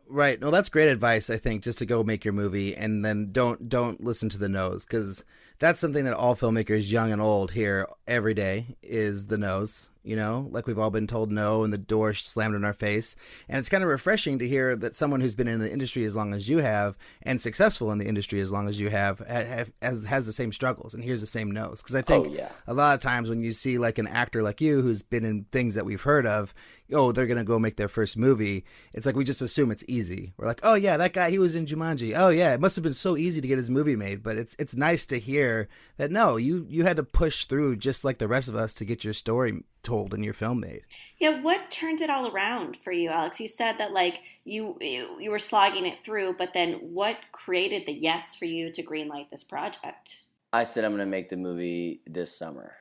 Right. 0.08 0.40
No, 0.40 0.50
that's 0.50 0.70
great 0.70 0.88
advice. 0.88 1.28
I 1.28 1.36
think 1.36 1.62
just 1.62 1.78
to 1.80 1.86
go 1.86 2.02
make 2.02 2.24
your 2.24 2.32
movie 2.32 2.74
and 2.74 3.04
then 3.04 3.30
don't 3.30 3.68
don't 3.68 4.02
listen 4.02 4.28
to 4.30 4.38
the 4.38 4.48
nose 4.48 4.86
because 4.86 5.24
that's 5.58 5.80
something 5.80 6.04
that 6.04 6.14
all 6.14 6.34
filmmakers, 6.34 6.90
young 6.90 7.12
and 7.12 7.20
old, 7.20 7.50
hear 7.50 7.86
every 8.06 8.32
day 8.32 8.76
is 8.82 9.26
the 9.26 9.36
no's 9.36 9.90
you 10.02 10.16
know, 10.16 10.48
like 10.50 10.66
we've 10.66 10.78
all 10.78 10.90
been 10.90 11.06
told 11.06 11.30
no 11.30 11.64
and 11.64 11.72
the 11.72 11.78
door 11.78 12.14
slammed 12.14 12.54
in 12.54 12.64
our 12.64 12.72
face. 12.72 13.16
And 13.48 13.58
it's 13.58 13.68
kind 13.68 13.82
of 13.82 13.90
refreshing 13.90 14.38
to 14.38 14.48
hear 14.48 14.76
that 14.76 14.96
someone 14.96 15.20
who's 15.20 15.34
been 15.34 15.48
in 15.48 15.60
the 15.60 15.70
industry 15.70 16.04
as 16.04 16.16
long 16.16 16.34
as 16.34 16.48
you 16.48 16.58
have 16.58 16.96
and 17.22 17.40
successful 17.40 17.90
in 17.92 17.98
the 17.98 18.06
industry 18.06 18.40
as 18.40 18.50
long 18.50 18.68
as 18.68 18.80
you 18.80 18.90
have, 18.90 19.18
have 19.20 19.72
has, 19.82 20.06
has 20.06 20.26
the 20.26 20.32
same 20.32 20.52
struggles 20.52 20.94
and 20.94 21.04
hears 21.04 21.20
the 21.20 21.26
same 21.26 21.50
no's. 21.50 21.82
Because 21.82 21.94
I 21.94 22.02
think 22.02 22.28
oh, 22.28 22.30
yeah. 22.30 22.50
a 22.66 22.74
lot 22.74 22.94
of 22.94 23.00
times 23.00 23.28
when 23.28 23.40
you 23.40 23.52
see 23.52 23.78
like 23.78 23.98
an 23.98 24.06
actor 24.06 24.42
like 24.42 24.60
you 24.60 24.80
who's 24.82 25.02
been 25.02 25.24
in 25.24 25.44
things 25.52 25.74
that 25.74 25.84
we've 25.84 26.02
heard 26.02 26.26
of, 26.26 26.54
oh, 26.92 27.12
they're 27.12 27.26
going 27.26 27.38
to 27.38 27.44
go 27.44 27.58
make 27.58 27.76
their 27.76 27.88
first 27.88 28.16
movie, 28.16 28.64
it's 28.94 29.04
like 29.04 29.16
we 29.16 29.24
just 29.24 29.42
assume 29.42 29.70
it's 29.70 29.84
easy. 29.88 30.32
We're 30.36 30.46
like, 30.46 30.60
oh, 30.62 30.74
yeah, 30.74 30.96
that 30.96 31.12
guy, 31.12 31.30
he 31.30 31.38
was 31.38 31.54
in 31.54 31.66
Jumanji. 31.66 32.14
Oh, 32.16 32.28
yeah, 32.28 32.54
it 32.54 32.60
must 32.60 32.76
have 32.76 32.82
been 32.82 32.94
so 32.94 33.16
easy 33.16 33.40
to 33.40 33.48
get 33.48 33.58
his 33.58 33.70
movie 33.70 33.96
made. 33.96 34.22
But 34.22 34.38
it's 34.38 34.56
it's 34.58 34.76
nice 34.76 35.06
to 35.06 35.18
hear 35.18 35.68
that 35.96 36.10
no, 36.10 36.36
you, 36.36 36.66
you 36.68 36.84
had 36.84 36.96
to 36.96 37.02
push 37.02 37.44
through 37.44 37.76
just 37.76 38.04
like 38.04 38.18
the 38.18 38.28
rest 38.28 38.48
of 38.48 38.56
us 38.56 38.74
to 38.74 38.84
get 38.84 39.04
your 39.04 39.14
story 39.14 39.62
told 39.82 40.14
and 40.14 40.24
your 40.24 40.34
film 40.34 40.60
made. 40.60 40.82
Yeah, 41.18 41.40
what 41.40 41.70
turned 41.70 42.00
it 42.00 42.10
all 42.10 42.28
around 42.28 42.76
for 42.76 42.92
you, 42.92 43.10
Alex? 43.10 43.40
You 43.40 43.48
said 43.48 43.78
that 43.78 43.92
like 43.92 44.20
you 44.44 44.76
you, 44.80 45.18
you 45.20 45.30
were 45.30 45.38
slogging 45.38 45.86
it 45.86 45.98
through, 45.98 46.36
but 46.38 46.54
then 46.54 46.74
what 46.74 47.16
created 47.32 47.86
the 47.86 47.92
yes 47.92 48.36
for 48.36 48.44
you 48.44 48.72
to 48.72 48.82
greenlight 48.82 49.30
this 49.30 49.44
project? 49.44 50.24
I 50.52 50.64
said 50.64 50.84
I'm 50.84 50.92
going 50.92 51.00
to 51.00 51.06
make 51.06 51.28
the 51.28 51.36
movie 51.36 52.00
this 52.06 52.36
summer, 52.36 52.72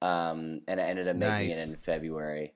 um, 0.00 0.60
and 0.68 0.80
I 0.80 0.84
ended 0.84 1.08
up 1.08 1.16
making 1.16 1.48
Nice. 1.48 1.68
it 1.68 1.70
in 1.70 1.76
February. 1.76 2.54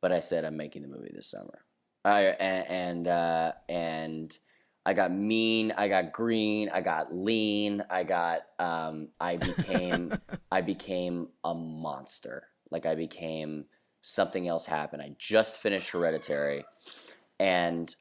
But 0.00 0.12
I 0.12 0.20
said 0.20 0.44
I'm 0.44 0.56
making 0.56 0.82
the 0.82 0.88
movie 0.88 1.10
this 1.12 1.30
summer. 1.30 1.64
I 2.04 2.22
and 2.24 2.68
and, 2.68 3.08
uh, 3.08 3.52
and 3.68 4.38
I 4.86 4.94
got 4.94 5.12
mean, 5.12 5.72
I 5.76 5.88
got 5.88 6.12
green, 6.12 6.70
I 6.70 6.80
got 6.80 7.14
lean, 7.14 7.82
I 7.90 8.04
got 8.04 8.42
um, 8.58 9.08
I 9.20 9.36
became 9.36 10.12
I 10.50 10.60
became 10.60 11.28
a 11.44 11.54
monster. 11.54 12.46
Like 12.70 12.86
I 12.86 12.94
became 12.94 13.64
something 14.02 14.48
else 14.48 14.64
happened. 14.66 15.02
I 15.02 15.14
just 15.18 15.58
finished 15.58 15.90
Hereditary, 15.90 16.64
and 17.38 17.94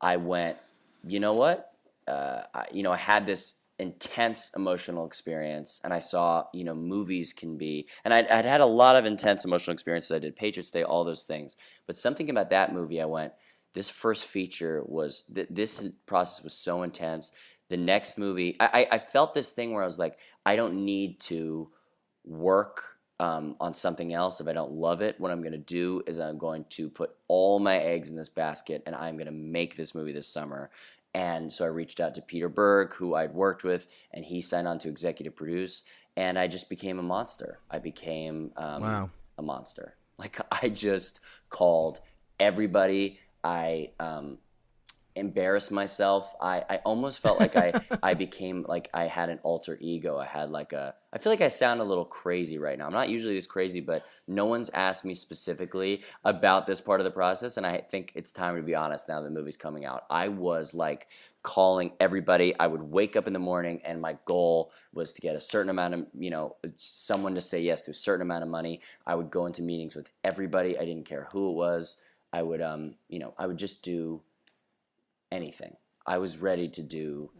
I 0.00 0.16
went. 0.16 0.56
You 1.02 1.20
know 1.20 1.32
what? 1.32 1.72
Uh, 2.06 2.42
I, 2.54 2.66
you 2.72 2.82
know, 2.82 2.92
I 2.92 2.98
had 2.98 3.26
this 3.26 3.60
intense 3.78 4.50
emotional 4.54 5.06
experience, 5.06 5.80
and 5.84 5.92
I 5.92 5.98
saw 5.98 6.44
you 6.52 6.64
know 6.64 6.74
movies 6.74 7.32
can 7.32 7.56
be, 7.56 7.88
and 8.04 8.12
I'd, 8.12 8.28
I'd 8.28 8.44
had 8.44 8.60
a 8.60 8.66
lot 8.66 8.96
of 8.96 9.06
intense 9.06 9.44
emotional 9.44 9.72
experiences. 9.72 10.12
I 10.12 10.18
did 10.18 10.36
Patriots 10.36 10.70
Day, 10.70 10.82
all 10.82 11.04
those 11.04 11.22
things, 11.22 11.56
but 11.86 11.96
something 11.96 12.28
about 12.30 12.50
that 12.50 12.74
movie, 12.74 13.00
I 13.00 13.06
went. 13.06 13.32
This 13.72 13.88
first 13.88 14.26
feature 14.26 14.82
was 14.86 15.22
th- 15.34 15.46
this 15.48 15.88
process 16.06 16.42
was 16.44 16.54
so 16.54 16.82
intense. 16.82 17.32
The 17.68 17.76
next 17.76 18.18
movie, 18.18 18.56
I, 18.60 18.86
I 18.90 18.96
I 18.96 18.98
felt 18.98 19.32
this 19.32 19.52
thing 19.52 19.72
where 19.72 19.82
I 19.82 19.86
was 19.86 19.98
like, 19.98 20.18
I 20.44 20.56
don't 20.56 20.84
need 20.84 21.20
to 21.20 21.70
work 22.24 22.99
um, 23.20 23.54
on 23.60 23.74
something 23.74 24.14
else 24.14 24.40
if 24.40 24.48
I 24.48 24.54
don't 24.54 24.72
love 24.72 25.02
it. 25.02 25.20
What 25.20 25.30
I'm 25.30 25.42
going 25.42 25.52
to 25.52 25.58
do 25.58 26.02
is 26.06 26.18
I'm 26.18 26.38
going 26.38 26.64
to 26.70 26.88
put 26.88 27.14
all 27.28 27.58
my 27.58 27.76
eggs 27.76 28.08
in 28.08 28.16
this 28.16 28.30
basket 28.30 28.82
and 28.86 28.94
I'm 28.96 29.16
going 29.16 29.26
to 29.26 29.30
make 29.32 29.76
this 29.76 29.94
movie 29.94 30.12
this 30.12 30.26
summer. 30.26 30.70
And 31.12 31.52
so 31.52 31.66
I 31.66 31.68
reached 31.68 32.00
out 32.00 32.14
to 32.14 32.22
Peter 32.22 32.48
Berg, 32.48 32.94
who 32.94 33.14
I'd 33.14 33.34
worked 33.34 33.62
with, 33.62 33.88
and 34.14 34.24
he 34.24 34.40
signed 34.40 34.66
on 34.66 34.78
to 34.78 34.88
executive 34.88 35.36
produce. 35.36 35.84
And 36.16 36.38
I 36.38 36.46
just 36.46 36.70
became 36.70 36.98
a 36.98 37.02
monster. 37.02 37.58
I 37.70 37.78
became 37.78 38.52
um, 38.56 38.82
Wow. 38.82 39.10
a 39.36 39.42
monster. 39.42 39.96
Like 40.16 40.38
I 40.62 40.70
just 40.70 41.20
called 41.50 42.00
everybody. 42.38 43.18
I 43.44 43.90
um, 44.00 44.38
embarrassed 45.16 45.70
myself. 45.70 46.34
I, 46.40 46.64
I 46.68 46.76
almost 46.78 47.20
felt 47.20 47.40
like 47.40 47.56
I, 47.56 47.72
I 48.02 48.14
became 48.14 48.64
like 48.68 48.88
I 48.94 49.04
had 49.04 49.28
an 49.28 49.40
alter 49.42 49.76
ego. 49.80 50.18
I 50.18 50.26
had 50.26 50.50
like 50.50 50.72
a 50.72 50.94
I 51.12 51.18
feel 51.18 51.32
like 51.32 51.40
I 51.40 51.48
sound 51.48 51.80
a 51.80 51.84
little 51.84 52.04
crazy 52.04 52.58
right 52.58 52.78
now. 52.78 52.86
I'm 52.86 52.92
not 52.92 53.08
usually 53.08 53.34
this 53.34 53.46
crazy, 53.46 53.80
but 53.80 54.04
no 54.28 54.46
one's 54.46 54.70
asked 54.70 55.04
me 55.04 55.14
specifically 55.14 56.02
about 56.24 56.66
this 56.66 56.80
part 56.80 57.00
of 57.00 57.04
the 57.04 57.10
process 57.10 57.56
and 57.56 57.66
I 57.66 57.78
think 57.78 58.12
it's 58.14 58.32
time 58.32 58.56
to 58.56 58.62
be 58.62 58.74
honest 58.74 59.08
now 59.08 59.20
the 59.20 59.30
movie's 59.30 59.56
coming 59.56 59.84
out. 59.84 60.04
I 60.10 60.28
was 60.28 60.74
like 60.74 61.08
calling 61.42 61.92
everybody. 62.00 62.58
I 62.60 62.66
would 62.66 62.82
wake 62.82 63.16
up 63.16 63.26
in 63.26 63.32
the 63.32 63.38
morning 63.38 63.80
and 63.84 64.00
my 64.00 64.16
goal 64.24 64.72
was 64.92 65.12
to 65.14 65.20
get 65.20 65.36
a 65.36 65.40
certain 65.40 65.70
amount 65.70 65.94
of, 65.94 66.06
you 66.18 66.30
know, 66.30 66.56
someone 66.76 67.34
to 67.34 67.40
say 67.40 67.60
yes 67.60 67.82
to 67.82 67.92
a 67.92 67.94
certain 67.94 68.22
amount 68.22 68.42
of 68.42 68.50
money. 68.50 68.80
I 69.06 69.14
would 69.14 69.30
go 69.30 69.46
into 69.46 69.62
meetings 69.62 69.96
with 69.96 70.08
everybody. 70.24 70.78
I 70.78 70.84
didn't 70.84 71.06
care 71.06 71.28
who 71.32 71.50
it 71.50 71.54
was. 71.54 72.02
I 72.32 72.42
would 72.42 72.60
um, 72.60 72.94
you 73.08 73.18
know, 73.18 73.34
I 73.38 73.46
would 73.46 73.56
just 73.56 73.82
do 73.82 74.20
anything. 75.30 75.76
I 76.06 76.18
was 76.18 76.38
ready 76.38 76.68
to 76.68 76.82
do 76.82 77.30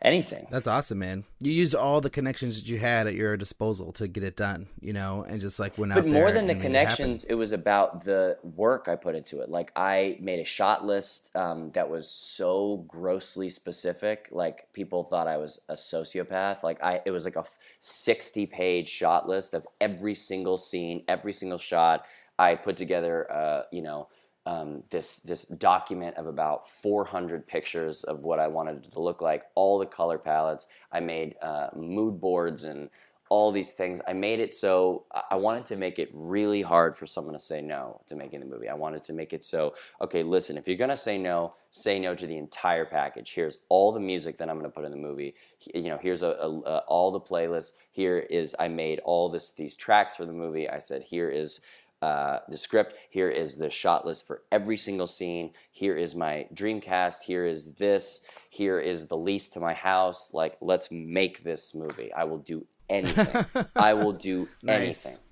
anything. 0.00 0.46
That's 0.50 0.66
awesome, 0.66 1.00
man. 1.00 1.24
You 1.40 1.50
used 1.50 1.74
all 1.74 2.00
the 2.00 2.10
connections 2.10 2.60
that 2.60 2.68
you 2.68 2.78
had 2.78 3.06
at 3.06 3.14
your 3.14 3.36
disposal 3.36 3.90
to 3.92 4.06
get 4.06 4.22
it 4.22 4.36
done, 4.36 4.68
you 4.80 4.92
know, 4.92 5.24
and 5.28 5.40
just 5.40 5.58
like 5.58 5.76
went 5.76 5.92
out 5.92 5.96
But 5.96 6.04
there. 6.04 6.12
more 6.12 6.30
than 6.30 6.46
the 6.46 6.54
made 6.54 6.60
it 6.60 6.62
connections, 6.62 7.24
it, 7.24 7.34
was 7.34 7.52
about 7.52 8.04
the 8.04 8.38
work 8.42 8.86
I 8.86 8.94
put 8.94 9.16
into 9.16 9.40
it. 9.40 9.48
Like 9.48 9.72
I 9.74 10.16
made 10.20 10.38
a 10.38 10.44
shot 10.44 10.84
list 10.84 11.34
um, 11.34 11.72
that 11.72 11.88
was 11.88 12.08
so 12.08 12.84
grossly 12.86 13.48
specific. 13.48 14.28
Like 14.30 14.72
people 14.72 15.02
thought 15.04 15.26
I 15.26 15.36
was 15.36 15.64
a 15.68 15.74
sociopath. 15.74 16.62
Like 16.62 16.82
I, 16.82 17.00
it 17.04 17.10
was 17.10 17.24
like 17.24 17.36
a 17.36 17.44
sixty-page 17.80 18.88
shot 18.88 19.28
list 19.28 19.54
of 19.54 19.66
every 19.80 20.14
single 20.14 20.58
scene, 20.58 21.02
every 21.08 21.32
single 21.32 21.58
shot. 21.58 22.04
I 22.38 22.54
put 22.54 22.76
together, 22.76 23.30
uh, 23.32 23.62
you 23.72 23.82
know, 23.82 24.06
um, 24.48 24.82
this 24.88 25.18
this 25.18 25.42
document 25.44 26.16
of 26.16 26.26
about 26.26 26.66
400 26.66 27.46
pictures 27.46 28.02
of 28.04 28.20
what 28.20 28.38
I 28.38 28.48
wanted 28.48 28.86
it 28.86 28.92
to 28.92 29.00
look 29.00 29.20
like, 29.20 29.44
all 29.54 29.78
the 29.78 29.84
color 29.84 30.16
palettes. 30.16 30.68
I 30.90 31.00
made 31.00 31.36
uh, 31.42 31.68
mood 31.76 32.18
boards 32.18 32.64
and 32.64 32.88
all 33.28 33.52
these 33.52 33.72
things. 33.72 34.00
I 34.08 34.14
made 34.14 34.40
it 34.40 34.54
so 34.54 35.04
I 35.30 35.36
wanted 35.36 35.66
to 35.66 35.76
make 35.76 35.98
it 35.98 36.08
really 36.14 36.62
hard 36.62 36.96
for 36.96 37.06
someone 37.06 37.34
to 37.34 37.38
say 37.38 37.60
no 37.60 38.00
to 38.06 38.16
making 38.16 38.40
the 38.40 38.46
movie. 38.46 38.70
I 38.70 38.74
wanted 38.74 39.04
to 39.04 39.12
make 39.12 39.34
it 39.34 39.44
so 39.44 39.74
okay, 40.00 40.22
listen, 40.22 40.56
if 40.56 40.66
you're 40.66 40.78
gonna 40.78 40.96
say 40.96 41.18
no, 41.18 41.52
say 41.70 41.98
no 41.98 42.14
to 42.14 42.26
the 42.26 42.38
entire 42.38 42.86
package. 42.86 43.32
Here's 43.34 43.58
all 43.68 43.92
the 43.92 44.00
music 44.00 44.38
that 44.38 44.48
I'm 44.48 44.56
gonna 44.56 44.70
put 44.70 44.86
in 44.86 44.90
the 44.90 44.96
movie. 44.96 45.34
You 45.74 45.90
know, 45.90 45.98
here's 46.00 46.22
a, 46.22 46.30
a, 46.30 46.48
a 46.60 46.78
all 46.88 47.10
the 47.10 47.20
playlists. 47.20 47.72
Here 47.90 48.16
is 48.18 48.56
I 48.58 48.68
made 48.68 49.00
all 49.00 49.28
this 49.28 49.50
these 49.50 49.76
tracks 49.76 50.16
for 50.16 50.24
the 50.24 50.32
movie. 50.32 50.70
I 50.70 50.78
said 50.78 51.02
here 51.02 51.28
is 51.28 51.60
uh, 52.02 52.38
the 52.48 52.56
script. 52.58 52.94
Here 53.10 53.28
is 53.28 53.56
the 53.56 53.70
shot 53.70 54.06
list 54.06 54.26
for 54.26 54.42
every 54.52 54.76
single 54.76 55.06
scene. 55.06 55.52
Here 55.72 55.96
is 55.96 56.14
my 56.14 56.46
dream 56.54 56.80
cast. 56.80 57.24
Here 57.24 57.46
is 57.46 57.74
this. 57.74 58.20
Here 58.50 58.78
is 58.80 59.08
the 59.08 59.16
lease 59.16 59.48
to 59.50 59.60
my 59.60 59.74
house. 59.74 60.32
Like, 60.32 60.56
let's 60.60 60.90
make 60.90 61.42
this 61.42 61.74
movie. 61.74 62.12
I 62.12 62.24
will 62.24 62.38
do 62.38 62.66
anything. 62.88 63.44
I 63.76 63.94
will 63.94 64.12
do 64.12 64.48
Nice. 64.62 65.06
anything. 65.06 65.22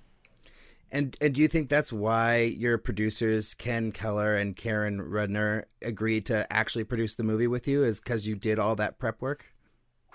And 0.92 1.16
and 1.20 1.35
do 1.35 1.42
you 1.42 1.48
think 1.48 1.68
that's 1.68 1.92
why 1.92 2.42
your 2.42 2.79
producers 2.79 3.55
Ken 3.55 3.90
Keller 3.90 4.37
and 4.37 4.55
Karen 4.55 5.00
Rudner 5.00 5.64
agreed 5.83 6.26
to 6.26 6.46
actually 6.52 6.85
produce 6.85 7.16
the 7.16 7.24
movie 7.24 7.48
with 7.48 7.66
you? 7.66 7.83
Is 7.83 8.00
because 8.00 8.26
you 8.26 8.37
did 8.37 8.59
all 8.61 8.76
that 8.76 8.98
prep 8.98 9.20
work? 9.20 9.46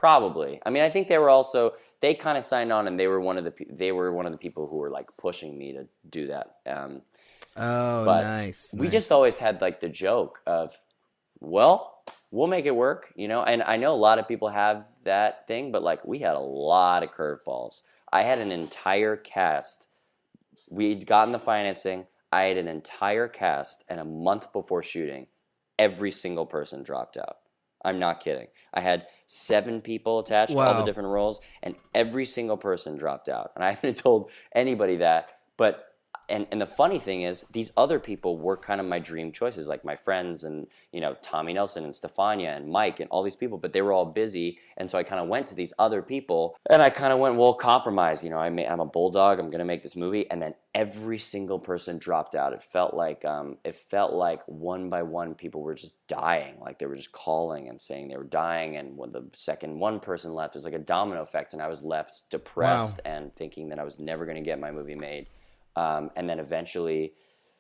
Probably. 0.02 0.60
I 0.66 0.72
mean, 0.72 0.82
I 0.82 0.90
think 0.90 1.08
they 1.08 1.20
were 1.20 1.30
also 1.30 1.74
they 2.00 2.16
kind 2.16 2.36
of 2.36 2.44
signed 2.44 2.74
on, 2.74 2.88
and 2.88 3.00
they 3.00 3.08
were 3.08 3.22
one 3.22 3.38
of 3.38 3.44
the 3.44 3.54
they 3.70 3.92
were 3.92 4.12
one 4.12 4.26
of 4.26 4.32
the 4.32 4.38
people 4.40 4.68
who 4.68 4.78
were 4.78 4.90
like 4.90 5.06
pushing 5.16 5.56
me 5.58 5.74
to 5.74 5.88
do 6.10 6.26
that. 6.28 6.56
Um, 6.66 7.04
Oh, 7.56 8.06
But 8.06 8.24
nice. 8.24 8.74
we 8.76 8.90
just 8.90 9.12
always 9.12 9.38
had 9.38 9.62
like 9.62 9.80
the 9.80 9.90
joke 9.90 10.42
of, 10.48 10.76
well, 11.40 12.04
we'll 12.32 12.48
make 12.48 12.66
it 12.66 12.76
work, 12.76 13.14
you 13.16 13.28
know. 13.28 13.44
And 13.44 13.62
I 13.62 13.78
know 13.78 13.94
a 13.94 13.96
lot 14.08 14.18
of 14.18 14.28
people 14.28 14.48
have 14.50 14.86
that 15.04 15.48
thing, 15.48 15.72
but 15.72 15.84
like 15.84 16.04
we 16.04 16.18
had 16.18 16.36
a 16.36 16.40
lot 16.40 17.04
of 17.04 17.12
curveballs. 17.12 17.84
I 18.12 18.24
had 18.24 18.40
an 18.40 18.52
entire 18.52 19.18
cast. 19.18 19.86
We'd 20.70 21.06
gotten 21.06 21.32
the 21.32 21.40
financing. 21.40 22.08
I 22.32 22.44
had 22.44 22.58
an 22.58 22.68
entire 22.70 23.28
cast, 23.28 23.84
and 23.88 24.00
a 24.00 24.06
month 24.06 24.52
before 24.52 24.82
shooting, 24.82 25.28
every 25.78 26.12
single 26.12 26.48
person 26.48 26.82
dropped 26.82 27.18
out. 27.18 27.38
I'm 27.84 28.00
not 28.00 28.20
kidding. 28.20 28.48
I 28.74 28.82
had 28.82 29.08
seven 29.28 29.82
people 29.82 30.20
attached 30.20 30.54
to 30.54 30.60
all 30.60 30.78
the 30.80 30.84
different 30.86 31.10
roles, 31.10 31.42
and 31.64 31.76
every 31.94 32.26
single 32.26 32.58
person 32.58 32.98
dropped 32.98 33.30
out. 33.30 33.52
And 33.56 33.64
I 33.64 33.72
haven't 33.72 33.98
told 33.98 34.32
anybody 34.54 34.98
that. 34.98 35.30
But 35.58 35.91
and 36.32 36.48
and 36.52 36.62
the 36.62 36.66
funny 36.66 36.98
thing 36.98 37.24
is, 37.24 37.42
these 37.52 37.72
other 37.78 38.00
people 38.00 38.38
were 38.38 38.58
kind 38.58 38.80
of 38.80 38.88
my 38.88 39.00
dream 39.00 39.32
choices, 39.32 39.68
like 39.68 39.86
my 39.86 39.96
friends 39.96 40.44
and 40.44 40.66
you 40.92 41.02
know 41.02 41.16
Tommy 41.22 41.54
Nelson 41.54 41.84
and 41.84 41.94
Stefania 41.94 42.56
and 42.56 42.72
Mike 42.72 43.00
and 43.00 43.10
all 43.12 43.22
these 43.22 43.36
people. 43.36 43.58
But 43.58 43.74
they 43.74 43.82
were 43.82 43.92
all 43.92 44.06
busy, 44.06 44.58
and 44.78 44.90
so 44.90 44.98
I 44.98 45.04
kind 45.04 45.22
of 45.22 45.28
went 45.28 45.48
to 45.48 45.56
these 45.56 45.74
other 45.78 46.02
people, 46.02 46.56
and 46.70 46.82
I 46.82 46.90
kind 46.90 47.14
of 47.14 47.20
went, 47.20 47.36
well, 47.36 47.54
compromise. 47.54 48.24
You 48.24 48.30
know, 48.30 48.38
I 48.38 48.50
may, 48.50 48.66
I'm 48.66 48.80
a 48.80 48.86
bulldog. 48.86 49.40
I'm 49.40 49.50
gonna 49.52 49.66
make 49.66 49.84
this 49.84 49.96
movie, 49.96 50.30
and 50.32 50.42
then 50.42 50.56
every 50.74 51.20
single 51.20 51.60
person 51.60 51.98
dropped 51.98 52.34
out. 52.34 52.54
It 52.54 52.64
felt 52.64 52.94
like 52.94 53.26
um, 53.26 53.58
it 53.66 53.76
felt 53.76 54.14
like 54.14 54.42
one 54.48 54.90
by 54.90 55.04
one 55.04 55.36
people 55.36 55.62
were 55.62 55.76
just 55.76 55.96
dying, 56.08 56.56
like 56.62 56.80
they 56.80 56.86
were 56.86 56.96
just 56.96 57.12
calling 57.12 57.68
and 57.70 57.80
saying 57.80 58.08
they 58.08 58.18
were 58.18 58.24
dying, 58.24 58.78
and 58.78 58.98
when 58.98 59.12
the 59.12 59.26
second 59.34 59.78
one 59.78 60.00
person 60.00 60.34
left, 60.34 60.56
it 60.56 60.60
was 60.60 60.66
like 60.66 60.74
a 60.74 60.80
domino 60.80 61.22
effect, 61.22 61.54
and 61.54 61.62
I 61.62 61.68
was 61.68 61.84
left 61.84 62.24
depressed 62.30 63.02
and 63.06 63.36
thinking 63.36 63.70
that 63.70 63.80
I 63.80 63.84
was 63.84 64.00
never 64.00 64.26
gonna 64.26 64.42
get 64.42 64.60
my 64.60 64.72
movie 64.72 64.96
made. 64.96 65.28
Um, 65.76 66.12
and 66.16 66.30
then 66.30 66.40
eventually, 66.40 67.14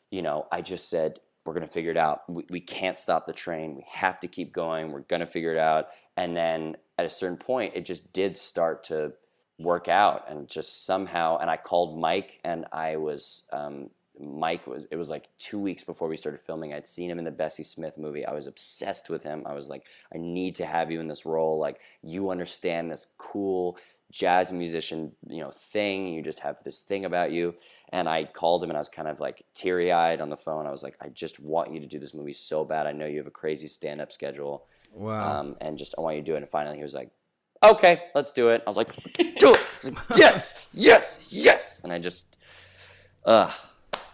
you 0.10 0.22
know, 0.22 0.48
I 0.52 0.62
just 0.62 0.90
said, 0.90 1.20
we're 1.46 1.54
going 1.54 1.66
to 1.66 1.74
figure 1.74 1.92
it 1.92 1.98
out. 1.98 2.30
We, 2.30 2.46
we 2.50 2.60
can't 2.60 2.98
stop 2.98 3.26
the 3.26 3.34
train. 3.34 3.76
We 3.76 3.86
have 3.90 4.20
to 4.20 4.28
keep 4.28 4.54
going. 4.54 4.92
We're 4.92 5.02
going 5.02 5.22
to 5.22 5.26
figure 5.26 5.54
it 5.54 5.60
out. 5.60 5.88
And 6.18 6.36
then 6.36 6.78
at 6.98 7.06
a 7.06 7.10
certain 7.10 7.38
point, 7.38 7.74
it 7.76 7.86
just 7.86 8.14
did 8.14 8.38
start 8.38 8.84
to 8.86 9.14
work 9.58 9.88
out 9.88 10.26
and 10.30 10.48
just 10.48 10.86
somehow. 10.86 11.38
And 11.38 11.50
I 11.50 11.58
called 11.58 12.00
Mike 12.00 12.40
and 12.44 12.66
I 12.72 12.98
was, 12.98 13.48
um, 13.52 13.90
Mike 14.20 14.68
was, 14.68 14.86
it 14.92 14.98
was 14.98 15.10
like 15.10 15.30
two 15.40 15.58
weeks 15.58 15.84
before 15.84 16.08
we 16.08 16.18
started 16.18 16.40
filming. 16.40 16.74
I'd 16.74 16.86
seen 16.86 17.10
him 17.10 17.18
in 17.18 17.26
the 17.26 17.32
Bessie 17.32 17.64
Smith 17.64 17.98
movie. 17.98 18.26
I 18.26 18.34
was 18.34 18.46
obsessed 18.46 19.10
with 19.10 19.24
him. 19.24 19.44
I 19.46 19.54
was 19.54 19.68
like, 19.68 19.88
I 20.14 20.20
need 20.20 20.56
to 20.56 20.66
have 20.66 20.92
you 20.92 21.00
in 21.00 21.08
this 21.08 21.26
role. 21.26 21.58
Like, 21.58 21.80
you 22.04 22.30
understand 22.30 22.92
this 22.92 23.08
cool 23.18 23.78
jazz 24.12 24.52
musician, 24.52 25.12
you 25.28 25.40
know, 25.40 25.50
thing. 25.50 26.08
You 26.08 26.22
just 26.22 26.40
have 26.42 26.62
this 26.64 26.82
thing 26.82 27.06
about 27.06 27.32
you. 27.32 27.56
And 27.92 28.08
I 28.08 28.26
called 28.26 28.64
him 28.64 28.70
and 28.70 28.78
I 28.78 28.80
was 28.80 28.90
kind 28.90 29.08
of 29.08 29.20
like 29.20 29.44
teary 29.54 29.92
eyed 29.92 30.22
on 30.22 30.30
the 30.30 30.38
phone. 30.38 30.68
I 30.68 30.72
was 30.72 30.84
like, 30.84 30.96
I 31.02 31.10
just 31.10 31.40
want 31.40 31.74
you 31.74 31.80
to 31.80 31.88
do 31.88 32.00
this 32.00 32.14
movie 32.14 32.34
so 32.34 32.64
bad. 32.64 32.88
I 32.88 32.92
know 32.92 33.06
you 33.06 33.18
have 33.18 33.28
a 33.28 33.32
crazy 33.32 33.68
stand 33.68 34.02
up 34.02 34.12
schedule. 34.12 34.68
Wow. 34.94 35.40
Um, 35.40 35.56
and 35.62 35.78
just, 35.78 35.96
I 35.98 36.02
want 36.02 36.18
you 36.18 36.22
to 36.22 36.26
do 36.26 36.36
it. 36.36 36.38
And 36.38 36.50
finally 36.50 36.78
he 36.78 36.84
was 36.84 36.94
like, 36.94 37.10
okay, 37.64 38.04
let's 38.16 38.34
do 38.34 38.50
it. 38.50 38.64
I 38.66 38.70
was 38.70 38.78
like, 38.78 38.94
do 39.16 39.52
it. 39.52 39.84
Like, 39.84 39.98
yes, 40.16 40.70
yes, 40.74 41.26
yes. 41.30 41.82
And 41.84 41.92
I 41.92 42.00
just, 42.00 42.38
ugh, 43.26 43.52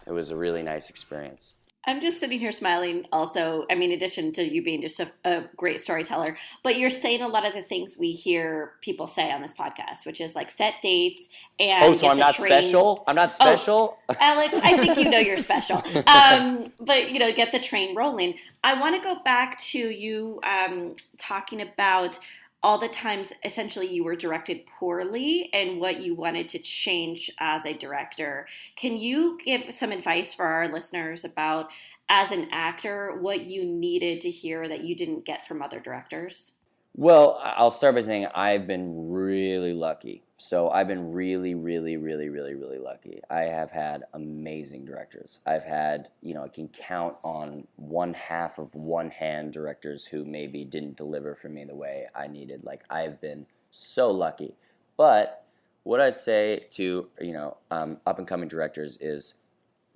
it 0.06 0.12
was 0.12 0.30
a 0.30 0.36
really 0.36 0.62
nice 0.62 0.90
experience. 0.90 1.54
I'm 1.86 2.00
just 2.00 2.20
sitting 2.20 2.38
here 2.38 2.52
smiling. 2.52 3.06
Also, 3.12 3.64
I 3.70 3.74
mean, 3.74 3.90
in 3.92 3.96
addition 3.96 4.32
to 4.34 4.42
you 4.42 4.62
being 4.62 4.82
just 4.82 5.00
a, 5.00 5.10
a, 5.24 5.44
great 5.56 5.80
storyteller, 5.80 6.36
but 6.62 6.76
you're 6.76 6.90
saying 6.90 7.22
a 7.22 7.28
lot 7.28 7.46
of 7.46 7.54
the 7.54 7.62
things 7.62 7.96
we 7.96 8.12
hear 8.12 8.72
people 8.82 9.06
say 9.06 9.30
on 9.30 9.40
this 9.40 9.54
podcast, 9.54 10.04
which 10.04 10.20
is 10.20 10.34
like 10.34 10.50
set 10.50 10.74
dates 10.82 11.28
and. 11.58 11.84
Oh, 11.84 11.92
so 11.92 12.08
I'm 12.08 12.18
not 12.18 12.34
train. 12.34 12.50
special. 12.50 13.04
I'm 13.06 13.16
not 13.16 13.32
special. 13.32 13.98
Oh, 14.08 14.14
Alex, 14.20 14.54
I 14.62 14.76
think 14.76 14.98
you 14.98 15.08
know 15.08 15.18
you're 15.18 15.38
special. 15.38 15.82
Um, 16.08 16.64
but 16.80 17.10
you 17.10 17.18
know, 17.18 17.32
get 17.32 17.52
the 17.52 17.58
train 17.58 17.94
rolling. 17.94 18.34
I 18.64 18.78
want 18.78 18.94
to 18.96 19.00
go 19.00 19.20
back 19.24 19.58
to 19.60 19.78
you 19.78 20.40
um, 20.42 20.94
talking 21.16 21.60
about 21.60 22.18
all 22.62 22.78
the 22.78 22.88
times 22.88 23.32
essentially 23.44 23.86
you 23.86 24.02
were 24.02 24.16
directed 24.16 24.66
poorly 24.78 25.48
and 25.52 25.80
what 25.80 26.00
you 26.00 26.14
wanted 26.14 26.48
to 26.48 26.58
change 26.58 27.30
as 27.38 27.64
a 27.64 27.72
director. 27.72 28.46
Can 28.76 28.96
you 28.96 29.38
give 29.44 29.72
some 29.72 29.92
advice 29.92 30.34
for 30.34 30.44
our 30.44 30.68
listeners 30.68 31.24
about, 31.24 31.70
as 32.08 32.32
an 32.32 32.48
actor, 32.50 33.16
what 33.20 33.46
you 33.46 33.64
needed 33.64 34.20
to 34.22 34.30
hear 34.30 34.66
that 34.66 34.82
you 34.82 34.96
didn't 34.96 35.24
get 35.24 35.46
from 35.46 35.62
other 35.62 35.78
directors? 35.78 36.52
Well, 36.94 37.40
I'll 37.42 37.70
start 37.70 37.94
by 37.94 38.00
saying 38.00 38.26
I've 38.34 38.66
been 38.66 39.10
really 39.10 39.72
lucky. 39.72 40.24
So 40.40 40.70
I've 40.70 40.86
been 40.86 41.12
really, 41.12 41.56
really, 41.56 41.96
really, 41.96 42.28
really, 42.28 42.54
really 42.54 42.78
lucky. 42.78 43.20
I 43.28 43.40
have 43.42 43.72
had 43.72 44.04
amazing 44.14 44.84
directors. 44.84 45.40
I've 45.44 45.64
had, 45.64 46.10
you 46.22 46.32
know, 46.32 46.44
I 46.44 46.48
can 46.48 46.68
count 46.68 47.16
on 47.24 47.66
one 47.74 48.14
half 48.14 48.58
of 48.58 48.72
one 48.72 49.10
hand 49.10 49.52
directors 49.52 50.06
who 50.06 50.24
maybe 50.24 50.64
didn't 50.64 50.96
deliver 50.96 51.34
for 51.34 51.48
me 51.48 51.64
the 51.64 51.74
way 51.74 52.06
I 52.14 52.28
needed. 52.28 52.62
Like 52.62 52.84
I've 52.88 53.20
been 53.20 53.46
so 53.72 54.12
lucky. 54.12 54.54
But 54.96 55.44
what 55.82 56.00
I'd 56.00 56.16
say 56.16 56.66
to, 56.70 57.08
you 57.20 57.32
know, 57.32 57.56
um, 57.72 57.98
up 58.06 58.20
and 58.20 58.28
coming 58.28 58.48
directors 58.48 58.96
is 59.00 59.34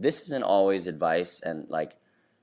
this 0.01 0.23
isn't 0.23 0.43
always 0.43 0.89
advice 0.89 1.41
and 1.43 1.69
like 1.69 1.95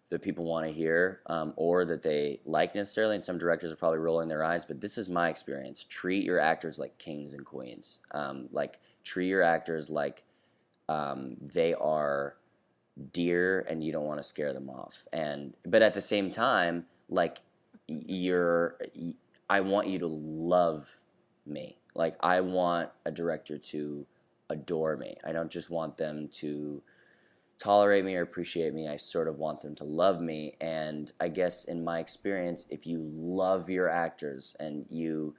that 0.10 0.22
people 0.22 0.44
want 0.44 0.66
to 0.66 0.74
hear 0.74 1.22
um, 1.28 1.54
or 1.56 1.86
that 1.86 2.02
they 2.02 2.40
like 2.46 2.74
necessarily. 2.74 3.16
And 3.16 3.24
some 3.24 3.38
directors 3.38 3.72
are 3.72 3.76
probably 3.76 4.00
rolling 4.00 4.28
their 4.28 4.44
eyes, 4.44 4.66
but 4.66 4.82
this 4.82 4.98
is 4.98 5.08
my 5.08 5.30
experience. 5.30 5.84
Treat 5.84 6.24
your 6.24 6.40
actors 6.40 6.80
like 6.80 6.98
kings 6.98 7.34
and 7.34 7.46
queens. 7.46 8.00
Um, 8.12 8.50
like 8.52 8.80
treat 9.04 9.28
your 9.28 9.44
actors 9.44 9.90
like 9.90 10.24
um, 10.88 11.38
they 11.42 11.74
are 11.76 12.36
dear 13.14 13.66
and 13.70 13.84
you 13.84 13.92
don't 13.92 14.06
want 14.06 14.20
to 14.20 14.24
scare 14.24 14.54
them 14.54 14.70
off. 14.70 15.08
And 15.14 15.54
but 15.66 15.82
at 15.84 15.94
the 15.94 16.02
same 16.02 16.32
time, 16.32 16.86
like 17.08 17.40
you're, 17.88 18.78
I 19.50 19.62
want 19.62 19.88
you 19.88 20.00
to 20.00 20.08
love 20.08 20.90
me. 21.46 21.78
Like 21.94 22.16
I 22.22 22.42
want 22.42 22.90
a 23.06 23.12
director 23.12 23.58
to 23.58 24.06
adore 24.50 24.98
me. 24.98 25.18
I 25.24 25.32
don't 25.32 25.52
just 25.52 25.70
want 25.70 25.98
them 25.98 26.28
to 26.34 26.82
tolerate 27.60 28.06
me 28.06 28.16
or 28.16 28.22
appreciate 28.22 28.74
me. 28.74 28.88
I 28.88 28.96
sort 28.96 29.28
of 29.28 29.38
want 29.38 29.62
them 29.62 29.76
to 29.76 29.84
love 29.84 30.22
me. 30.22 30.56
And 30.62 31.12
I 31.20 31.28
guess 31.28 31.66
in 31.66 31.84
my 31.84 32.00
experience, 32.00 32.66
if 32.70 32.88
you 32.88 33.12
love 33.14 33.70
your 33.70 33.90
actors 33.90 34.56
and 34.60 34.86
you, 34.90 35.36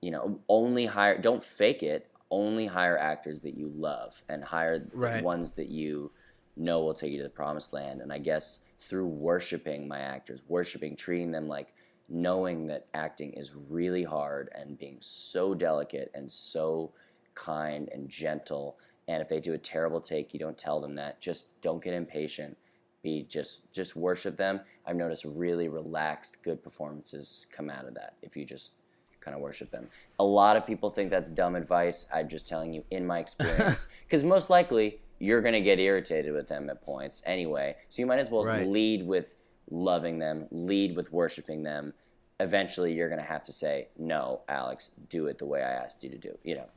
you 0.00 0.10
know, 0.10 0.40
only 0.48 0.84
hire, 0.84 1.18
don't 1.18 1.42
fake 1.42 1.82
it, 1.82 2.10
only 2.30 2.66
hire 2.66 2.98
actors 2.98 3.40
that 3.40 3.56
you 3.56 3.72
love 3.74 4.22
and 4.28 4.42
hire 4.42 4.88
right. 4.92 5.22
ones 5.22 5.52
that 5.52 5.68
you 5.68 6.10
know 6.56 6.80
will 6.80 6.94
take 6.94 7.12
you 7.12 7.18
to 7.18 7.24
the 7.24 7.30
promised 7.30 7.72
land. 7.72 8.00
And 8.00 8.12
I 8.12 8.18
guess 8.18 8.60
through 8.80 9.06
worshiping 9.06 9.86
my 9.86 10.00
actors, 10.00 10.42
worshiping, 10.48 10.96
treating 10.96 11.30
them 11.30 11.48
like 11.48 11.72
knowing 12.08 12.66
that 12.66 12.86
acting 12.94 13.32
is 13.34 13.52
really 13.68 14.02
hard 14.02 14.50
and 14.54 14.76
being 14.76 14.98
so 15.00 15.54
delicate 15.54 16.10
and 16.14 16.30
so 16.30 16.92
kind 17.34 17.88
and 17.92 18.08
gentle 18.08 18.76
and 19.10 19.20
if 19.20 19.28
they 19.28 19.40
do 19.40 19.54
a 19.54 19.58
terrible 19.58 20.00
take, 20.00 20.32
you 20.32 20.38
don't 20.38 20.56
tell 20.56 20.80
them 20.80 20.94
that. 20.94 21.20
Just 21.20 21.60
don't 21.62 21.82
get 21.82 21.94
impatient. 21.94 22.56
Be 23.02 23.26
just 23.28 23.72
just 23.72 23.96
worship 23.96 24.36
them. 24.36 24.60
I've 24.86 24.94
noticed 24.94 25.24
really 25.24 25.66
relaxed, 25.66 26.44
good 26.44 26.62
performances 26.62 27.48
come 27.52 27.70
out 27.70 27.86
of 27.86 27.94
that 27.94 28.14
if 28.22 28.36
you 28.36 28.44
just 28.44 28.74
kind 29.20 29.34
of 29.34 29.40
worship 29.40 29.68
them. 29.68 29.88
A 30.20 30.24
lot 30.24 30.56
of 30.56 30.64
people 30.64 30.90
think 30.90 31.10
that's 31.10 31.32
dumb 31.32 31.56
advice. 31.56 32.06
I'm 32.14 32.28
just 32.28 32.46
telling 32.46 32.72
you 32.72 32.84
in 32.92 33.04
my 33.04 33.18
experience, 33.24 33.88
because 34.06 34.22
most 34.22 34.48
likely 34.48 35.00
you're 35.18 35.42
going 35.42 35.54
to 35.54 35.60
get 35.60 35.80
irritated 35.80 36.32
with 36.32 36.46
them 36.46 36.70
at 36.70 36.80
points 36.80 37.20
anyway. 37.26 37.74
So 37.88 38.02
you 38.02 38.06
might 38.06 38.20
as 38.20 38.30
well 38.30 38.44
right. 38.44 38.68
lead 38.68 39.04
with 39.04 39.34
loving 39.72 40.20
them, 40.20 40.46
lead 40.52 40.94
with 40.94 41.12
worshiping 41.12 41.64
them. 41.64 41.94
Eventually, 42.38 42.92
you're 42.92 43.08
going 43.08 43.20
to 43.20 43.26
have 43.26 43.42
to 43.44 43.52
say, 43.52 43.88
"No, 43.98 44.42
Alex, 44.48 44.90
do 45.08 45.26
it 45.26 45.36
the 45.38 45.46
way 45.46 45.62
I 45.64 45.72
asked 45.72 46.04
you 46.04 46.10
to 46.10 46.18
do." 46.18 46.38
You 46.44 46.54
know, 46.54 46.68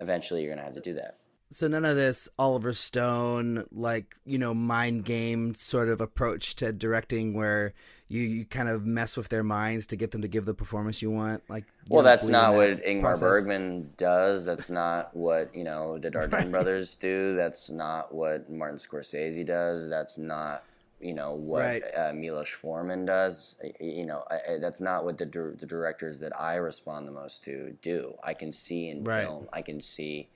eventually 0.00 0.42
you're 0.42 0.50
going 0.50 0.58
to 0.58 0.64
have 0.64 0.74
to 0.74 0.80
do 0.80 0.94
that 0.94 1.19
so 1.50 1.66
none 1.66 1.84
of 1.84 1.96
this 1.96 2.28
Oliver 2.38 2.72
Stone 2.72 3.66
like 3.72 4.16
you 4.24 4.38
know 4.38 4.54
mind 4.54 5.04
game 5.04 5.54
sort 5.54 5.88
of 5.88 6.00
approach 6.00 6.56
to 6.56 6.72
directing 6.72 7.34
where 7.34 7.74
you, 8.08 8.22
you 8.22 8.44
kind 8.44 8.68
of 8.68 8.86
mess 8.86 9.16
with 9.16 9.28
their 9.28 9.42
minds 9.42 9.86
to 9.86 9.96
get 9.96 10.10
them 10.10 10.22
to 10.22 10.28
give 10.28 10.44
the 10.44 10.54
performance 10.54 11.00
you 11.02 11.10
want 11.10 11.42
like 11.48 11.64
you 11.84 11.94
well 11.94 12.04
that's 12.04 12.24
not 12.24 12.52
that 12.52 12.56
what 12.56 12.84
ingmar 12.84 13.02
process. 13.02 13.20
bergman 13.20 13.90
does 13.96 14.44
that's 14.44 14.70
not 14.70 15.14
what 15.14 15.54
you 15.54 15.64
know 15.64 15.98
the 15.98 16.10
Dardenne 16.10 16.32
right. 16.32 16.50
brothers 16.50 16.96
do 16.96 17.34
that's 17.36 17.70
not 17.70 18.14
what 18.14 18.50
martin 18.50 18.78
scorsese 18.78 19.46
does 19.46 19.88
that's 19.88 20.18
not 20.18 20.64
you 21.00 21.14
know 21.14 21.32
what 21.32 21.60
right. 21.60 21.82
uh, 21.96 22.12
Milos 22.12 22.50
Forman 22.50 23.06
does. 23.06 23.56
You 23.80 24.04
know 24.04 24.22
I, 24.30 24.34
I, 24.34 24.58
that's 24.58 24.80
not 24.80 25.04
what 25.04 25.16
the 25.16 25.24
the 25.24 25.66
directors 25.66 26.18
that 26.20 26.38
I 26.38 26.56
respond 26.56 27.08
the 27.08 27.12
most 27.12 27.42
to 27.44 27.74
do. 27.80 28.14
I 28.22 28.34
can 28.34 28.52
see 28.52 28.90
in 28.90 29.02
right. 29.02 29.24
film. 29.24 29.48
I 29.50 29.62
can 29.62 29.80
see 29.80 30.28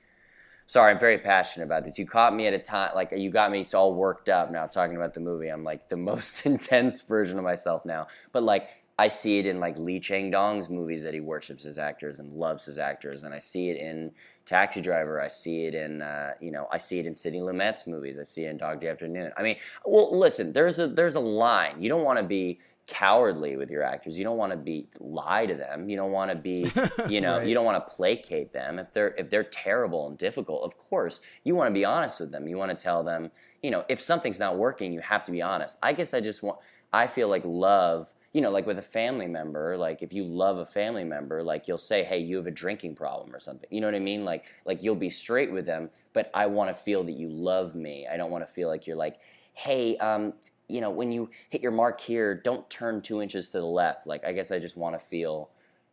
sorry, 0.67 0.91
I'm 0.91 0.99
very 0.99 1.19
passionate 1.19 1.67
about 1.67 1.85
this. 1.85 1.99
You 1.99 2.07
caught 2.07 2.35
me 2.35 2.47
at 2.47 2.55
a 2.55 2.59
time, 2.59 2.93
like 2.95 3.13
you 3.13 3.31
got 3.31 3.51
me 3.51 3.65
all 3.75 3.95
worked 3.95 4.29
up 4.29 4.51
now 4.51 4.67
talking 4.67 4.97
about 4.97 5.15
the 5.15 5.21
movie. 5.21 5.49
I'm 5.49 5.65
like 5.65 5.89
the 5.89 5.97
most 6.11 6.47
intense 6.47 7.03
version 7.03 7.39
of 7.39 7.45
myself 7.45 7.85
now. 7.85 8.07
But 8.33 8.43
like 8.43 8.71
I 8.99 9.09
see 9.09 9.39
it 9.39 9.47
in 9.47 9.59
like 9.59 9.77
Lee 9.77 9.99
Chang 9.99 10.31
Dong's 10.31 10.69
movies 10.69 11.03
that 11.03 11.15
he 11.15 11.21
worships 11.21 11.65
his 11.65 11.79
actors 11.79 12.21
and 12.21 12.33
loves 12.33 12.65
his 12.65 12.79
actors, 12.79 13.25
and 13.25 13.35
I 13.35 13.39
see 13.39 13.71
it 13.71 13.77
in 13.77 14.13
Taxi 14.47 14.81
Driver. 14.81 15.21
I 15.21 15.29
see 15.29 15.65
it 15.65 15.75
in 15.75 16.01
uh, 16.01 16.35
you 16.41 16.53
know 16.53 16.69
I 16.71 16.79
see 16.79 17.01
it 17.01 17.07
in 17.07 17.15
Sidney 17.15 17.41
Lumet's 17.41 17.87
movies. 17.87 18.19
I 18.19 18.23
see 18.23 18.45
it 18.45 18.51
in 18.51 18.57
Dog 18.57 18.81
Day 18.81 18.89
Afternoon. 18.89 19.33
I 19.37 19.43
mean, 19.43 19.57
well, 19.85 20.17
listen, 20.17 20.53
there's 20.53 20.79
a 20.79 20.87
there's 20.87 21.17
a 21.17 21.21
line. 21.21 21.83
You 21.83 21.89
don't 21.89 22.05
want 22.05 22.19
to 22.19 22.25
be 22.25 22.61
cowardly 22.87 23.57
with 23.57 23.71
your 23.71 23.83
actors. 23.83 24.19
You 24.19 24.25
don't 24.25 24.37
want 24.37 24.53
to 24.53 24.57
be 24.57 24.89
lie 25.01 25.47
to 25.47 25.55
them. 25.55 25.89
You 25.89 25.97
don't 25.97 26.13
want 26.13 26.31
to 26.31 26.37
be, 26.37 26.71
you 27.09 27.21
know, 27.21 27.39
right. 27.39 27.47
you 27.47 27.55
don't 27.55 27.65
want 27.65 27.87
to 27.87 27.95
placate 27.95 28.53
them. 28.53 28.79
If 28.79 28.93
they're 28.93 29.15
if 29.17 29.31
they're 29.31 29.45
terrible 29.45 30.09
and 30.09 30.19
difficult, 30.19 30.65
of 30.65 30.77
course, 30.77 31.21
you 31.45 31.55
want 31.55 31.71
to 31.71 31.75
be 31.75 31.85
honest 31.85 32.21
with 32.21 32.31
them. 32.31 32.47
You 32.47 32.57
want 32.57 32.71
to 32.71 32.83
tell 32.83 33.03
them, 33.03 33.31
you 33.63 33.71
know, 33.71 33.85
if 33.89 34.01
something's 34.01 34.39
not 34.39 34.59
working, 34.59 34.93
you 34.93 35.01
have 35.01 35.25
to 35.25 35.33
be 35.33 35.43
honest. 35.43 35.79
I 35.83 35.93
guess 35.93 36.15
I 36.15 36.21
just 36.21 36.43
want 36.43 36.59
I 36.93 37.09
feel 37.09 37.29
like 37.29 37.43
love, 37.45 38.15
you 38.33 38.41
know, 38.41 38.51
like 38.51 38.67
with 38.67 38.79
a 38.79 38.83
family 38.83 39.27
member, 39.27 39.77
like 39.77 40.03
if 40.03 40.13
you 40.13 40.25
love 40.25 40.59
a 40.59 40.67
family 40.67 41.05
member, 41.05 41.43
like 41.43 41.67
you'll 41.67 41.79
say, 41.79 42.05
"Hey, 42.05 42.19
you 42.19 42.37
have 42.37 42.47
a 42.47 42.53
drinking 42.53 42.95
problem 42.95 43.35
or 43.35 43.41
something." 43.41 43.69
You 43.71 43.81
know 43.81 43.89
what 43.89 43.97
I 43.97 44.01
mean? 44.01 44.25
Like 44.25 44.45
like 44.65 44.83
you'll 44.83 44.95
be 44.95 45.11
straight 45.11 45.51
with 45.51 45.67
them, 45.67 45.91
but 46.13 46.31
I 46.35 46.47
want 46.47 46.71
to 46.71 46.75
feel 46.75 47.03
that 47.05 47.13
you 47.13 47.29
love 47.29 47.75
me. 47.75 48.07
I 48.07 48.17
don't 48.17 48.31
want 48.31 48.47
to 48.47 48.53
feel 48.53 48.69
like 48.69 48.87
you're 48.87 48.97
like, 48.97 49.19
"Hey, 49.55 49.97
um, 49.99 50.35
you 50.69 50.81
know, 50.81 50.91
when 50.91 51.13
you 51.13 51.31
hit 51.51 51.63
your 51.63 51.73
mark 51.73 52.01
here, 52.01 52.35
don't 52.35 52.69
turn 52.71 53.03
two 53.03 53.21
inches 53.21 53.51
to 53.51 53.59
the 53.59 53.67
left. 53.67 54.07
Like, 54.07 54.25
I 54.25 54.33
guess 54.33 54.51
I 54.51 54.59
just 54.59 54.77
want 54.77 54.99
to 54.99 55.05
feel, 55.05 55.51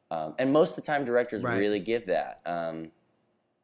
um, 0.09 0.35
and 0.39 0.51
most 0.51 0.71
of 0.71 0.75
the 0.77 0.81
time, 0.83 1.05
directors 1.05 1.43
right. 1.43 1.59
really 1.59 1.79
give 1.79 2.07
that. 2.07 2.41
Um, 2.45 2.91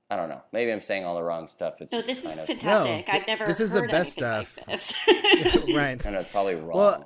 I 0.09 0.15
don't 0.15 0.29
know. 0.29 0.41
Maybe 0.53 0.71
I'm 0.71 0.81
saying 0.81 1.03
all 1.03 1.15
the 1.15 1.23
wrong 1.23 1.47
stuff. 1.47 1.81
It's 1.81 1.91
no, 1.91 2.01
this 2.01 2.19
is 2.19 2.39
of, 2.39 2.45
fantastic. 2.45 3.07
No, 3.07 3.13
I've 3.13 3.27
never. 3.27 3.45
This 3.45 3.59
is 3.59 3.71
the 3.71 3.83
best 3.83 4.13
stuff. 4.13 4.57
Like 4.67 4.79
right. 5.75 6.05
I 6.05 6.09
know 6.09 6.19
it's 6.19 6.29
probably 6.29 6.55
wrong. 6.55 6.77
Well, 6.77 7.05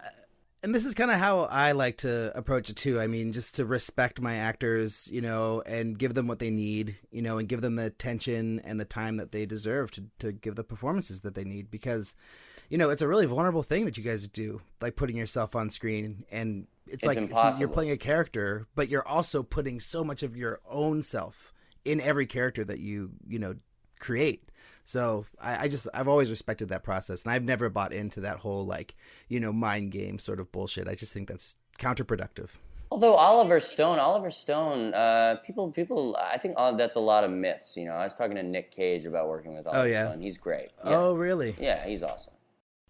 and 0.64 0.76
this 0.76 0.86
is 0.86 0.94
kind 0.94 1.10
of 1.10 1.18
how 1.18 1.42
I 1.42 1.72
like 1.72 1.98
to 2.00 2.32
approach 2.38 2.70
it 2.70 2.76
too. 2.76 3.00
I 3.00 3.08
mean, 3.08 3.32
just 3.32 3.56
to 3.56 3.66
respect 3.66 4.22
my 4.22 4.36
actors, 4.36 5.10
you 5.12 5.22
know, 5.22 5.64
and 5.66 5.98
give 5.98 6.14
them 6.14 6.28
what 6.28 6.38
they 6.38 6.52
need, 6.52 6.98
you 7.10 7.24
know, 7.24 7.40
and 7.40 7.50
give 7.50 7.62
them 7.62 7.76
the 7.76 7.86
attention 7.86 8.62
and 8.64 8.80
the 8.80 8.86
time 8.86 9.18
that 9.18 9.32
they 9.32 9.48
deserve 9.48 9.90
to 9.92 10.06
to 10.20 10.32
give 10.32 10.56
the 10.56 10.64
performances 10.64 11.22
that 11.22 11.34
they 11.34 11.44
need 11.44 11.72
because 11.72 12.16
you 12.72 12.78
know, 12.78 12.90
it's 12.90 13.02
a 13.02 13.08
really 13.08 13.26
vulnerable 13.26 13.64
thing 13.64 13.84
that 13.84 13.98
you 13.98 14.04
guys 14.04 14.30
do, 14.30 14.62
like 14.80 14.96
putting 14.96 15.18
yourself 15.18 15.58
on 15.58 15.70
screen, 15.70 16.24
and 16.32 16.68
it's, 16.86 16.96
it's 16.96 17.06
like 17.06 17.18
impossible. 17.18 17.60
you're 17.60 17.68
playing 17.68 17.92
a 17.92 17.98
character, 17.98 18.66
but 18.76 18.88
you're 18.88 19.06
also 19.06 19.44
putting 19.44 19.82
so 19.82 20.06
much 20.06 20.24
of 20.24 20.38
your 20.38 20.62
own 20.70 21.04
self 21.04 21.54
in 21.84 22.00
every 22.00 22.26
character 22.26 22.64
that 22.64 22.80
you 22.80 23.12
you 23.28 23.40
know 23.40 23.56
create. 24.00 24.50
So 24.86 25.26
I, 25.40 25.66
I, 25.66 25.68
just 25.68 25.90
I've 25.94 26.08
always 26.08 26.30
respected 26.30 26.70
that 26.70 26.82
process, 26.82 27.24
and 27.24 27.34
I've 27.34 27.44
never 27.44 27.70
bought 27.70 27.92
into 27.92 28.22
that 28.22 28.38
whole 28.38 28.66
like 28.66 28.96
you 29.28 29.42
know 29.42 29.52
mind 29.52 29.92
game 29.92 30.18
sort 30.18 30.40
of 30.40 30.50
bullshit. 30.54 30.88
I 30.88 30.96
just 30.96 31.12
think 31.12 31.28
that's 31.28 31.58
counterproductive. 31.78 32.52
Although 32.90 33.16
Oliver 33.16 33.60
Stone, 33.60 34.00
Oliver 34.00 34.30
Stone, 34.30 34.94
uh, 34.94 35.36
people, 35.46 35.70
people, 35.72 36.18
I 36.18 36.38
think 36.38 36.54
all, 36.56 36.74
that's 36.78 36.96
a 36.96 37.02
lot 37.02 37.26
of 37.26 37.32
myths. 37.32 37.76
You 37.76 37.86
know, 37.86 37.94
I 37.94 38.04
was 38.04 38.16
talking 38.16 38.38
to 38.38 38.44
Nick 38.44 38.72
Cage 38.72 39.04
about 39.04 39.28
working 39.28 39.56
with 39.56 39.68
oh, 39.68 39.72
Oliver 39.72 39.88
oh, 39.88 39.92
yeah? 39.92 40.08
Stone. 40.08 40.22
He's 40.22 40.38
great. 40.38 40.70
Yeah. 40.86 40.98
Oh, 40.98 41.16
really? 41.16 41.54
Yeah, 41.60 41.86
he's 41.86 42.02
awesome. 42.02 42.34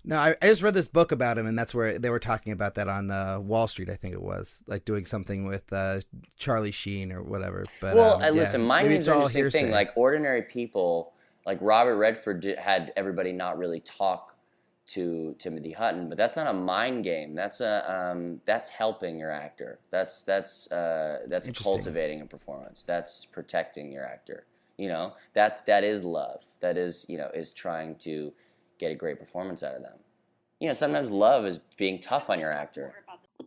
No, 0.03 0.17
I, 0.17 0.35
I, 0.41 0.47
just 0.47 0.63
read 0.63 0.73
this 0.73 0.87
book 0.87 1.11
about 1.11 1.37
him, 1.37 1.45
and 1.45 1.57
that's 1.57 1.75
where 1.75 1.99
they 1.99 2.09
were 2.09 2.19
talking 2.19 2.53
about 2.53 2.75
that 2.75 2.87
on 2.87 3.11
uh, 3.11 3.39
Wall 3.39 3.67
Street. 3.67 3.89
I 3.89 3.95
think 3.95 4.13
it 4.13 4.21
was 4.21 4.63
like 4.65 4.83
doing 4.83 5.05
something 5.05 5.45
with 5.45 5.71
uh, 5.71 5.99
Charlie 6.37 6.71
Sheen 6.71 7.11
or 7.11 7.21
whatever. 7.21 7.65
But 7.79 7.95
well, 7.95 8.15
um, 8.15 8.21
yeah, 8.21 8.29
listen, 8.29 8.61
my 8.63 8.81
name's 8.81 9.07
an 9.07 9.21
interesting 9.21 9.51
thing. 9.51 9.71
Like 9.71 9.91
ordinary 9.95 10.41
people, 10.41 11.13
Like 11.45 11.59
Robert 11.61 11.97
Redford 11.97 12.41
did, 12.41 12.57
had 12.57 12.93
everybody 12.95 13.31
not 13.31 13.57
really 13.57 13.79
talk 13.81 14.35
to 14.87 15.35
Timothy 15.37 15.71
Hutton, 15.71 16.09
but 16.09 16.17
that's 16.17 16.35
not 16.35 16.47
a 16.47 16.53
mind 16.53 17.03
game. 17.03 17.35
That's 17.35 17.61
a 17.61 17.91
um, 17.91 18.41
that's 18.45 18.69
helping 18.69 19.19
your 19.19 19.31
actor. 19.31 19.79
That's 19.91 20.23
that's 20.23 20.71
uh, 20.71 21.19
that's 21.27 21.49
cultivating 21.51 22.21
a 22.21 22.25
performance. 22.25 22.83
That's 22.85 23.25
protecting 23.25 23.91
your 23.91 24.05
actor. 24.05 24.45
You 24.77 24.87
know, 24.87 25.13
that's 25.33 25.61
that 25.61 25.83
is 25.83 26.03
love. 26.03 26.43
That 26.59 26.77
is 26.77 27.05
you 27.07 27.17
know 27.17 27.29
is 27.33 27.53
trying 27.53 27.95
to 27.97 28.33
get 28.81 28.91
a 28.91 28.95
great 28.95 29.19
performance 29.19 29.63
out 29.63 29.75
of 29.75 29.83
them. 29.83 29.97
You 30.59 30.67
know, 30.67 30.73
sometimes 30.73 31.09
love 31.09 31.45
is 31.45 31.59
being 31.77 31.99
tough 31.99 32.29
on 32.29 32.39
your 32.39 32.51
actor. 32.51 32.93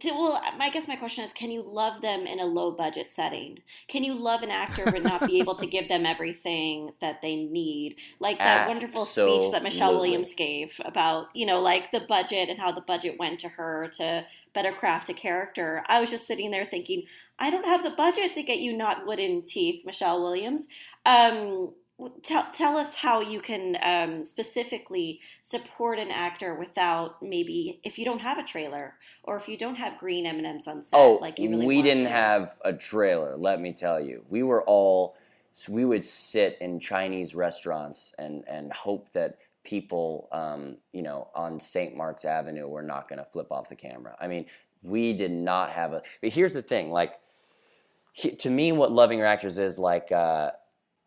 Well, 0.03 0.41
I 0.59 0.71
guess 0.71 0.89
my 0.89 0.97
question 0.97 1.25
is 1.25 1.33
can 1.33 1.51
you 1.51 1.63
love 1.63 2.01
them 2.01 2.27
in 2.27 2.41
a 2.41 2.45
low 2.45 2.73
budget 2.73 3.11
setting? 3.11 3.61
Can 3.87 4.03
you 4.03 4.15
love 4.15 4.43
an 4.43 4.51
actor 4.51 4.85
but 4.85 5.03
not 5.03 5.27
be 5.27 5.39
able 5.39 5.55
to 5.57 5.67
give 5.67 5.89
them 5.89 6.07
everything 6.15 6.91
that 7.01 7.23
they 7.23 7.37
need? 7.37 7.97
Like 8.19 8.39
that 8.39 8.67
wonderful 8.67 9.05
speech 9.05 9.53
that 9.53 9.63
Michelle 9.63 9.95
Williams 9.95 10.35
gave 10.35 10.81
about, 10.85 11.29
you 11.35 11.47
know, 11.47 11.61
like 11.61 11.93
the 11.93 12.01
budget 12.01 12.49
and 12.49 12.59
how 12.59 12.73
the 12.73 12.81
budget 12.81 13.19
went 13.19 13.39
to 13.41 13.49
her 13.49 13.89
to 13.97 14.27
better 14.53 14.73
craft 14.73 15.09
a 15.09 15.15
character. 15.15 15.85
I 15.87 16.01
was 16.01 16.11
just 16.11 16.27
sitting 16.27 16.51
there 16.51 16.67
thinking, 16.67 17.05
I 17.39 17.51
don't 17.51 17.67
have 17.67 17.85
the 17.85 17.91
budget 17.91 18.33
to 18.35 18.43
get 18.43 18.59
you 18.59 18.77
not 18.77 19.07
wooden 19.07 19.43
teeth, 19.43 19.85
Michelle 19.85 20.23
Williams. 20.23 20.67
Um, 21.07 21.73
tell 22.23 22.47
tell 22.53 22.77
us 22.77 22.95
how 22.97 23.21
you 23.21 23.41
can 23.41 23.77
um, 23.83 24.25
specifically 24.25 25.21
support 25.43 25.99
an 25.99 26.11
actor 26.11 26.55
without 26.55 27.23
maybe 27.23 27.81
if 27.85 27.99
you 27.99 28.05
don't 28.05 28.21
have 28.21 28.39
a 28.39 28.43
trailer 28.43 28.95
or 29.23 29.37
if 29.37 29.49
you 29.49 29.57
don't 29.57 29.77
have 29.77 29.99
green 29.99 30.27
M 30.27 30.39
and 30.39 30.47
M's 30.47 30.67
on 30.67 30.83
set. 30.83 30.99
Oh, 30.99 31.19
like 31.21 31.39
you 31.39 31.51
really 31.51 31.67
we 31.67 31.83
didn't 31.83 32.05
to. 32.05 32.11
have 32.11 32.59
a 32.65 32.73
trailer. 32.73 33.37
Let 33.37 33.61
me 33.61 33.73
tell 33.73 34.01
you, 34.01 34.25
we 34.29 34.43
were 34.43 34.63
all 34.65 35.17
we 35.69 35.85
would 35.85 36.05
sit 36.05 36.59
in 36.61 36.81
Chinese 36.81 37.35
restaurants 37.35 38.15
and 38.19 38.45
and 38.49 38.73
hope 38.73 39.13
that 39.13 39.39
people, 39.65 40.29
um, 40.31 40.77
you 40.93 41.03
know, 41.03 41.29
on 41.35 41.59
St. 41.59 41.97
Mark's 41.97 42.25
Avenue 42.25 42.69
were 42.69 42.83
not 42.83 43.09
going 43.09 43.19
to 43.19 43.25
flip 43.25 43.51
off 43.51 43.69
the 43.69 43.75
camera. 43.75 44.15
I 44.21 44.29
mean, 44.29 44.47
we 44.85 45.15
did 45.15 45.31
not 45.31 45.71
have 45.71 45.93
a. 45.93 46.03
But 46.21 46.33
here's 46.33 46.53
the 46.53 46.63
thing, 46.63 46.91
like, 46.91 47.19
he, 48.13 48.33
to 48.33 48.51
me, 48.51 48.73
what 48.73 48.93
loving 48.93 49.19
your 49.19 49.27
actors 49.27 49.59
is 49.59 49.79
like. 49.79 50.13
Uh, 50.13 50.51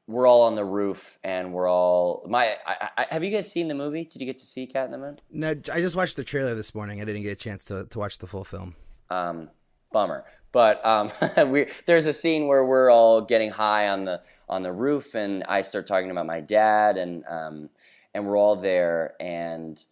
we're 0.08 0.26
all 0.26 0.43
on 0.43 0.55
the 0.55 0.64
roof, 0.66 1.20
and 1.24 1.51
we're 1.53 1.70
all. 1.70 2.26
My, 2.28 2.55
I, 2.66 2.89
I, 2.97 3.05
have 3.10 3.24
you 3.24 3.32
guys 3.32 3.51
seen 3.51 3.68
the 3.68 3.76
movie? 3.76 4.05
Did 4.05 4.22
you 4.22 4.26
get 4.26 4.38
to 4.38 4.45
see 4.45 4.66
Cat 4.66 4.86
and 4.86 4.93
the 4.93 4.97
Moon? 4.97 5.20
No, 5.32 5.49
I 5.49 5.82
just 5.82 5.95
watched 5.97 6.16
the 6.16 6.24
trailer 6.24 6.55
this 6.55 6.74
morning. 6.74 7.01
I 7.01 7.05
didn't 7.05 7.24
get 7.24 7.32
a 7.32 7.36
chance 7.36 7.66
to, 7.66 7.86
to 7.86 7.99
watch 7.99 8.18
the 8.18 8.28
full 8.28 8.45
film. 8.45 8.76
um, 9.10 9.49
bummer. 9.91 10.24
But 10.51 10.84
um, 10.86 11.12
we 11.51 11.68
there's 11.86 12.05
a 12.05 12.14
scene 12.14 12.47
where 12.47 12.64
we're 12.64 12.89
all 12.89 13.22
getting 13.22 13.51
high 13.51 13.89
on 13.89 14.05
the 14.05 14.22
on 14.47 14.64
the 14.64 14.72
roof, 14.72 15.14
and 15.14 15.43
I 15.43 15.62
start 15.62 15.88
talking 15.88 16.10
about 16.10 16.26
my 16.26 16.39
dad, 16.39 16.97
and 16.97 17.26
um, 17.26 17.70
and 18.14 18.26
we're 18.26 18.38
all 18.38 18.55
there, 18.55 19.16
and 19.20 19.84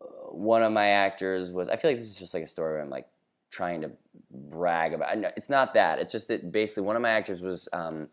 uh, 0.00 0.04
one 0.30 0.62
of 0.62 0.72
my 0.72 0.88
actors 0.88 1.52
was. 1.52 1.68
I 1.68 1.76
feel 1.76 1.90
like 1.90 1.98
this 1.98 2.08
is 2.08 2.16
just 2.16 2.34
like 2.34 2.42
a 2.42 2.46
story 2.46 2.74
where 2.74 2.82
I'm 2.82 2.90
like 2.90 3.08
trying 3.50 3.80
to 3.80 3.90
brag 4.30 4.92
about. 4.92 5.16
It's 5.36 5.48
not 5.48 5.72
that. 5.74 5.98
It's 5.98 6.12
just 6.12 6.28
that 6.28 6.52
basically 6.52 6.82
one 6.82 6.96
of 6.96 7.02
my 7.02 7.10
actors 7.10 7.40
was. 7.40 7.66
Um, 7.72 8.08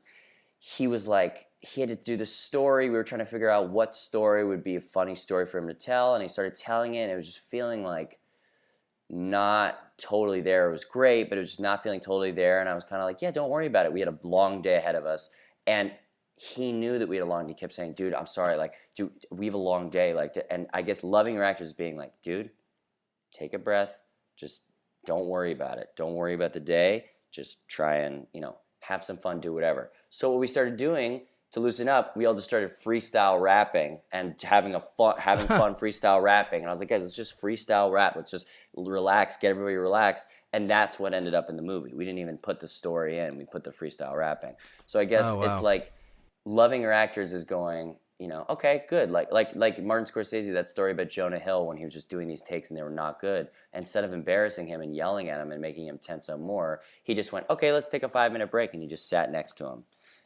he 0.59 0.87
was 0.87 1.07
like 1.07 1.47
he 1.59 1.81
had 1.81 1.89
to 1.89 1.95
do 1.95 2.17
the 2.17 2.25
story. 2.25 2.89
We 2.89 2.95
were 2.95 3.03
trying 3.03 3.19
to 3.19 3.25
figure 3.25 3.49
out 3.49 3.69
what 3.69 3.95
story 3.95 4.45
would 4.45 4.63
be 4.63 4.75
a 4.75 4.81
funny 4.81 5.15
story 5.15 5.45
for 5.45 5.57
him 5.57 5.67
to 5.67 5.73
tell, 5.73 6.13
and 6.13 6.21
he 6.21 6.29
started 6.29 6.55
telling 6.55 6.95
it. 6.95 7.03
And 7.03 7.11
it 7.11 7.15
was 7.15 7.25
just 7.25 7.39
feeling 7.39 7.83
like 7.83 8.19
not 9.09 9.79
totally 9.97 10.41
there. 10.41 10.67
It 10.67 10.71
was 10.71 10.83
great, 10.83 11.29
but 11.29 11.37
it 11.37 11.41
was 11.41 11.51
just 11.51 11.61
not 11.61 11.81
feeling 11.81 11.99
totally 11.99 12.31
there. 12.31 12.59
And 12.59 12.69
I 12.69 12.75
was 12.75 12.83
kind 12.83 13.01
of 13.01 13.05
like, 13.05 13.21
yeah, 13.21 13.31
don't 13.31 13.49
worry 13.49 13.67
about 13.67 13.85
it. 13.85 13.93
We 13.93 13.99
had 13.99 14.09
a 14.09 14.19
long 14.23 14.61
day 14.61 14.75
ahead 14.75 14.95
of 14.95 15.05
us, 15.05 15.31
and 15.65 15.91
he 16.35 16.71
knew 16.71 16.99
that 16.99 17.09
we 17.09 17.15
had 17.15 17.23
a 17.23 17.25
long 17.25 17.47
day. 17.47 17.53
He 17.53 17.59
kept 17.59 17.73
saying, 17.73 17.93
dude, 17.93 18.13
I'm 18.13 18.27
sorry, 18.27 18.55
like, 18.57 18.73
dude, 18.95 19.11
we 19.31 19.45
have 19.45 19.55
a 19.55 19.59
long 19.59 19.89
day, 19.89 20.13
like, 20.13 20.37
and 20.51 20.67
I 20.73 20.83
guess 20.83 21.03
loving 21.03 21.33
your 21.33 21.43
actors 21.43 21.73
being 21.73 21.97
like, 21.97 22.13
dude, 22.21 22.51
take 23.31 23.53
a 23.55 23.59
breath, 23.59 23.97
just 24.35 24.61
don't 25.05 25.25
worry 25.25 25.51
about 25.51 25.79
it. 25.79 25.89
Don't 25.95 26.13
worry 26.13 26.35
about 26.35 26.53
the 26.53 26.59
day. 26.59 27.05
Just 27.31 27.67
try 27.67 27.97
and 27.97 28.27
you 28.33 28.41
know 28.41 28.57
have 28.87 29.03
some 29.03 29.17
fun, 29.17 29.39
do 29.39 29.53
whatever. 29.53 29.91
So 30.09 30.29
what 30.31 30.39
we 30.39 30.47
started 30.47 30.77
doing 30.77 31.21
to 31.51 31.59
loosen 31.59 31.87
up, 31.87 32.15
we 32.17 32.25
all 32.25 32.33
just 32.35 32.47
started 32.47 32.69
freestyle 32.71 33.39
rapping 33.41 33.99
and 34.11 34.35
having 34.41 34.75
a 34.75 34.79
fun, 34.79 35.15
having 35.17 35.47
fun 35.61 35.75
freestyle 35.75 36.21
rapping. 36.21 36.61
And 36.61 36.69
I 36.69 36.71
was 36.71 36.79
like, 36.79 36.89
guys, 36.89 37.01
let's 37.01 37.15
just 37.15 37.41
freestyle 37.41 37.91
rap. 37.91 38.15
Let's 38.15 38.31
just 38.31 38.47
relax, 38.75 39.37
get 39.37 39.49
everybody 39.49 39.75
relaxed. 39.75 40.27
And 40.53 40.69
that's 40.69 40.97
what 40.99 41.13
ended 41.13 41.33
up 41.33 41.49
in 41.49 41.55
the 41.55 41.61
movie. 41.61 41.93
We 41.93 42.05
didn't 42.05 42.19
even 42.19 42.37
put 42.37 42.59
the 42.59 42.67
story 42.67 43.19
in; 43.19 43.37
we 43.37 43.45
put 43.45 43.63
the 43.63 43.71
freestyle 43.71 44.15
rapping. 44.15 44.55
So 44.87 44.99
I 44.99 45.05
guess 45.05 45.25
Oh, 45.25 45.37
wow. 45.39 45.53
it's 45.55 45.63
like 45.63 45.91
loving 46.45 46.81
your 46.81 46.93
actors 46.93 47.33
is 47.33 47.43
going. 47.43 47.97
You 48.19 48.27
know, 48.27 48.45
okay, 48.49 48.83
good. 48.89 49.11
Like 49.11 49.31
like 49.31 49.55
like 49.55 49.81
Martin 49.83 50.05
Scorsese, 50.05 50.51
that 50.51 50.69
story 50.69 50.91
about 50.91 51.09
Jonah 51.09 51.37
Hill 51.37 51.67
when 51.67 51.77
he 51.77 51.85
was 51.85 51.93
just 51.93 52.09
doing 52.09 52.27
these 52.27 52.41
takes 52.41 52.69
and 52.69 52.77
they 52.77 52.81
were 52.81 52.89
not 52.89 53.21
good. 53.21 53.49
Instead 53.73 54.03
of 54.03 54.11
embarrassing 54.11 54.65
him 54.65 54.81
and 54.81 54.95
yelling 54.95 55.29
at 55.29 55.39
him 55.39 55.51
and 55.51 55.61
making 55.61 55.85
him 55.85 55.99
tense 55.99 56.27
up 56.27 56.39
more, 56.39 56.81
he 57.03 57.13
just 57.13 57.31
went, 57.31 57.45
okay, 57.49 57.71
let's 57.71 57.89
take 57.89 58.01
a 58.01 58.09
five 58.09 58.31
minute 58.31 58.49
break, 58.49 58.73
and 58.73 58.81
he 58.81 58.87
just 58.87 59.07
sat 59.07 59.31
next 59.31 59.53
to 59.55 59.67
him. 59.67 59.83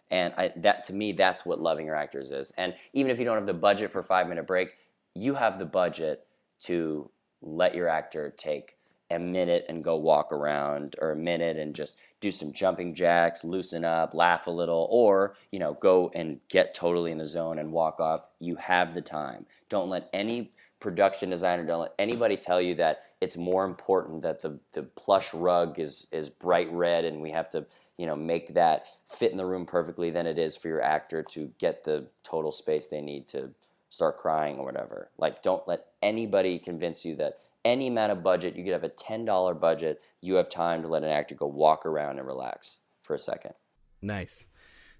And 0.10 0.34
I, 0.38 0.54
that 0.58 0.86
to 0.86 0.94
me, 0.94 1.12
that's 1.12 1.46
what 1.46 1.60
loving 1.60 1.86
your 1.86 1.96
actors 1.96 2.32
is. 2.32 2.52
And 2.58 2.76
even 2.94 3.12
if 3.12 3.20
you 3.20 3.26
don't 3.26 3.38
have 3.38 3.46
the 3.46 3.54
budget 3.54 3.92
for 3.92 4.00
a 4.00 4.04
five 4.04 4.30
minute 4.30 4.48
break, 4.48 4.76
you 5.14 5.36
have 5.36 5.60
the 5.60 5.66
budget 5.66 6.26
to 6.62 7.10
let 7.42 7.76
your 7.76 7.90
actor 7.90 8.34
take 8.38 8.78
a 9.12 9.20
minute 9.20 9.66
and 9.70 9.84
go 9.84 9.96
walk 9.96 10.32
around 10.32 10.96
or 11.00 11.12
a 11.12 11.16
minute 11.16 11.58
and 11.58 11.76
just 11.76 11.98
do 12.20 12.32
some 12.32 12.52
jumping 12.54 12.94
jacks, 12.94 13.44
loosen 13.44 13.84
up, 13.86 14.14
laugh 14.14 14.48
a 14.48 14.52
little, 14.52 14.88
or, 14.92 15.36
you 15.52 15.60
know, 15.60 15.74
go 15.74 16.12
and 16.16 16.40
get 16.50 16.74
totally 16.74 17.12
in 17.12 17.18
the 17.18 17.26
zone 17.26 17.60
and 17.60 17.72
walk 17.72 18.00
off. 18.00 18.22
You 18.40 18.56
have 18.56 18.94
the 18.94 19.02
time. 19.02 19.46
Don't 19.70 19.90
let 19.90 20.10
any 20.14 20.52
production 20.80 21.30
designer, 21.30 21.64
don't 21.64 21.82
let 21.82 21.94
anybody 22.00 22.36
tell 22.36 22.60
you 22.60 22.74
that 22.76 23.04
it's 23.22 23.38
more 23.38 23.66
important 23.66 24.24
that 24.24 24.42
the, 24.42 24.60
the 24.74 24.82
plush 24.82 25.34
rug 25.34 25.80
is, 25.80 26.08
is 26.12 26.28
bright 26.28 26.72
red 26.72 27.06
and 27.06 27.22
we 27.22 27.30
have 27.30 27.50
to, 27.52 27.66
you 27.98 28.08
know, 28.08 28.16
make 28.16 28.56
that 28.56 28.86
fit 29.06 29.32
in 29.32 29.38
the 29.38 29.46
room 29.46 29.66
perfectly 29.66 30.10
than 30.10 30.26
it 30.26 30.40
is 30.40 30.58
for 30.58 30.68
your 30.70 30.82
actor 30.82 31.22
to 31.22 31.52
get 31.60 31.84
the 31.84 32.08
total 32.24 32.52
space 32.52 32.88
they 32.88 33.00
need 33.00 33.28
to 33.28 33.52
start 33.90 34.18
crying 34.18 34.58
or 34.58 34.66
whatever. 34.66 35.12
Like, 35.18 35.44
don't 35.44 35.68
let 35.68 35.86
anybody 36.02 36.58
convince 36.58 37.06
you 37.06 37.16
that 37.18 37.38
any 37.66 37.88
amount 37.88 38.12
of 38.12 38.24
budget, 38.24 38.56
you 38.56 38.64
could 38.64 38.74
have 38.74 38.84
a 38.84 38.90
$10 38.90 39.60
budget, 39.60 40.02
you 40.22 40.36
have 40.36 40.50
time 40.50 40.82
to 40.82 40.88
let 40.88 41.04
an 41.04 41.10
actor 41.10 41.36
go 41.36 41.48
walk 41.48 41.86
around 41.86 42.18
and 42.18 42.28
relax 42.28 42.80
for 43.04 43.14
a 43.14 43.20
second. 43.20 43.54
Nice. 44.02 44.48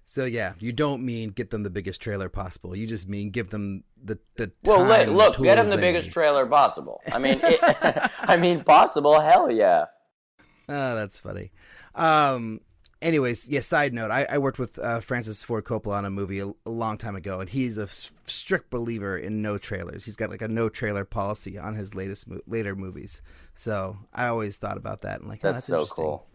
So 0.04 0.24
yeah, 0.24 0.54
you 0.58 0.72
don't 0.72 1.04
mean 1.04 1.30
get 1.30 1.50
them 1.50 1.62
the 1.62 1.70
biggest 1.70 2.00
trailer 2.00 2.28
possible. 2.28 2.74
You 2.74 2.86
just 2.86 3.08
mean 3.08 3.30
give 3.30 3.50
them 3.50 3.84
the 4.02 4.18
the 4.36 4.48
time 4.48 4.54
Well, 4.64 4.82
let, 4.82 5.08
and 5.08 5.16
look, 5.16 5.40
get 5.40 5.54
them 5.56 5.70
the 5.70 5.76
biggest 5.76 6.08
need. 6.08 6.12
trailer 6.12 6.44
possible. 6.46 7.00
I 7.12 7.18
mean, 7.18 7.38
it, 7.42 7.58
I 8.20 8.36
mean, 8.36 8.64
possible, 8.64 9.20
hell 9.20 9.50
yeah. 9.50 9.86
Oh, 10.68 10.94
that's 10.96 11.20
funny. 11.20 11.52
Um, 11.94 12.60
anyways, 13.02 13.50
yeah. 13.50 13.60
Side 13.60 13.92
note: 13.92 14.10
I, 14.10 14.26
I 14.30 14.38
worked 14.38 14.58
with 14.58 14.78
uh, 14.78 15.00
Francis 15.00 15.42
Ford 15.42 15.64
Coppola 15.64 15.94
on 15.94 16.04
a 16.04 16.10
movie 16.10 16.40
a, 16.40 16.46
a 16.64 16.70
long 16.70 16.96
time 16.96 17.16
ago, 17.16 17.40
and 17.40 17.48
he's 17.48 17.76
a 17.76 17.82
s- 17.82 18.12
strict 18.26 18.70
believer 18.70 19.18
in 19.18 19.42
no 19.42 19.58
trailers. 19.58 20.04
He's 20.04 20.16
got 20.16 20.30
like 20.30 20.42
a 20.42 20.48
no 20.48 20.68
trailer 20.68 21.04
policy 21.04 21.58
on 21.58 21.74
his 21.74 21.94
latest 21.94 22.28
mo- 22.28 22.40
later 22.46 22.74
movies. 22.74 23.20
So 23.54 23.98
I 24.14 24.26
always 24.28 24.56
thought 24.56 24.78
about 24.78 25.02
that 25.02 25.20
and 25.20 25.28
like, 25.28 25.40
oh, 25.44 25.52
That's, 25.52 25.64
so 25.64 25.80
interesting. 25.80 26.04
cool. 26.04 26.26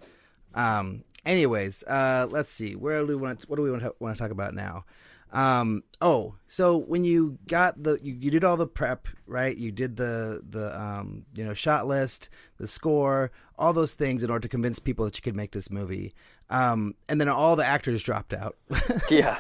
Um, 0.54 1.04
anyways, 1.26 1.84
uh, 1.84 2.28
let's 2.30 2.52
see. 2.52 2.76
Where 2.76 3.00
do 3.00 3.08
we 3.08 3.16
want? 3.16 3.42
To, 3.42 3.48
what 3.48 3.56
do 3.56 3.64
we 3.64 3.72
want 3.72 3.84
to, 3.84 3.96
want 4.00 4.16
to 4.16 4.22
talk 4.22 4.32
about 4.32 4.54
now? 4.54 4.86
Um, 5.34 5.84
oh, 6.00 6.36
so 6.46 6.78
when 6.78 7.04
you 7.04 7.38
got 7.48 7.82
the, 7.84 8.00
you, 8.02 8.14
you 8.14 8.32
did 8.32 8.46
all 8.46 8.56
the 8.56 8.66
prep, 8.68 9.08
right? 9.26 9.56
You 9.56 9.72
did 9.72 9.98
the 9.98 10.42
the 10.50 10.80
um, 10.80 11.26
you 11.36 11.44
know 11.44 11.54
shot 11.54 11.86
list, 11.86 12.30
the 12.58 12.68
score, 12.68 13.32
all 13.58 13.74
those 13.74 13.94
things 13.94 14.24
in 14.24 14.30
order 14.30 14.44
to 14.44 14.50
convince 14.50 14.80
people 14.80 15.06
that 15.06 15.18
you 15.18 15.22
could 15.22 15.36
make 15.36 15.52
this 15.52 15.70
movie. 15.70 16.14
Um, 16.50 16.96
and 17.10 17.20
then 17.20 17.28
all 17.28 17.56
the 17.56 17.66
actors 17.66 18.04
dropped 18.04 18.34
out. 18.34 18.56
Yeah. 19.10 19.38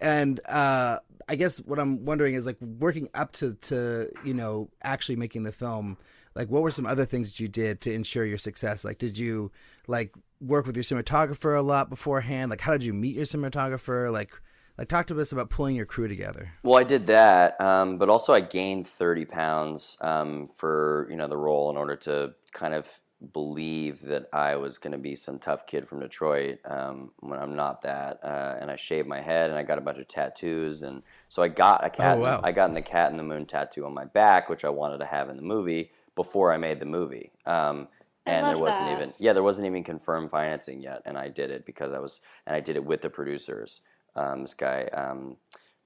and 0.00 0.40
uh, 0.46 0.98
I 1.28 1.36
guess 1.36 1.58
what 1.58 1.78
I'm 1.78 2.04
wondering 2.04 2.34
is 2.34 2.46
like 2.46 2.60
working 2.60 3.08
up 3.14 3.32
to 3.34 3.54
to 3.54 4.10
you 4.24 4.34
know 4.34 4.68
actually 4.82 5.16
making 5.16 5.44
the 5.44 5.52
film. 5.52 5.96
Like, 6.34 6.48
what 6.48 6.62
were 6.62 6.72
some 6.72 6.84
other 6.86 7.04
things 7.04 7.30
that 7.30 7.38
you 7.38 7.46
did 7.46 7.80
to 7.82 7.92
ensure 7.92 8.24
your 8.24 8.38
success? 8.38 8.84
Like, 8.84 8.98
did 8.98 9.16
you 9.16 9.52
like 9.86 10.12
work 10.40 10.66
with 10.66 10.76
your 10.76 10.82
cinematographer 10.82 11.56
a 11.56 11.62
lot 11.62 11.88
beforehand? 11.88 12.50
Like, 12.50 12.60
how 12.60 12.72
did 12.72 12.82
you 12.82 12.92
meet 12.92 13.14
your 13.14 13.24
cinematographer? 13.24 14.12
Like, 14.12 14.32
like 14.76 14.88
talk 14.88 15.06
to 15.06 15.20
us 15.20 15.30
about 15.30 15.48
pulling 15.50 15.76
your 15.76 15.86
crew 15.86 16.08
together. 16.08 16.52
Well, 16.64 16.76
I 16.76 16.82
did 16.82 17.06
that, 17.06 17.60
um, 17.60 17.98
but 17.98 18.08
also 18.08 18.32
I 18.32 18.40
gained 18.40 18.88
30 18.88 19.26
pounds 19.26 19.96
um, 20.00 20.48
for 20.56 21.06
you 21.08 21.16
know 21.16 21.28
the 21.28 21.36
role 21.36 21.70
in 21.70 21.76
order 21.76 21.94
to 21.96 22.34
kind 22.52 22.74
of 22.74 22.88
believe 23.32 24.02
that 24.02 24.28
I 24.32 24.56
was 24.56 24.78
going 24.78 24.92
to 24.92 24.98
be 24.98 25.16
some 25.16 25.38
tough 25.38 25.66
kid 25.66 25.88
from 25.88 26.00
Detroit 26.00 26.58
um, 26.64 27.10
when 27.20 27.38
I'm 27.38 27.56
not 27.56 27.82
that. 27.82 28.20
Uh, 28.22 28.56
and 28.60 28.70
I 28.70 28.76
shaved 28.76 29.08
my 29.08 29.20
head 29.20 29.50
and 29.50 29.58
I 29.58 29.62
got 29.62 29.78
a 29.78 29.80
bunch 29.80 29.98
of 29.98 30.08
tattoos, 30.08 30.82
and 30.82 31.02
so 31.28 31.42
I 31.42 31.48
got 31.48 31.84
a 31.84 31.90
cat. 31.90 32.18
Oh, 32.18 32.20
wow. 32.20 32.40
I 32.42 32.52
got 32.52 32.68
in 32.68 32.74
the 32.74 32.82
cat 32.82 33.10
and 33.10 33.18
the 33.18 33.24
moon 33.24 33.46
tattoo 33.46 33.86
on 33.86 33.94
my 33.94 34.04
back, 34.04 34.48
which 34.48 34.64
I 34.64 34.68
wanted 34.68 34.98
to 34.98 35.06
have 35.06 35.30
in 35.30 35.36
the 35.36 35.42
movie 35.42 35.90
before 36.14 36.52
I 36.52 36.56
made 36.56 36.80
the 36.80 36.86
movie. 36.86 37.32
Um, 37.46 37.88
and 38.26 38.46
there 38.46 38.56
wasn't 38.56 38.86
that. 38.86 38.96
even 38.96 39.12
yeah 39.18 39.34
there 39.34 39.42
wasn't 39.42 39.66
even 39.66 39.84
confirmed 39.84 40.30
financing 40.30 40.80
yet, 40.80 41.02
and 41.04 41.18
I 41.18 41.28
did 41.28 41.50
it 41.50 41.66
because 41.66 41.92
I 41.92 41.98
was 41.98 42.20
and 42.46 42.56
I 42.56 42.60
did 42.60 42.76
it 42.76 42.84
with 42.84 43.02
the 43.02 43.10
producers. 43.10 43.80
Um, 44.16 44.42
this 44.42 44.54
guy. 44.54 44.84
Um, 44.92 45.36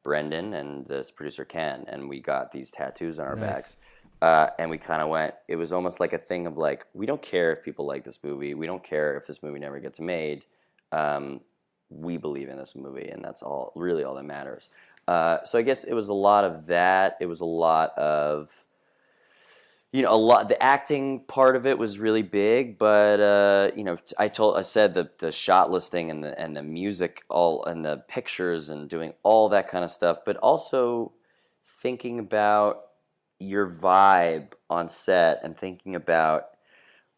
Brendan 0.04 0.54
and 0.54 0.86
this 0.86 1.10
producer 1.10 1.44
Ken, 1.44 1.84
and 1.88 2.08
we 2.08 2.20
got 2.20 2.50
these 2.50 2.70
tattoos 2.70 3.18
on 3.18 3.26
our 3.26 3.36
Nice. 3.36 3.50
backs. 3.50 3.76
Uh, 4.20 4.48
and 4.58 4.70
we 4.70 4.78
kind 4.78 5.00
of 5.00 5.08
went. 5.08 5.34
It 5.46 5.56
was 5.56 5.72
almost 5.72 6.00
like 6.00 6.12
a 6.12 6.18
thing 6.18 6.46
of 6.46 6.56
like, 6.56 6.86
we 6.92 7.06
don't 7.06 7.22
care 7.22 7.52
if 7.52 7.62
people 7.62 7.86
like 7.86 8.04
this 8.04 8.18
movie. 8.22 8.54
We 8.54 8.66
don't 8.66 8.82
care 8.82 9.16
if 9.16 9.26
this 9.26 9.42
movie 9.42 9.60
never 9.60 9.78
gets 9.78 10.00
made. 10.00 10.44
Um, 10.92 11.40
we 11.90 12.16
believe 12.16 12.48
in 12.48 12.58
this 12.58 12.74
movie, 12.74 13.08
and 13.08 13.24
that's 13.24 13.42
all. 13.42 13.72
Really, 13.74 14.04
all 14.04 14.14
that 14.14 14.24
matters. 14.24 14.70
Uh, 15.06 15.42
so 15.44 15.58
I 15.58 15.62
guess 15.62 15.84
it 15.84 15.94
was 15.94 16.08
a 16.08 16.14
lot 16.14 16.44
of 16.44 16.66
that. 16.66 17.16
It 17.20 17.26
was 17.26 17.40
a 17.40 17.46
lot 17.46 17.96
of 17.96 18.66
you 19.92 20.02
know, 20.02 20.12
a 20.12 20.16
lot. 20.16 20.48
The 20.48 20.62
acting 20.62 21.20
part 21.20 21.56
of 21.56 21.66
it 21.66 21.78
was 21.78 21.98
really 21.98 22.22
big, 22.22 22.76
but 22.76 23.20
uh, 23.20 23.70
you 23.74 23.84
know, 23.84 23.96
I 24.18 24.28
told, 24.28 24.56
I 24.56 24.62
said 24.62 24.92
the 24.92 25.10
the 25.18 25.32
shot 25.32 25.70
listing 25.70 26.10
and 26.10 26.22
the 26.22 26.38
and 26.38 26.56
the 26.56 26.62
music, 26.62 27.24
all 27.30 27.64
and 27.64 27.84
the 27.84 28.04
pictures 28.08 28.68
and 28.68 28.88
doing 28.88 29.14
all 29.22 29.48
that 29.48 29.68
kind 29.68 29.84
of 29.84 29.90
stuff, 29.90 30.18
but 30.26 30.36
also 30.38 31.12
thinking 31.80 32.18
about 32.18 32.87
your 33.38 33.68
vibe 33.68 34.52
on 34.68 34.88
set 34.88 35.40
and 35.44 35.56
thinking 35.56 35.94
about 35.94 36.50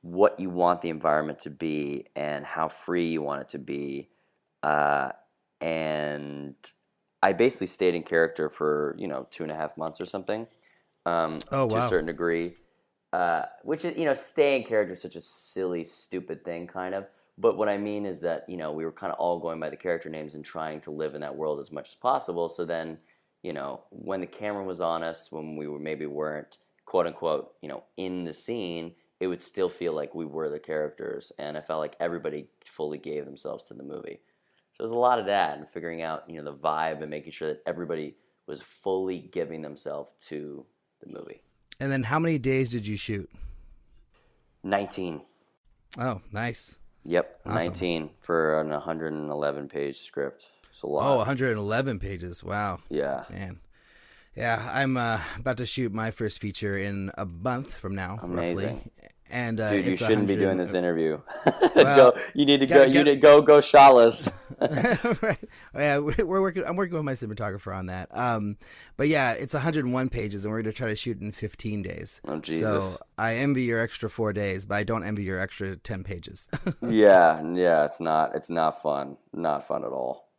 what 0.02 0.40
you 0.40 0.50
want 0.50 0.82
the 0.82 0.88
environment 0.88 1.40
to 1.40 1.50
be 1.50 2.06
and 2.16 2.44
how 2.44 2.68
free 2.68 3.08
you 3.08 3.22
want 3.22 3.42
it 3.42 3.48
to 3.50 3.58
be, 3.58 4.08
uh, 4.62 5.10
and 5.60 6.54
I 7.22 7.32
basically 7.34 7.66
stayed 7.66 7.94
in 7.94 8.02
character 8.02 8.48
for 8.48 8.94
you 8.98 9.08
know 9.08 9.26
two 9.30 9.42
and 9.42 9.52
a 9.52 9.54
half 9.54 9.76
months 9.76 10.00
or 10.00 10.06
something 10.06 10.46
um, 11.06 11.40
Oh, 11.50 11.68
to 11.68 11.76
a 11.76 11.88
certain 11.88 12.06
degree. 12.06 12.54
Uh, 13.12 13.42
which 13.64 13.84
is, 13.84 13.96
you 13.96 14.04
know, 14.04 14.12
stay 14.12 14.56
in 14.56 14.62
character 14.62 14.94
is 14.94 15.02
such 15.02 15.16
a 15.16 15.22
silly, 15.22 15.82
stupid 15.82 16.44
thing, 16.44 16.66
kind 16.66 16.94
of. 16.94 17.06
But 17.38 17.56
what 17.56 17.68
I 17.68 17.76
mean 17.76 18.06
is 18.06 18.20
that, 18.20 18.48
you 18.48 18.56
know, 18.56 18.70
we 18.70 18.84
were 18.84 18.92
kind 18.92 19.12
of 19.12 19.18
all 19.18 19.40
going 19.40 19.58
by 19.58 19.70
the 19.70 19.76
character 19.76 20.08
names 20.08 20.34
and 20.34 20.44
trying 20.44 20.80
to 20.82 20.90
live 20.90 21.14
in 21.14 21.20
that 21.22 21.34
world 21.34 21.58
as 21.58 21.72
much 21.72 21.88
as 21.88 21.94
possible. 21.96 22.48
So 22.48 22.64
then, 22.64 22.98
you 23.42 23.52
know, 23.52 23.82
when 23.90 24.20
the 24.20 24.26
camera 24.26 24.64
was 24.64 24.80
on 24.80 25.02
us, 25.02 25.30
when 25.32 25.56
we 25.56 25.66
were 25.66 25.78
maybe 25.78 26.06
weren't, 26.06 26.58
quote 26.84 27.06
unquote, 27.06 27.52
you 27.62 27.68
know, 27.68 27.84
in 27.96 28.24
the 28.24 28.34
scene, 28.34 28.92
it 29.20 29.26
would 29.26 29.42
still 29.42 29.68
feel 29.68 29.92
like 29.92 30.14
we 30.14 30.24
were 30.24 30.48
the 30.48 30.58
characters. 30.58 31.32
And 31.38 31.56
I 31.56 31.60
felt 31.60 31.80
like 31.80 31.96
everybody 32.00 32.48
fully 32.64 32.98
gave 32.98 33.24
themselves 33.24 33.64
to 33.64 33.74
the 33.74 33.82
movie. 33.82 34.20
So 34.72 34.82
there's 34.84 34.90
a 34.90 34.96
lot 34.96 35.18
of 35.18 35.26
that 35.26 35.58
and 35.58 35.68
figuring 35.68 36.02
out, 36.02 36.24
you 36.28 36.36
know, 36.36 36.50
the 36.50 36.56
vibe 36.56 37.02
and 37.02 37.10
making 37.10 37.32
sure 37.32 37.48
that 37.48 37.62
everybody 37.66 38.16
was 38.46 38.62
fully 38.62 39.30
giving 39.32 39.62
themselves 39.62 40.10
to 40.28 40.64
the 41.04 41.12
movie. 41.12 41.42
And 41.78 41.90
then 41.90 42.02
how 42.02 42.18
many 42.18 42.38
days 42.38 42.70
did 42.70 42.86
you 42.86 42.96
shoot? 42.96 43.30
19. 44.64 45.22
Oh, 45.98 46.20
nice. 46.32 46.78
Yep, 47.04 47.40
Awesome. 47.46 47.56
19 47.56 48.10
for 48.18 48.60
an 48.60 48.68
111 48.68 49.68
page 49.68 49.98
script. 50.00 50.50
It's 50.70 50.82
a 50.82 50.86
lot. 50.86 51.12
Oh, 51.12 51.16
111 51.18 51.98
pages. 51.98 52.42
Wow. 52.42 52.80
yeah. 52.88 53.24
Man. 53.30 53.60
Yeah, 54.36 54.70
I'm 54.72 54.96
uh, 54.96 55.20
about 55.38 55.56
to 55.56 55.66
shoot 55.66 55.92
my 55.92 56.12
first 56.12 56.40
feature 56.40 56.78
in 56.78 57.10
a 57.18 57.26
month 57.26 57.74
from 57.74 57.96
now, 57.96 58.18
Amazing. 58.22 58.76
roughly. 58.76 58.92
And 59.32 59.60
uh, 59.60 59.70
Dude, 59.70 59.84
you 59.84 59.96
shouldn't 59.96 60.26
be 60.26 60.36
doing 60.36 60.56
this 60.56 60.74
interview. 60.74 61.20
Well, 61.72 62.12
go, 62.12 62.20
you 62.34 62.44
need 62.46 62.60
to 62.60 62.66
gotta 62.66 62.86
go. 62.86 62.90
You 62.90 63.04
need 63.04 63.12
to 63.12 63.16
go. 63.16 63.40
Go 63.40 63.60
shot 63.60 63.94
list. 63.94 64.28
right. 65.22 65.38
Yeah, 65.74 65.98
we're 65.98 66.26
we're 66.26 66.40
working. 66.40 66.64
I'm 66.66 66.74
working 66.74 66.94
with 66.94 67.04
my 67.04 67.12
cinematographer 67.12 67.74
on 67.74 67.86
that. 67.86 68.08
Um, 68.10 68.56
but 68.96 69.06
yeah, 69.06 69.32
it's 69.32 69.54
101 69.54 70.08
pages, 70.08 70.44
and 70.44 70.52
we're 70.52 70.62
going 70.62 70.72
to 70.72 70.76
try 70.76 70.88
to 70.88 70.96
shoot 70.96 71.20
in 71.20 71.30
15 71.30 71.82
days. 71.82 72.20
Oh, 72.26 72.38
Jesus. 72.40 72.96
So 72.96 73.04
I 73.18 73.36
envy 73.36 73.62
your 73.62 73.78
extra 73.78 74.10
four 74.10 74.32
days, 74.32 74.66
but 74.66 74.74
I 74.74 74.82
don't 74.82 75.04
envy 75.04 75.22
your 75.22 75.38
extra 75.38 75.76
10 75.76 76.02
pages. 76.02 76.48
yeah, 76.82 77.40
yeah. 77.54 77.84
It's 77.84 78.00
not. 78.00 78.34
It's 78.34 78.50
not 78.50 78.82
fun. 78.82 79.16
Not 79.32 79.66
fun 79.66 79.84
at 79.84 79.92
all. 79.92 80.29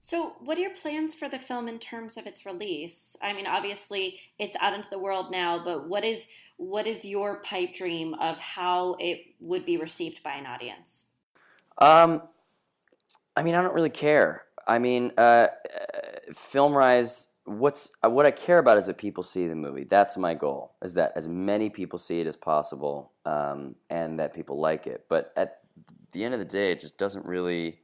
So, 0.00 0.34
what 0.40 0.56
are 0.58 0.60
your 0.60 0.74
plans 0.74 1.14
for 1.14 1.28
the 1.28 1.38
film 1.38 1.68
in 1.68 1.78
terms 1.78 2.16
of 2.16 2.26
its 2.26 2.46
release? 2.46 3.16
I 3.20 3.32
mean, 3.32 3.46
obviously, 3.46 4.20
it's 4.38 4.56
out 4.60 4.72
into 4.72 4.88
the 4.90 4.98
world 4.98 5.30
now, 5.30 5.62
but 5.64 5.88
what 5.88 6.04
is 6.04 6.28
what 6.56 6.86
is 6.86 7.04
your 7.04 7.36
pipe 7.42 7.74
dream 7.74 8.14
of 8.14 8.38
how 8.38 8.96
it 8.98 9.20
would 9.40 9.64
be 9.64 9.76
received 9.76 10.22
by 10.22 10.34
an 10.34 10.46
audience? 10.46 11.06
Um, 11.78 12.22
I 13.36 13.42
mean, 13.42 13.54
I 13.54 13.62
don't 13.62 13.74
really 13.74 13.90
care. 13.90 14.44
I 14.66 14.78
mean, 14.78 15.12
uh, 15.16 15.20
uh, 15.20 15.48
FilmRise. 16.32 17.28
What's 17.44 17.92
uh, 18.04 18.10
what 18.10 18.26
I 18.26 18.30
care 18.30 18.58
about 18.58 18.76
is 18.76 18.86
that 18.86 18.98
people 18.98 19.22
see 19.22 19.48
the 19.48 19.54
movie. 19.54 19.84
That's 19.84 20.18
my 20.18 20.34
goal. 20.34 20.74
Is 20.82 20.94
that 20.94 21.12
as 21.16 21.28
many 21.28 21.70
people 21.70 21.98
see 21.98 22.20
it 22.20 22.26
as 22.26 22.36
possible, 22.36 23.12
um, 23.24 23.74
and 23.88 24.20
that 24.20 24.34
people 24.34 24.60
like 24.60 24.86
it. 24.86 25.06
But 25.08 25.32
at 25.36 25.60
the 26.12 26.24
end 26.24 26.34
of 26.34 26.40
the 26.40 26.46
day, 26.46 26.72
it 26.72 26.80
just 26.80 26.98
doesn't 26.98 27.24
really. 27.24 27.80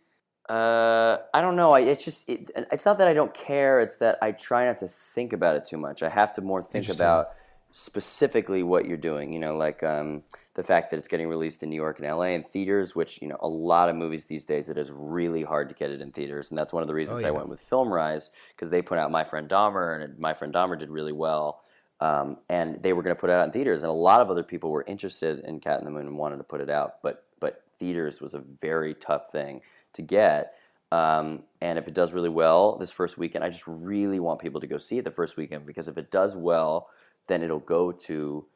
Uh, 0.48 1.18
I 1.32 1.40
don't 1.40 1.56
know. 1.56 1.72
I, 1.72 1.80
it's 1.80 2.04
just 2.04 2.28
it, 2.28 2.50
it's 2.70 2.84
not 2.84 2.98
that 2.98 3.08
I 3.08 3.14
don't 3.14 3.32
care. 3.32 3.80
It's 3.80 3.96
that 3.96 4.18
I 4.20 4.32
try 4.32 4.66
not 4.66 4.78
to 4.78 4.88
think 4.88 5.32
about 5.32 5.56
it 5.56 5.64
too 5.64 5.78
much. 5.78 6.02
I 6.02 6.10
have 6.10 6.34
to 6.34 6.42
more 6.42 6.60
think 6.60 6.90
about 6.90 7.30
specifically 7.72 8.62
what 8.62 8.84
you're 8.84 8.98
doing. 8.98 9.32
You 9.32 9.38
know, 9.38 9.56
like 9.56 9.82
um, 9.82 10.22
the 10.52 10.62
fact 10.62 10.90
that 10.90 10.98
it's 10.98 11.08
getting 11.08 11.28
released 11.28 11.62
in 11.62 11.70
New 11.70 11.76
York 11.76 11.98
and 11.98 12.06
LA 12.06 12.34
and 12.34 12.46
theaters, 12.46 12.94
which 12.94 13.22
you 13.22 13.28
know 13.28 13.38
a 13.40 13.48
lot 13.48 13.88
of 13.88 13.96
movies 13.96 14.26
these 14.26 14.44
days 14.44 14.68
it 14.68 14.76
is 14.76 14.90
really 14.92 15.42
hard 15.42 15.70
to 15.70 15.74
get 15.74 15.90
it 15.90 16.02
in 16.02 16.12
theaters, 16.12 16.50
and 16.50 16.58
that's 16.58 16.74
one 16.74 16.82
of 16.82 16.88
the 16.88 16.94
reasons 16.94 17.22
Oh, 17.22 17.28
I 17.28 17.30
went 17.30 17.48
with 17.48 17.60
FilmRise 17.60 18.30
because 18.50 18.70
they 18.70 18.82
put 18.82 18.98
out 18.98 19.10
My 19.10 19.24
Friend 19.24 19.48
Dahmer, 19.48 20.04
and 20.04 20.18
My 20.18 20.34
Friend 20.34 20.52
Dahmer 20.52 20.78
did 20.78 20.90
really 20.90 21.12
well. 21.12 21.62
Um, 22.00 22.38
and 22.50 22.82
they 22.82 22.92
were 22.92 23.02
going 23.02 23.16
to 23.16 23.20
put 23.20 23.30
it 23.30 23.32
out 23.32 23.46
in 23.46 23.52
theaters, 23.52 23.82
and 23.82 23.88
a 23.88 23.94
lot 23.94 24.20
of 24.20 24.30
other 24.30 24.42
people 24.42 24.70
were 24.70 24.84
interested 24.86 25.38
in 25.40 25.58
Cat 25.60 25.78
and 25.78 25.86
the 25.86 25.90
Moon 25.90 26.06
and 26.06 26.18
wanted 26.18 26.36
to 26.36 26.44
put 26.44 26.60
it 26.60 26.68
out, 26.68 27.02
but 27.02 27.24
but 27.40 27.62
theaters 27.78 28.20
was 28.20 28.34
a 28.34 28.40
very 28.60 28.94
tough 28.94 29.30
thing 29.30 29.62
to 29.94 30.02
get. 30.02 30.54
Um, 30.92 31.42
and 31.60 31.78
if 31.78 31.88
it 31.88 31.94
does 31.94 32.12
really 32.12 32.28
well 32.28 32.76
this 32.76 32.92
first 32.92 33.18
weekend, 33.18 33.42
I 33.42 33.48
just 33.48 33.66
really 33.66 34.20
want 34.20 34.40
people 34.40 34.60
to 34.60 34.66
go 34.66 34.76
see 34.76 34.98
it 34.98 35.04
the 35.04 35.10
first 35.10 35.36
weekend 35.36 35.66
because 35.66 35.88
if 35.88 35.98
it 35.98 36.10
does 36.10 36.36
well, 36.36 36.88
then 37.26 37.42
it'll 37.42 37.58
go 37.58 37.90
to 37.90 38.46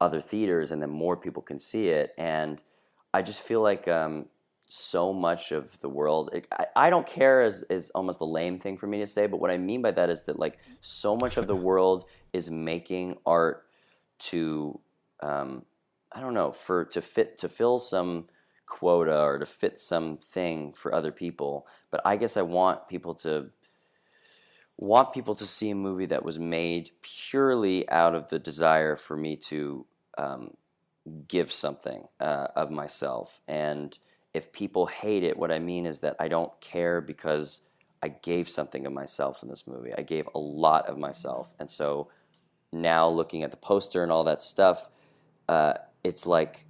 other 0.00 0.20
theaters 0.20 0.72
and 0.72 0.82
then 0.82 0.90
more 0.90 1.16
people 1.16 1.42
can 1.42 1.58
see 1.58 1.88
it. 1.88 2.12
And 2.18 2.60
I 3.12 3.22
just 3.22 3.40
feel 3.40 3.62
like 3.62 3.86
um, 3.86 4.26
so 4.66 5.12
much 5.12 5.52
of 5.52 5.78
the 5.80 5.88
world, 5.88 6.30
it, 6.32 6.48
I, 6.50 6.66
I 6.74 6.90
don't 6.90 7.06
care 7.06 7.42
is, 7.42 7.62
is 7.70 7.90
almost 7.90 8.20
a 8.20 8.24
lame 8.24 8.58
thing 8.58 8.76
for 8.76 8.86
me 8.86 8.98
to 8.98 9.06
say, 9.06 9.26
but 9.26 9.38
what 9.38 9.50
I 9.50 9.58
mean 9.58 9.82
by 9.82 9.92
that 9.92 10.10
is 10.10 10.24
that 10.24 10.38
like 10.38 10.58
so 10.80 11.16
much 11.16 11.36
of 11.36 11.46
the 11.46 11.56
world 11.68 12.06
is 12.32 12.50
making 12.50 13.18
art 13.24 13.66
to, 14.18 14.80
um, 15.20 15.64
I 16.10 16.20
don't 16.20 16.34
know, 16.34 16.52
for 16.52 16.84
to 16.86 17.00
fit 17.00 17.38
to 17.38 17.48
fill 17.48 17.78
some 17.78 18.26
quota 18.66 19.20
or 19.20 19.38
to 19.38 19.46
fit 19.46 19.78
something 19.78 20.72
for 20.72 20.94
other 20.94 21.12
people. 21.12 21.66
But 21.90 22.00
I 22.04 22.16
guess 22.16 22.36
I 22.36 22.42
want 22.42 22.88
people 22.88 23.14
to 23.16 23.50
want 24.76 25.12
people 25.12 25.34
to 25.36 25.46
see 25.46 25.70
a 25.70 25.74
movie 25.74 26.06
that 26.06 26.24
was 26.24 26.38
made 26.38 26.90
purely 27.02 27.88
out 27.90 28.14
of 28.14 28.28
the 28.28 28.38
desire 28.38 28.96
for 28.96 29.16
me 29.16 29.36
to 29.36 29.86
um, 30.18 30.50
give 31.28 31.52
something 31.52 32.04
uh, 32.20 32.48
of 32.56 32.70
myself. 32.70 33.40
And 33.46 33.96
if 34.32 34.52
people 34.52 34.86
hate 34.86 35.22
it, 35.22 35.36
what 35.36 35.52
I 35.52 35.60
mean 35.60 35.86
is 35.86 36.00
that 36.00 36.16
I 36.18 36.28
don't 36.28 36.52
care 36.60 37.00
because 37.00 37.60
I 38.02 38.08
gave 38.08 38.48
something 38.48 38.84
of 38.84 38.92
myself 38.92 39.42
in 39.42 39.48
this 39.48 39.66
movie. 39.66 39.92
I 39.96 40.02
gave 40.02 40.28
a 40.34 40.38
lot 40.38 40.88
of 40.88 40.98
myself. 40.98 41.52
And 41.58 41.70
so 41.70 42.08
now 42.72 43.08
looking 43.08 43.44
at 43.44 43.50
the 43.50 43.56
poster 43.56 44.02
and 44.02 44.10
all 44.10 44.24
that 44.24 44.42
stuff, 44.42 44.90
uh, 45.48 45.74
it's 46.02 46.26
like 46.26 46.66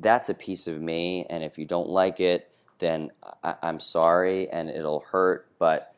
that's 0.00 0.28
a 0.28 0.34
piece 0.34 0.66
of 0.66 0.80
me. 0.80 1.26
And 1.28 1.42
if 1.44 1.58
you 1.58 1.64
don't 1.64 1.88
like 1.88 2.20
it, 2.20 2.50
then 2.78 3.10
I- 3.42 3.56
I'm 3.62 3.80
sorry 3.80 4.48
and 4.50 4.68
it'll 4.68 5.00
hurt. 5.00 5.48
But 5.58 5.94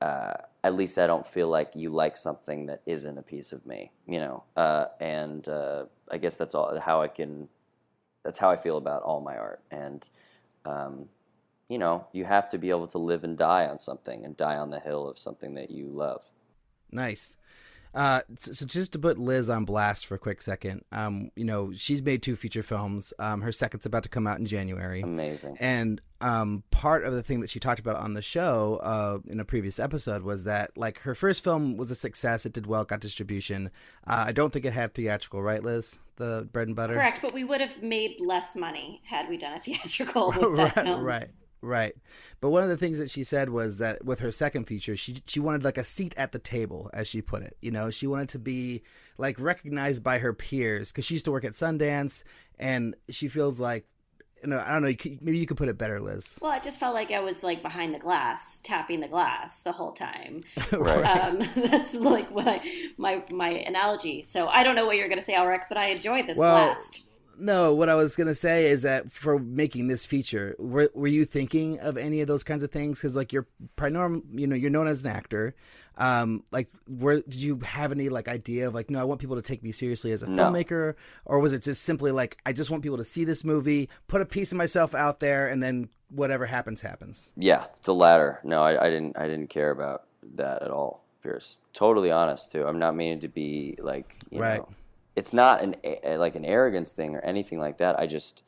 uh, 0.00 0.34
at 0.64 0.74
least 0.74 0.98
I 0.98 1.06
don't 1.06 1.26
feel 1.26 1.48
like 1.48 1.74
you 1.74 1.90
like 1.90 2.16
something 2.16 2.66
that 2.66 2.82
isn't 2.86 3.18
a 3.18 3.22
piece 3.22 3.52
of 3.52 3.64
me, 3.66 3.90
you 4.06 4.18
know. 4.18 4.44
Uh, 4.56 4.86
and 5.00 5.46
uh, 5.48 5.86
I 6.10 6.18
guess 6.18 6.36
that's 6.36 6.54
all 6.54 6.78
how 6.78 7.02
I 7.02 7.08
can. 7.08 7.48
That's 8.24 8.38
how 8.38 8.50
I 8.50 8.56
feel 8.56 8.76
about 8.76 9.02
all 9.02 9.20
my 9.20 9.36
art, 9.38 9.62
and 9.70 10.06
um, 10.66 11.08
you 11.68 11.78
know, 11.78 12.06
you 12.12 12.24
have 12.24 12.50
to 12.50 12.58
be 12.58 12.68
able 12.68 12.86
to 12.88 12.98
live 12.98 13.24
and 13.24 13.36
die 13.36 13.66
on 13.66 13.78
something, 13.78 14.24
and 14.24 14.36
die 14.36 14.56
on 14.56 14.70
the 14.70 14.80
hill 14.80 15.08
of 15.08 15.18
something 15.18 15.54
that 15.54 15.70
you 15.70 15.86
love. 15.86 16.30
Nice. 16.90 17.36
Uh, 17.94 18.20
so, 18.36 18.52
so 18.52 18.66
just 18.66 18.92
to 18.92 18.98
put 18.98 19.18
Liz 19.18 19.48
on 19.48 19.64
blast 19.64 20.06
for 20.06 20.14
a 20.14 20.18
quick 20.18 20.42
second, 20.42 20.84
um, 20.92 21.30
you 21.36 21.44
know, 21.44 21.72
she's 21.74 22.02
made 22.02 22.22
two 22.22 22.36
feature 22.36 22.62
films. 22.62 23.12
Um, 23.18 23.40
her 23.42 23.52
second's 23.52 23.86
about 23.86 24.04
to 24.04 24.08
come 24.08 24.26
out 24.26 24.38
in 24.38 24.46
January. 24.46 25.00
Amazing. 25.02 25.56
And 25.60 26.00
um, 26.20 26.62
part 26.70 27.04
of 27.04 27.12
the 27.12 27.22
thing 27.22 27.40
that 27.40 27.50
she 27.50 27.58
talked 27.60 27.80
about 27.80 27.96
on 27.96 28.14
the 28.14 28.22
show 28.22 28.78
uh, 28.82 29.18
in 29.26 29.40
a 29.40 29.44
previous 29.44 29.78
episode 29.80 30.22
was 30.22 30.44
that 30.44 30.70
like 30.76 31.00
her 31.00 31.14
first 31.14 31.42
film 31.42 31.76
was 31.76 31.90
a 31.90 31.94
success. 31.94 32.46
It 32.46 32.52
did 32.52 32.66
well, 32.66 32.84
got 32.84 33.00
distribution. 33.00 33.70
Uh, 34.06 34.24
I 34.28 34.32
don't 34.32 34.52
think 34.52 34.64
it 34.64 34.72
had 34.72 34.94
theatrical, 34.94 35.42
right, 35.42 35.62
Liz? 35.62 35.98
The 36.16 36.48
bread 36.52 36.68
and 36.68 36.76
butter. 36.76 36.94
Correct, 36.94 37.20
but 37.22 37.32
we 37.32 37.44
would 37.44 37.60
have 37.62 37.82
made 37.82 38.20
less 38.20 38.54
money 38.54 39.00
had 39.04 39.28
we 39.28 39.38
done 39.38 39.54
a 39.54 39.60
theatrical 39.60 40.28
with 40.28 40.40
that 40.56 40.76
right, 40.76 40.84
film. 40.84 41.02
right, 41.02 41.28
right. 41.62 41.94
But 42.40 42.50
one 42.50 42.62
of 42.62 42.68
the 42.68 42.76
things 42.76 42.98
that 42.98 43.10
she 43.10 43.22
said 43.22 43.50
was 43.50 43.78
that 43.78 44.04
with 44.04 44.20
her 44.20 44.30
second 44.30 44.64
feature, 44.64 44.96
she 44.96 45.22
she 45.26 45.40
wanted 45.40 45.64
like 45.64 45.78
a 45.78 45.84
seat 45.84 46.14
at 46.16 46.32
the 46.32 46.38
table, 46.38 46.90
as 46.92 47.08
she 47.08 47.22
put 47.22 47.42
it. 47.42 47.56
You 47.60 47.70
know, 47.70 47.90
she 47.90 48.06
wanted 48.06 48.30
to 48.30 48.38
be 48.38 48.82
like 49.18 49.38
recognized 49.40 50.02
by 50.02 50.18
her 50.18 50.32
peers 50.32 50.92
because 50.92 51.04
she 51.04 51.14
used 51.14 51.24
to 51.26 51.32
work 51.32 51.44
at 51.44 51.52
Sundance, 51.52 52.24
and 52.58 52.96
she 53.08 53.28
feels 53.28 53.60
like 53.60 53.86
no, 54.44 54.58
I 54.58 54.72
don't 54.72 54.82
know. 54.82 55.16
Maybe 55.20 55.38
you 55.38 55.46
could 55.46 55.56
put 55.56 55.68
it 55.68 55.76
better, 55.76 56.00
Liz. 56.00 56.38
Well, 56.40 56.50
I 56.50 56.58
just 56.58 56.80
felt 56.80 56.94
like 56.94 57.10
I 57.10 57.20
was 57.20 57.42
like 57.42 57.62
behind 57.62 57.94
the 57.94 57.98
glass, 57.98 58.60
tapping 58.62 59.00
the 59.00 59.08
glass 59.08 59.62
the 59.62 59.72
whole 59.72 59.92
time. 59.92 60.44
Right. 60.72 61.04
Um, 61.04 61.42
that's 61.56 61.94
like 61.94 62.30
what 62.30 62.46
I, 62.46 62.62
my 62.96 63.22
my 63.30 63.50
analogy. 63.50 64.22
So 64.22 64.46
I 64.48 64.62
don't 64.62 64.76
know 64.76 64.86
what 64.86 64.96
you're 64.96 65.08
going 65.08 65.18
to 65.20 65.24
say, 65.24 65.34
Alrik, 65.34 65.62
but 65.68 65.76
I 65.76 65.86
enjoyed 65.86 66.26
this 66.26 66.38
Well, 66.38 66.74
blast. 66.74 67.02
No, 67.40 67.74
what 67.74 67.88
I 67.88 67.94
was 67.94 68.16
gonna 68.16 68.34
say 68.34 68.66
is 68.66 68.82
that 68.82 69.10
for 69.10 69.38
making 69.38 69.88
this 69.88 70.04
feature, 70.06 70.54
were, 70.58 70.90
were 70.94 71.06
you 71.08 71.24
thinking 71.24 71.78
of 71.80 71.96
any 71.96 72.20
of 72.20 72.26
those 72.28 72.44
kinds 72.44 72.62
of 72.62 72.70
things? 72.70 72.98
Because 72.98 73.16
like 73.16 73.32
you're 73.32 73.46
prinorm, 73.76 74.22
you 74.32 74.46
know, 74.46 74.54
you're 74.56 74.70
known 74.70 74.86
as 74.88 75.04
an 75.04 75.10
actor. 75.10 75.54
Um, 75.96 76.44
like, 76.52 76.68
where 76.88 77.16
did 77.20 77.42
you 77.42 77.58
have 77.64 77.92
any 77.92 78.08
like 78.08 78.28
idea 78.28 78.68
of 78.68 78.74
like, 78.74 78.90
no, 78.90 79.00
I 79.00 79.04
want 79.04 79.20
people 79.20 79.36
to 79.36 79.42
take 79.42 79.62
me 79.62 79.72
seriously 79.72 80.12
as 80.12 80.22
a 80.22 80.30
No. 80.30 80.44
filmmaker, 80.44 80.94
or 81.26 81.40
was 81.40 81.52
it 81.52 81.62
just 81.62 81.82
simply 81.82 82.10
like, 82.10 82.38
I 82.46 82.52
just 82.52 82.70
want 82.70 82.82
people 82.82 82.98
to 82.98 83.04
see 83.04 83.24
this 83.24 83.44
movie, 83.44 83.88
put 84.08 84.20
a 84.20 84.26
piece 84.26 84.52
of 84.52 84.58
myself 84.58 84.94
out 84.94 85.20
there, 85.20 85.48
and 85.48 85.62
then 85.62 85.88
whatever 86.08 86.46
happens, 86.46 86.80
happens. 86.80 87.32
Yeah, 87.36 87.64
the 87.84 87.94
latter. 87.94 88.40
No, 88.44 88.62
I, 88.62 88.86
I 88.86 88.90
didn't. 88.90 89.18
I 89.18 89.26
didn't 89.26 89.48
care 89.48 89.70
about 89.70 90.04
that 90.36 90.62
at 90.62 90.70
all, 90.70 91.02
Pierce. 91.22 91.58
Totally 91.72 92.10
honest 92.10 92.50
too. 92.50 92.66
I'm 92.66 92.78
not 92.78 92.96
meaning 92.96 93.18
to 93.20 93.28
be 93.28 93.76
like 93.78 94.16
you 94.30 94.40
Right. 94.40 94.58
know. 94.60 94.68
It's 95.16 95.32
not 95.32 95.62
an 95.62 95.74
like 96.18 96.36
an 96.36 96.44
arrogance 96.44 96.92
thing 96.92 97.14
or 97.14 97.20
anything 97.20 97.58
like 97.58 97.78
that. 97.78 97.98
I 97.98 98.06
just, 98.06 98.44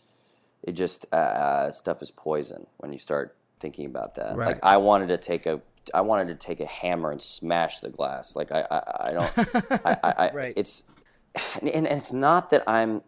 it 0.62 0.72
just 0.72 1.06
uh, 1.12 1.16
uh, 1.16 1.70
stuff 1.70 2.02
is 2.02 2.10
poison 2.10 2.66
when 2.78 2.92
you 2.92 2.98
start 2.98 3.36
thinking 3.60 3.86
about 3.86 4.14
that. 4.16 4.36
Right. 4.36 4.48
Like 4.48 4.64
I 4.64 4.76
wanted 4.76 5.08
to 5.08 5.16
take 5.16 5.46
a. 5.46 5.60
I 5.92 6.02
wanted 6.02 6.28
to 6.28 6.34
take 6.36 6.60
a 6.60 6.66
hammer 6.66 7.10
and 7.10 7.20
smash 7.20 7.80
the 7.80 7.90
glass. 7.90 8.36
Like 8.36 8.52
I, 8.52 8.64
I, 8.70 8.82
I 9.08 9.12
don't. 9.12 9.32
I, 9.84 9.96
I, 10.02 10.14
I, 10.26 10.30
Right. 10.32 10.52
It's, 10.56 10.84
and, 11.60 11.68
and 11.68 11.86
it's 11.86 12.12
not 12.12 12.50
that 12.50 12.62
I'm. 12.68 13.02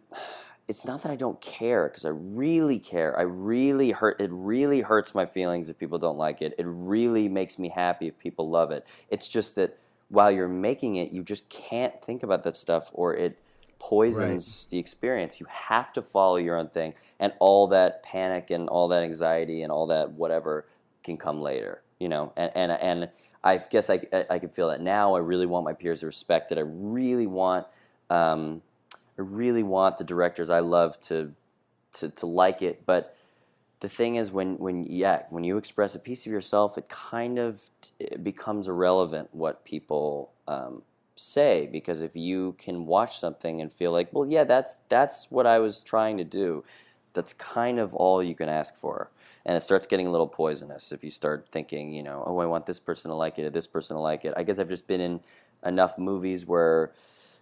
It's 0.67 0.83
not 0.83 1.03
that 1.03 1.11
I 1.11 1.15
don't 1.15 1.39
care 1.41 1.87
because 1.87 2.05
I 2.05 2.09
really 2.09 2.79
care. 2.79 3.17
I 3.17 3.21
really 3.21 3.91
hurt. 3.91 4.19
It 4.19 4.31
really 4.33 4.81
hurts 4.81 5.13
my 5.13 5.27
feelings 5.27 5.69
if 5.69 5.77
people 5.77 5.99
don't 5.99 6.17
like 6.17 6.41
it. 6.41 6.55
It 6.57 6.65
really 6.65 7.29
makes 7.29 7.59
me 7.59 7.69
happy 7.69 8.07
if 8.07 8.17
people 8.17 8.49
love 8.49 8.71
it. 8.71 8.87
It's 9.09 9.27
just 9.27 9.55
that 9.55 9.77
while 10.09 10.31
you're 10.31 10.47
making 10.47 10.95
it, 10.95 11.11
you 11.11 11.23
just 11.23 11.47
can't 11.49 12.01
think 12.01 12.23
about 12.23 12.43
that 12.43 12.57
stuff 12.57 12.89
or 12.93 13.15
it 13.15 13.37
poisons 13.79 14.65
the 14.65 14.79
experience. 14.79 15.39
You 15.39 15.47
have 15.49 15.93
to 15.93 16.01
follow 16.01 16.37
your 16.37 16.57
own 16.57 16.69
thing, 16.69 16.93
and 17.19 17.33
all 17.39 17.67
that 17.67 18.03
panic 18.03 18.49
and 18.51 18.69
all 18.69 18.87
that 18.89 19.03
anxiety 19.03 19.61
and 19.61 19.71
all 19.71 19.87
that 19.87 20.11
whatever 20.11 20.65
can 21.03 21.17
come 21.17 21.41
later. 21.41 21.81
You 21.99 22.09
know, 22.09 22.33
and 22.35 22.51
and 22.55 22.71
and 22.71 23.09
I 23.43 23.57
guess 23.57 23.89
I 23.89 24.01
I, 24.11 24.25
I 24.31 24.39
can 24.39 24.49
feel 24.49 24.69
that 24.69 24.81
now. 24.81 25.15
I 25.15 25.19
really 25.19 25.45
want 25.45 25.65
my 25.65 25.73
peers 25.73 26.01
to 26.01 26.07
respect 26.07 26.51
it. 26.51 26.57
I 26.57 26.63
really 26.65 27.27
want. 27.27 27.67
Um, 28.09 28.61
I 29.17 29.21
really 29.21 29.63
want 29.63 29.97
the 29.97 30.03
directors 30.03 30.49
I 30.49 30.59
love 30.59 30.99
to 31.01 31.33
to, 31.93 32.09
to 32.09 32.25
like 32.25 32.61
it, 32.61 32.85
but 32.85 33.15
the 33.79 33.89
thing 33.89 34.15
is 34.15 34.31
when 34.31 34.57
when 34.57 34.83
yeah 34.83 35.23
when 35.29 35.43
you 35.43 35.57
express 35.57 35.95
a 35.95 35.99
piece 35.99 36.25
of 36.25 36.31
yourself, 36.31 36.77
it 36.77 36.89
kind 36.89 37.37
of 37.37 37.61
it 37.99 38.23
becomes 38.23 38.67
irrelevant 38.67 39.29
what 39.31 39.63
people 39.63 40.31
um, 40.47 40.81
say 41.15 41.67
because 41.71 42.01
if 42.01 42.15
you 42.15 42.53
can 42.57 42.85
watch 42.85 43.17
something 43.19 43.61
and 43.61 43.71
feel 43.71 43.91
like 43.91 44.11
well 44.11 44.29
yeah 44.29 44.43
that's 44.43 44.77
that's 44.89 45.31
what 45.31 45.47
I 45.47 45.59
was 45.59 45.83
trying 45.83 46.17
to 46.17 46.23
do, 46.23 46.63
that's 47.13 47.33
kind 47.33 47.79
of 47.79 47.95
all 47.95 48.21
you 48.21 48.35
can 48.35 48.49
ask 48.49 48.75
for. 48.75 49.09
And 49.45 49.55
it 49.55 49.61
starts 49.61 49.85
getting 49.85 50.07
a 50.07 50.11
little 50.11 50.27
poisonous 50.27 50.91
if 50.91 51.03
you 51.03 51.11
start 51.11 51.47
thinking, 51.51 51.93
you 51.93 52.01
know, 52.01 52.23
oh, 52.25 52.39
I 52.39 52.45
want 52.47 52.65
this 52.65 52.79
person 52.79 53.09
to 53.11 53.15
like 53.15 53.37
it, 53.37 53.45
or 53.45 53.51
this 53.51 53.67
person 53.67 53.95
to 53.95 54.01
like 54.01 54.25
it. 54.25 54.33
I 54.35 54.41
guess 54.43 54.57
I've 54.57 54.69
just 54.69 54.87
been 54.87 55.01
in 55.01 55.19
enough 55.65 55.97
movies 55.97 56.45
where 56.45 56.91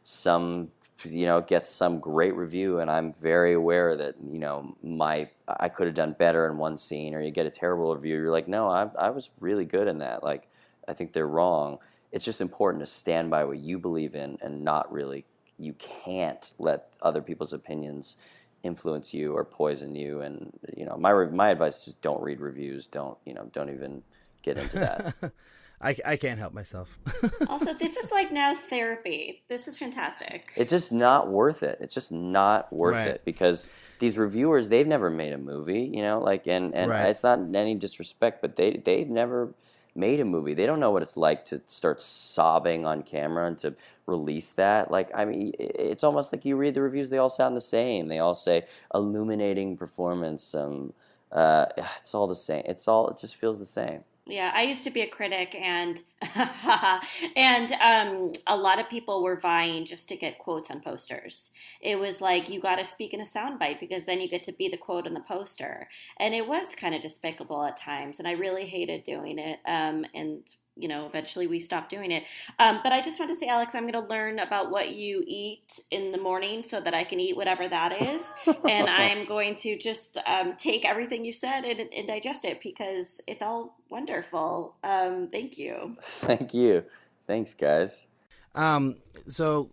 some 0.03 0.69
you 1.03 1.25
know 1.25 1.41
gets 1.41 1.69
some 1.69 1.99
great 1.99 2.35
review 2.35 2.79
and 2.79 2.89
i'm 2.89 3.11
very 3.13 3.53
aware 3.53 3.97
that 3.97 4.15
you 4.31 4.39
know 4.39 4.75
my 4.83 5.27
i 5.47 5.67
could 5.67 5.87
have 5.87 5.95
done 5.95 6.15
better 6.17 6.47
in 6.47 6.57
one 6.57 6.77
scene 6.77 7.13
or 7.13 7.21
you 7.21 7.31
get 7.31 7.45
a 7.45 7.49
terrible 7.49 7.93
review 7.95 8.15
you're 8.15 8.31
like 8.31 8.47
no 8.47 8.69
i, 8.69 8.87
I 8.97 9.09
was 9.09 9.29
really 9.39 9.65
good 9.65 9.87
in 9.87 9.97
that 9.99 10.23
like 10.23 10.47
i 10.87 10.93
think 10.93 11.11
they're 11.11 11.27
wrong 11.27 11.79
it's 12.13 12.23
just 12.23 12.39
important 12.41 12.81
to 12.81 12.85
stand 12.85 13.29
by 13.29 13.43
what 13.43 13.57
you 13.57 13.77
believe 13.79 14.15
in 14.15 14.37
and 14.41 14.63
not 14.63 14.89
really 14.93 15.25
you 15.57 15.73
can't 15.73 16.53
let 16.59 16.89
other 17.01 17.21
people's 17.21 17.51
opinions 17.53 18.15
influence 18.63 19.13
you 19.13 19.33
or 19.35 19.43
poison 19.43 19.93
you 19.95 20.21
and 20.21 20.53
you 20.77 20.85
know 20.85 20.95
my 20.97 21.11
my 21.25 21.49
advice 21.49 21.79
is 21.79 21.85
just 21.85 22.01
don't 22.01 22.21
read 22.21 22.39
reviews 22.39 22.87
don't 22.87 23.17
you 23.25 23.33
know 23.33 23.49
don't 23.51 23.69
even 23.69 24.01
get 24.43 24.57
into 24.57 24.77
that 24.79 25.13
I, 25.81 25.97
I 26.05 26.15
can't 26.15 26.39
help 26.39 26.53
myself. 26.53 26.97
also, 27.49 27.73
this 27.73 27.97
is 27.97 28.09
like 28.09 28.31
now 28.31 28.55
therapy. 28.55 29.43
This 29.49 29.67
is 29.67 29.75
fantastic. 29.77 30.53
it's 30.55 30.71
just 30.71 30.93
not 30.93 31.29
worth 31.29 31.61
it. 31.61 31.77
It's 31.81 31.93
just 31.93 32.09
not 32.09 32.71
worth 32.71 32.95
Right. 32.95 33.07
it 33.15 33.25
because 33.25 33.65
these 33.99 34.17
reviewers 34.17 34.69
they've 34.69 34.87
never 34.87 35.09
made 35.09 35.33
a 35.33 35.37
movie, 35.37 35.81
you 35.93 36.01
know, 36.01 36.19
like 36.19 36.47
and 36.47 36.73
and 36.73 36.89
Right. 36.89 37.07
it's 37.09 37.23
not 37.23 37.39
any 37.53 37.75
disrespect, 37.75 38.41
but 38.41 38.55
they 38.55 38.77
they've 38.77 39.09
never 39.09 39.53
made 39.95 40.19
a 40.19 40.25
movie. 40.25 40.53
They 40.53 40.65
don't 40.65 40.79
know 40.79 40.91
what 40.91 41.01
it's 41.01 41.17
like 41.17 41.45
to 41.45 41.61
start 41.67 42.01
sobbing 42.01 42.85
on 42.85 43.03
camera 43.03 43.47
and 43.47 43.57
to 43.59 43.75
release 44.05 44.51
that. 44.53 44.91
Like 44.91 45.11
I 45.13 45.25
mean, 45.25 45.53
it's 45.59 46.03
almost 46.03 46.33
like 46.33 46.45
you 46.45 46.55
read 46.55 46.73
the 46.75 46.81
reviews; 46.81 47.09
they 47.09 47.17
all 47.17 47.29
sound 47.29 47.55
the 47.55 47.61
same. 47.61 48.07
They 48.07 48.19
all 48.19 48.35
say 48.35 48.65
illuminating 48.93 49.77
performance. 49.77 50.55
Uh, 50.55 51.65
it's 51.99 52.15
all 52.15 52.27
the 52.27 52.35
same. 52.35 52.63
It's 52.65 52.87
all. 52.87 53.09
It 53.09 53.17
just 53.17 53.35
feels 53.35 53.59
the 53.59 53.65
same. 53.65 54.03
Yeah, 54.25 54.53
I 54.55 54.61
used 54.61 54.85
to 54.85 54.89
be 54.89 55.01
a 55.01 55.07
critic, 55.07 55.53
and 55.53 56.01
and 57.35 57.71
um, 57.73 58.31
a 58.47 58.55
lot 58.55 58.79
of 58.79 58.89
people 58.89 59.21
were 59.21 59.37
vying 59.37 59.83
just 59.83 60.07
to 60.09 60.15
get 60.15 60.39
quotes 60.39 60.71
on 60.71 60.79
posters. 60.79 61.49
It 61.81 61.99
was 61.99 62.21
like 62.21 62.47
you 62.47 62.61
got 62.61 62.77
to 62.77 62.85
speak 62.85 63.13
in 63.13 63.19
a 63.19 63.25
soundbite 63.25 63.81
because 63.81 64.05
then 64.05 64.21
you 64.21 64.29
get 64.29 64.43
to 64.43 64.53
be 64.53 64.69
the 64.69 64.77
quote 64.77 65.07
on 65.07 65.13
the 65.13 65.19
poster, 65.19 65.89
and 66.19 66.33
it 66.33 66.47
was 66.47 66.73
kind 66.73 66.95
of 66.95 67.01
despicable 67.01 67.65
at 67.65 67.75
times, 67.75 68.19
and 68.19 68.27
I 68.27 68.31
really 68.31 68.65
hated 68.65 69.03
doing 69.03 69.39
it. 69.39 69.59
Um, 69.65 70.05
and 70.15 70.41
you 70.75 70.87
know, 70.87 71.05
eventually 71.05 71.47
we 71.47 71.59
stopped 71.59 71.89
doing 71.89 72.11
it. 72.11 72.23
Um, 72.59 72.79
but 72.83 72.91
I 72.91 73.01
just 73.01 73.19
want 73.19 73.29
to 73.29 73.35
say, 73.35 73.47
Alex, 73.47 73.75
I'm 73.75 73.83
going 73.83 73.93
to 73.93 74.09
learn 74.09 74.39
about 74.39 74.71
what 74.71 74.95
you 74.95 75.23
eat 75.27 75.79
in 75.91 76.11
the 76.11 76.17
morning 76.17 76.63
so 76.63 76.81
that 76.81 76.93
I 76.93 77.03
can 77.03 77.19
eat 77.19 77.35
whatever 77.35 77.67
that 77.67 78.01
is 78.01 78.25
and 78.67 78.89
I'm 78.89 79.25
going 79.25 79.55
to 79.57 79.77
just 79.77 80.17
um, 80.25 80.55
take 80.57 80.85
everything 80.85 81.25
you 81.25 81.33
said 81.33 81.65
and, 81.65 81.79
and 81.79 82.07
digest 82.07 82.45
it 82.45 82.59
because 82.61 83.21
it's 83.27 83.41
all 83.41 83.77
wonderful. 83.89 84.75
Um, 84.83 85.29
thank 85.31 85.57
you. 85.57 85.95
Thank 86.01 86.53
you. 86.53 86.83
Thanks, 87.27 87.53
guys. 87.53 88.07
Um, 88.55 88.95
so 89.27 89.69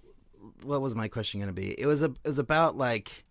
what 0.62 0.80
was 0.80 0.94
my 0.94 1.08
question 1.08 1.40
going 1.40 1.54
to 1.54 1.60
be? 1.60 1.72
It 1.80 1.86
was 1.86 2.02
a, 2.02 2.06
it 2.06 2.26
was 2.26 2.38
about 2.38 2.76
like 2.76 3.24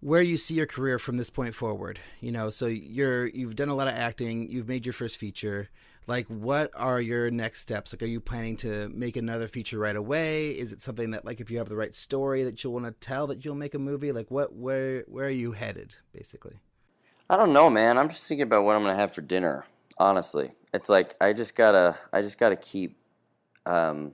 where 0.00 0.22
you 0.22 0.36
see 0.36 0.54
your 0.54 0.66
career 0.66 0.98
from 0.98 1.16
this 1.16 1.30
point 1.30 1.54
forward. 1.54 2.00
You 2.20 2.32
know, 2.32 2.50
so 2.50 2.66
you're 2.66 3.26
you've 3.26 3.56
done 3.56 3.68
a 3.68 3.74
lot 3.74 3.88
of 3.88 3.94
acting, 3.94 4.50
you've 4.50 4.68
made 4.68 4.86
your 4.86 4.92
first 4.92 5.18
feature. 5.18 5.68
Like, 6.06 6.26
what 6.26 6.70
are 6.74 7.00
your 7.00 7.30
next 7.30 7.60
steps? 7.60 7.92
Like, 7.92 8.02
are 8.02 8.06
you 8.06 8.20
planning 8.20 8.56
to 8.58 8.88
make 8.88 9.16
another 9.16 9.46
feature 9.46 9.78
right 9.78 9.94
away? 9.94 10.48
Is 10.50 10.72
it 10.72 10.82
something 10.82 11.12
that, 11.12 11.24
like, 11.24 11.40
if 11.40 11.50
you 11.50 11.58
have 11.58 11.68
the 11.68 11.76
right 11.76 11.94
story 11.94 12.42
that 12.42 12.64
you'll 12.64 12.72
want 12.72 12.86
to 12.86 12.92
tell, 12.92 13.26
that 13.28 13.44
you'll 13.44 13.54
make 13.54 13.74
a 13.74 13.78
movie? 13.78 14.10
Like, 14.10 14.30
what, 14.30 14.52
where, 14.54 15.04
where 15.06 15.26
are 15.26 15.30
you 15.30 15.52
headed, 15.52 15.94
basically? 16.12 16.58
I 17.28 17.36
don't 17.36 17.52
know, 17.52 17.70
man. 17.70 17.96
I'm 17.96 18.08
just 18.08 18.26
thinking 18.26 18.42
about 18.42 18.64
what 18.64 18.74
I'm 18.74 18.82
gonna 18.82 18.96
have 18.96 19.14
for 19.14 19.20
dinner. 19.20 19.64
Honestly, 19.98 20.50
it's 20.74 20.88
like 20.88 21.14
I 21.20 21.32
just 21.32 21.54
gotta, 21.54 21.96
I 22.12 22.22
just 22.22 22.38
gotta 22.38 22.56
keep 22.56 22.96
um, 23.66 24.12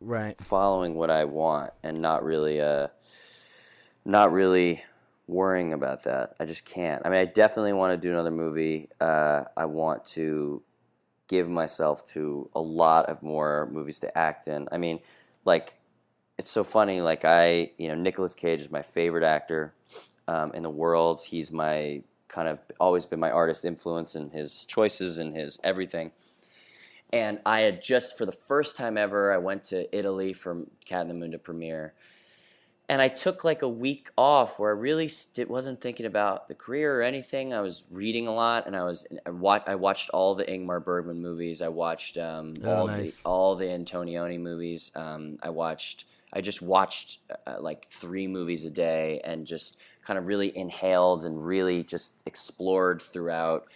Right. 0.00 0.36
following 0.38 0.94
what 0.94 1.10
I 1.10 1.24
want 1.24 1.72
and 1.82 2.00
not 2.00 2.22
really, 2.22 2.60
uh, 2.60 2.86
not 4.04 4.32
really 4.32 4.84
worrying 5.26 5.72
about 5.72 6.04
that. 6.04 6.34
I 6.38 6.44
just 6.44 6.64
can't. 6.64 7.02
I 7.04 7.08
mean, 7.08 7.18
I 7.18 7.24
definitely 7.24 7.72
want 7.72 7.92
to 7.92 7.96
do 7.96 8.12
another 8.12 8.30
movie. 8.30 8.90
Uh, 9.00 9.44
I 9.56 9.64
want 9.64 10.04
to 10.06 10.62
give 11.32 11.48
myself 11.48 12.04
to 12.04 12.46
a 12.54 12.60
lot 12.60 13.06
of 13.06 13.22
more 13.22 13.66
movies 13.72 13.98
to 14.00 14.18
act 14.18 14.48
in. 14.48 14.68
I 14.70 14.76
mean, 14.76 15.00
like, 15.46 15.78
it's 16.36 16.50
so 16.50 16.62
funny. 16.62 17.00
Like, 17.00 17.24
I, 17.24 17.70
you 17.78 17.88
know, 17.88 17.94
Nicolas 17.94 18.34
Cage 18.34 18.60
is 18.60 18.70
my 18.70 18.82
favorite 18.82 19.24
actor 19.24 19.72
um, 20.28 20.52
in 20.52 20.62
the 20.62 20.68
world. 20.68 21.22
He's 21.22 21.50
my 21.50 22.02
kind 22.28 22.48
of 22.48 22.58
always 22.78 23.06
been 23.06 23.18
my 23.18 23.30
artist 23.30 23.64
influence 23.64 24.14
in 24.14 24.28
his 24.28 24.66
choices 24.66 25.16
and 25.16 25.34
his 25.34 25.58
everything. 25.64 26.12
And 27.14 27.38
I 27.46 27.60
had 27.60 27.80
just, 27.80 28.18
for 28.18 28.26
the 28.26 28.32
first 28.32 28.76
time 28.76 28.98
ever, 28.98 29.32
I 29.32 29.38
went 29.38 29.64
to 29.64 29.96
Italy 29.96 30.34
for 30.34 30.66
Cat 30.84 31.00
and 31.00 31.10
the 31.10 31.14
Moon 31.14 31.30
to 31.30 31.38
premiere. 31.38 31.94
And 32.92 33.00
I 33.00 33.08
took 33.08 33.42
like 33.42 33.62
a 33.62 33.68
week 33.68 34.10
off 34.18 34.58
where 34.58 34.68
I 34.68 34.78
really 34.78 35.08
st- 35.08 35.48
wasn't 35.48 35.80
thinking 35.80 36.04
about 36.04 36.46
the 36.46 36.54
career 36.54 36.98
or 36.98 37.00
anything. 37.00 37.54
I 37.54 37.62
was 37.62 37.84
reading 37.90 38.26
a 38.28 38.34
lot, 38.34 38.66
and 38.66 38.76
I 38.76 38.84
was 38.84 39.06
I, 39.24 39.30
wa- 39.30 39.62
I 39.66 39.76
watched 39.76 40.10
all 40.10 40.34
the 40.34 40.44
Ingmar 40.44 40.84
Bergman 40.84 41.18
movies. 41.22 41.62
I 41.62 41.68
watched 41.68 42.18
um, 42.18 42.52
Oh, 42.62 42.80
all 42.80 42.86
nice. 42.88 43.22
the 43.22 43.28
all 43.30 43.56
the 43.56 43.64
Antonioni 43.64 44.38
movies. 44.38 44.92
Um, 44.94 45.38
I 45.42 45.48
watched. 45.48 46.04
I 46.34 46.42
just 46.42 46.60
watched 46.60 47.20
uh, 47.46 47.56
like 47.60 47.88
three 47.88 48.26
movies 48.26 48.66
a 48.66 48.70
day, 48.70 49.22
and 49.24 49.46
just 49.46 49.78
kind 50.04 50.18
of 50.18 50.26
really 50.26 50.54
inhaled 50.54 51.24
and 51.24 51.46
really 51.46 51.82
just 51.84 52.20
explored 52.26 53.00
throughout 53.00 53.68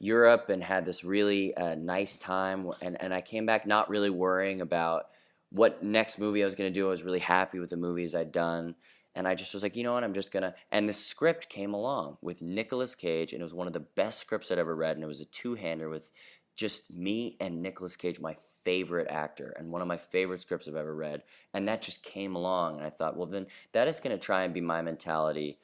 Europe 0.00 0.48
and 0.48 0.60
had 0.60 0.84
this 0.84 1.04
really 1.04 1.56
uh, 1.56 1.76
nice 1.76 2.18
time. 2.18 2.68
And, 2.82 3.00
and 3.00 3.14
I 3.14 3.20
came 3.20 3.46
back 3.46 3.64
not 3.64 3.88
really 3.88 4.10
worrying 4.10 4.60
about 4.60 5.06
what 5.50 5.82
next 5.82 6.18
movie 6.18 6.42
I 6.42 6.46
was 6.46 6.54
going 6.54 6.72
to 6.72 6.80
do. 6.80 6.86
I 6.86 6.90
was 6.90 7.02
really 7.02 7.20
happy 7.20 7.58
with 7.58 7.70
the 7.70 7.76
movies 7.76 8.14
I'd 8.14 8.32
done. 8.32 8.74
and 9.16 9.26
I 9.26 9.34
just 9.34 9.54
was 9.54 9.62
like, 9.62 9.76
you 9.76 9.82
know 9.82 9.94
what, 9.94 10.04
I'm 10.04 10.12
just 10.12 10.30
gonna. 10.30 10.54
And 10.70 10.86
the 10.86 10.92
script 10.92 11.48
came 11.48 11.72
along 11.72 12.18
with 12.20 12.42
Nicolas 12.42 12.94
Cage, 12.94 13.32
and 13.32 13.40
it 13.40 13.44
was 13.44 13.54
one 13.54 13.66
of 13.66 13.72
the 13.72 13.80
best 13.80 14.18
scripts 14.18 14.52
I'd 14.52 14.58
ever 14.58 14.76
read, 14.76 14.96
and 14.96 15.02
it 15.02 15.08
was 15.08 15.22
a 15.22 15.24
two-hander 15.24 15.88
with 15.88 16.12
just 16.54 16.92
me 16.92 17.36
and 17.40 17.62
Nicolas 17.62 17.96
Cage, 17.96 18.20
my 18.20 18.36
favorite 18.62 19.08
actor, 19.08 19.56
and 19.58 19.72
one 19.72 19.80
of 19.80 19.88
my 19.88 19.96
favorite 19.96 20.42
scripts 20.42 20.68
I've 20.68 20.76
ever 20.76 20.94
read, 20.94 21.22
and 21.54 21.66
that 21.66 21.80
just 21.80 22.02
came 22.02 22.36
along, 22.36 22.76
and 22.76 22.86
I 22.86 22.90
thought, 22.90 23.16
well, 23.16 23.26
then 23.26 23.46
that 23.72 23.88
is 23.88 24.00
gonna 24.00 24.18
try 24.18 24.44
and 24.44 24.52
be 24.52 24.60
my 24.60 24.82
mentality 24.82 25.58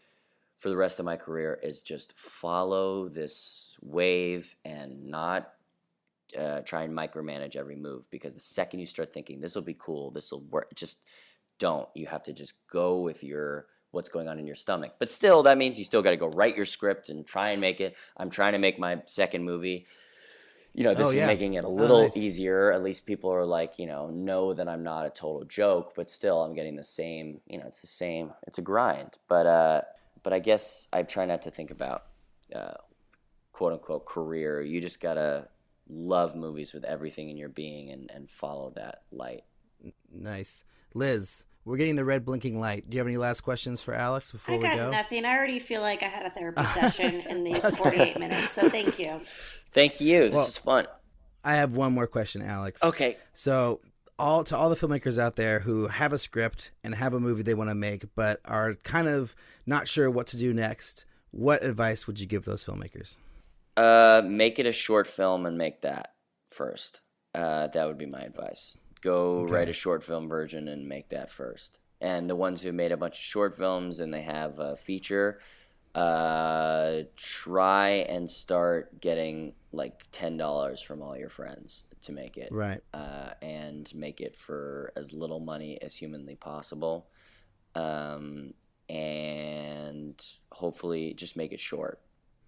for 0.56 0.70
the 0.70 0.76
rest 0.76 0.98
of 0.98 1.04
my 1.04 1.16
career 1.16 1.58
is 1.62 1.82
just 1.82 2.16
follow 2.16 3.08
this 3.08 3.76
wave 3.82 4.54
and 4.64 5.06
not 5.06 5.52
uh, 6.38 6.60
try 6.60 6.82
and 6.82 6.92
micromanage 6.96 7.56
every 7.56 7.76
move 7.76 8.08
because 8.10 8.34
the 8.34 8.40
second 8.40 8.80
you 8.80 8.86
start 8.86 9.12
thinking 9.12 9.40
this 9.40 9.54
will 9.54 9.62
be 9.62 9.76
cool, 9.78 10.10
this 10.10 10.30
will 10.32 10.42
work, 10.42 10.74
just 10.74 11.02
don't. 11.58 11.88
You 11.94 12.06
have 12.06 12.22
to 12.24 12.32
just 12.32 12.54
go 12.70 13.00
with 13.00 13.22
your 13.22 13.66
what's 13.92 14.08
going 14.08 14.26
on 14.28 14.38
in 14.38 14.46
your 14.46 14.56
stomach. 14.56 14.94
But 14.98 15.10
still, 15.10 15.42
that 15.44 15.58
means 15.58 15.78
you 15.78 15.84
still 15.84 16.02
got 16.02 16.10
to 16.10 16.16
go 16.16 16.28
write 16.28 16.56
your 16.56 16.64
script 16.64 17.08
and 17.10 17.26
try 17.26 17.50
and 17.50 17.60
make 17.60 17.80
it. 17.80 17.94
I'm 18.16 18.30
trying 18.30 18.52
to 18.52 18.58
make 18.58 18.78
my 18.78 19.02
second 19.06 19.44
movie. 19.44 19.86
You 20.74 20.84
know, 20.84 20.94
this 20.94 21.08
Oh, 21.08 21.10
is 21.10 21.26
making 21.26 21.54
it 21.54 21.64
a 21.64 21.68
Oh, 21.68 21.72
little 21.72 22.02
nice. 22.04 22.16
easier. 22.16 22.72
At 22.72 22.82
least 22.82 23.06
people 23.06 23.30
are 23.30 23.44
like, 23.44 23.78
you 23.78 23.86
know, 23.86 24.08
know 24.08 24.54
that 24.54 24.68
I'm 24.68 24.82
not 24.82 25.04
a 25.04 25.10
total 25.10 25.44
joke, 25.44 25.92
but 25.94 26.08
still, 26.08 26.42
I'm 26.42 26.54
getting 26.54 26.76
the 26.76 26.82
same. 26.82 27.40
You 27.46 27.58
know, 27.58 27.66
it's 27.66 27.80
the 27.80 27.86
same. 27.86 28.32
It's 28.46 28.58
a 28.58 28.62
grind. 28.62 29.18
But 29.28 29.46
uh, 29.46 29.82
but 30.22 30.32
I 30.32 30.38
guess 30.38 30.88
I 30.92 31.02
try 31.02 31.26
not 31.26 31.42
to 31.42 31.50
think 31.50 31.70
about 31.70 32.04
uh, 32.54 32.74
quote 33.52 33.74
unquote 33.74 34.06
career. 34.06 34.62
You 34.62 34.80
just 34.80 35.00
gotta 35.02 35.48
love 35.88 36.34
movies 36.34 36.72
with 36.72 36.84
everything 36.84 37.28
in 37.28 37.36
your 37.36 37.48
being 37.48 37.90
and, 37.90 38.10
and 38.14 38.30
follow 38.30 38.72
that 38.76 39.02
light. 39.10 39.42
Nice. 40.12 40.64
Liz, 40.94 41.44
we're 41.64 41.76
getting 41.76 41.96
the 41.96 42.04
red 42.04 42.24
blinking 42.24 42.58
light. 42.60 42.88
Do 42.88 42.94
you 42.96 43.00
have 43.00 43.06
any 43.06 43.16
last 43.16 43.40
questions 43.42 43.80
for 43.82 43.94
Alex 43.94 44.32
before 44.32 44.54
I 44.54 44.58
we 44.58 44.62
got 44.64 44.76
go? 44.76 44.90
nothing. 44.90 45.24
I 45.24 45.36
already 45.36 45.58
feel 45.58 45.80
like 45.80 46.02
I 46.02 46.08
had 46.08 46.26
a 46.26 46.30
therapy 46.30 46.62
session 46.74 47.20
in 47.22 47.44
these 47.44 47.58
48 47.58 48.18
minutes. 48.18 48.52
So 48.52 48.68
thank 48.68 48.98
you. 48.98 49.20
Thank 49.72 50.00
you. 50.00 50.24
This 50.24 50.34
Well- 50.34 50.46
is 50.46 50.56
fun. 50.58 50.86
I 51.44 51.54
have 51.56 51.74
one 51.74 51.92
more 51.92 52.06
question, 52.06 52.40
Alex. 52.40 52.84
Okay. 52.84 53.16
So, 53.32 53.80
all 54.16 54.44
to 54.44 54.56
all 54.56 54.70
the 54.70 54.76
filmmakers 54.76 55.18
out 55.18 55.34
there 55.34 55.58
who 55.58 55.88
have 55.88 56.12
a 56.12 56.18
script 56.18 56.70
and 56.84 56.94
have 56.94 57.14
a 57.14 57.18
movie 57.18 57.42
they 57.42 57.54
want 57.54 57.68
to 57.68 57.74
make, 57.74 58.04
but 58.14 58.38
are 58.44 58.74
kind 58.74 59.08
of 59.08 59.34
not 59.66 59.88
sure 59.88 60.08
what 60.08 60.28
to 60.28 60.36
do 60.36 60.52
next, 60.52 61.04
what 61.32 61.64
advice 61.64 62.06
would 62.06 62.20
you 62.20 62.26
give 62.26 62.44
those 62.44 62.62
filmmakers? 62.62 63.18
Uh, 63.76 64.22
make 64.24 64.58
it 64.58 64.66
a 64.66 64.72
short 64.72 65.06
film 65.06 65.46
and 65.46 65.56
make 65.56 65.80
that 65.82 66.14
first. 66.50 67.00
Uh, 67.34 67.66
that 67.68 67.86
would 67.86 67.98
be 67.98 68.06
my 68.06 68.20
advice. 68.20 68.76
Go 69.00 69.40
Okay. 69.42 69.52
write 69.52 69.68
a 69.68 69.72
short 69.72 70.02
film 70.02 70.28
version 70.28 70.68
and 70.68 70.86
make 70.88 71.08
that 71.10 71.30
first. 71.30 71.78
And 72.00 72.28
the 72.28 72.36
ones 72.36 72.60
who 72.62 72.72
made 72.72 72.92
a 72.92 72.96
bunch 72.96 73.14
of 73.14 73.22
short 73.24 73.54
films 73.56 74.00
and 74.00 74.12
they 74.12 74.22
have 74.22 74.58
a 74.58 74.76
feature, 74.76 75.40
uh, 75.94 77.02
try 77.16 77.88
and 78.08 78.30
start 78.30 79.00
getting 79.00 79.54
like 79.72 80.04
ten 80.12 80.36
dollars 80.36 80.80
from 80.80 81.00
all 81.02 81.16
your 81.16 81.28
friends 81.28 81.84
to 82.02 82.12
make 82.12 82.36
it. 82.36 82.50
Right. 82.52 82.80
uh, 82.92 83.30
and 83.40 83.92
make 83.94 84.20
it 84.20 84.34
for 84.36 84.92
as 84.96 85.12
little 85.12 85.40
money 85.40 85.80
as 85.80 85.94
humanly 85.94 86.34
possible. 86.34 87.08
Um, 87.74 88.52
and 88.88 90.22
hopefully 90.50 91.14
just 91.14 91.36
make 91.36 91.52
it 91.52 91.60
short, 91.60 92.00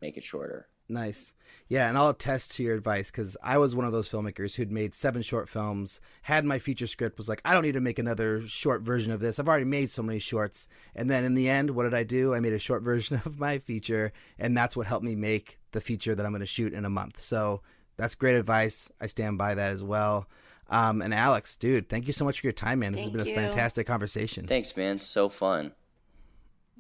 make 0.03 0.17
it 0.17 0.23
shorter. 0.23 0.69
Nice. 0.89 1.33
Yeah, 1.69 1.89
and 1.89 1.97
I'll 1.97 2.11
attest 2.11 2.53
to 2.53 2.63
your 2.63 2.75
advice 2.75 3.11
because 3.11 3.37
I 3.43 3.57
was 3.57 3.75
one 3.75 3.87
of 3.87 3.93
those 3.93 4.09
filmmakers 4.09 4.55
who'd 4.55 4.71
made 4.71 4.95
seven 4.95 5.23
short 5.23 5.49
films, 5.49 6.01
had 6.23 6.45
my 6.45 6.59
feature 6.59 6.87
script, 6.87 7.17
was 7.17 7.29
like, 7.29 7.41
I 7.45 7.55
don't 7.55 7.63
need 7.63 7.73
to 7.73 7.81
make 7.81 7.99
another 7.99 8.47
short 8.47 8.83
version 8.83 9.11
of 9.11 9.21
this. 9.21 9.39
I've 9.39 9.49
already 9.49 9.65
made 9.65 9.91
so 9.91 10.03
many 10.03 10.19
shorts. 10.19 10.69
And 10.95 11.11
then 11.11 11.25
in 11.25 11.35
the 11.35 11.49
end, 11.49 11.71
what 11.71 11.85
did 11.85 11.95
I 11.95 12.05
do? 12.05 12.35
I 12.35 12.41
made 12.41 12.53
a 12.53 12.59
short 12.59 12.83
version 12.85 13.21
of 13.25 13.39
my 13.39 13.59
feature, 13.59 14.13
and 14.39 14.57
that's 14.57 14.77
what 14.77 14.87
helped 14.87 15.07
me 15.07 15.15
make 15.15 15.59
the 15.73 15.81
feature 15.81 16.15
that 16.15 16.25
I'm 16.25 16.33
going 16.33 16.41
to 16.41 16.47
shoot 16.47 16.75
in 16.75 16.85
a 16.85 16.91
month. 16.91 17.19
So 17.21 17.63
that's 17.97 18.15
great 18.15 18.37
advice. 18.37 18.91
I 19.01 19.07
stand 19.07 19.39
by 19.39 19.55
that 19.55 19.71
as 19.71 19.83
well. 19.83 20.29
Um, 20.69 21.03
and 21.03 21.15
Alex, 21.15 21.57
dude, 21.57 21.89
thank 21.89 22.07
you 22.07 22.13
so 22.13 22.25
much 22.25 22.41
for 22.41 22.47
your 22.47 22.53
time, 22.53 22.81
man. 22.81 22.93
This 22.93 23.03
Thank 23.03 23.17
has 23.17 23.25
been 23.25 23.35
you. 23.35 23.41
a 23.41 23.43
fantastic 23.49 23.87
conversation. 23.87 24.47
Thanks, 24.47 24.77
man. 24.77 24.99
So 24.99 25.29
fun. 25.29 25.73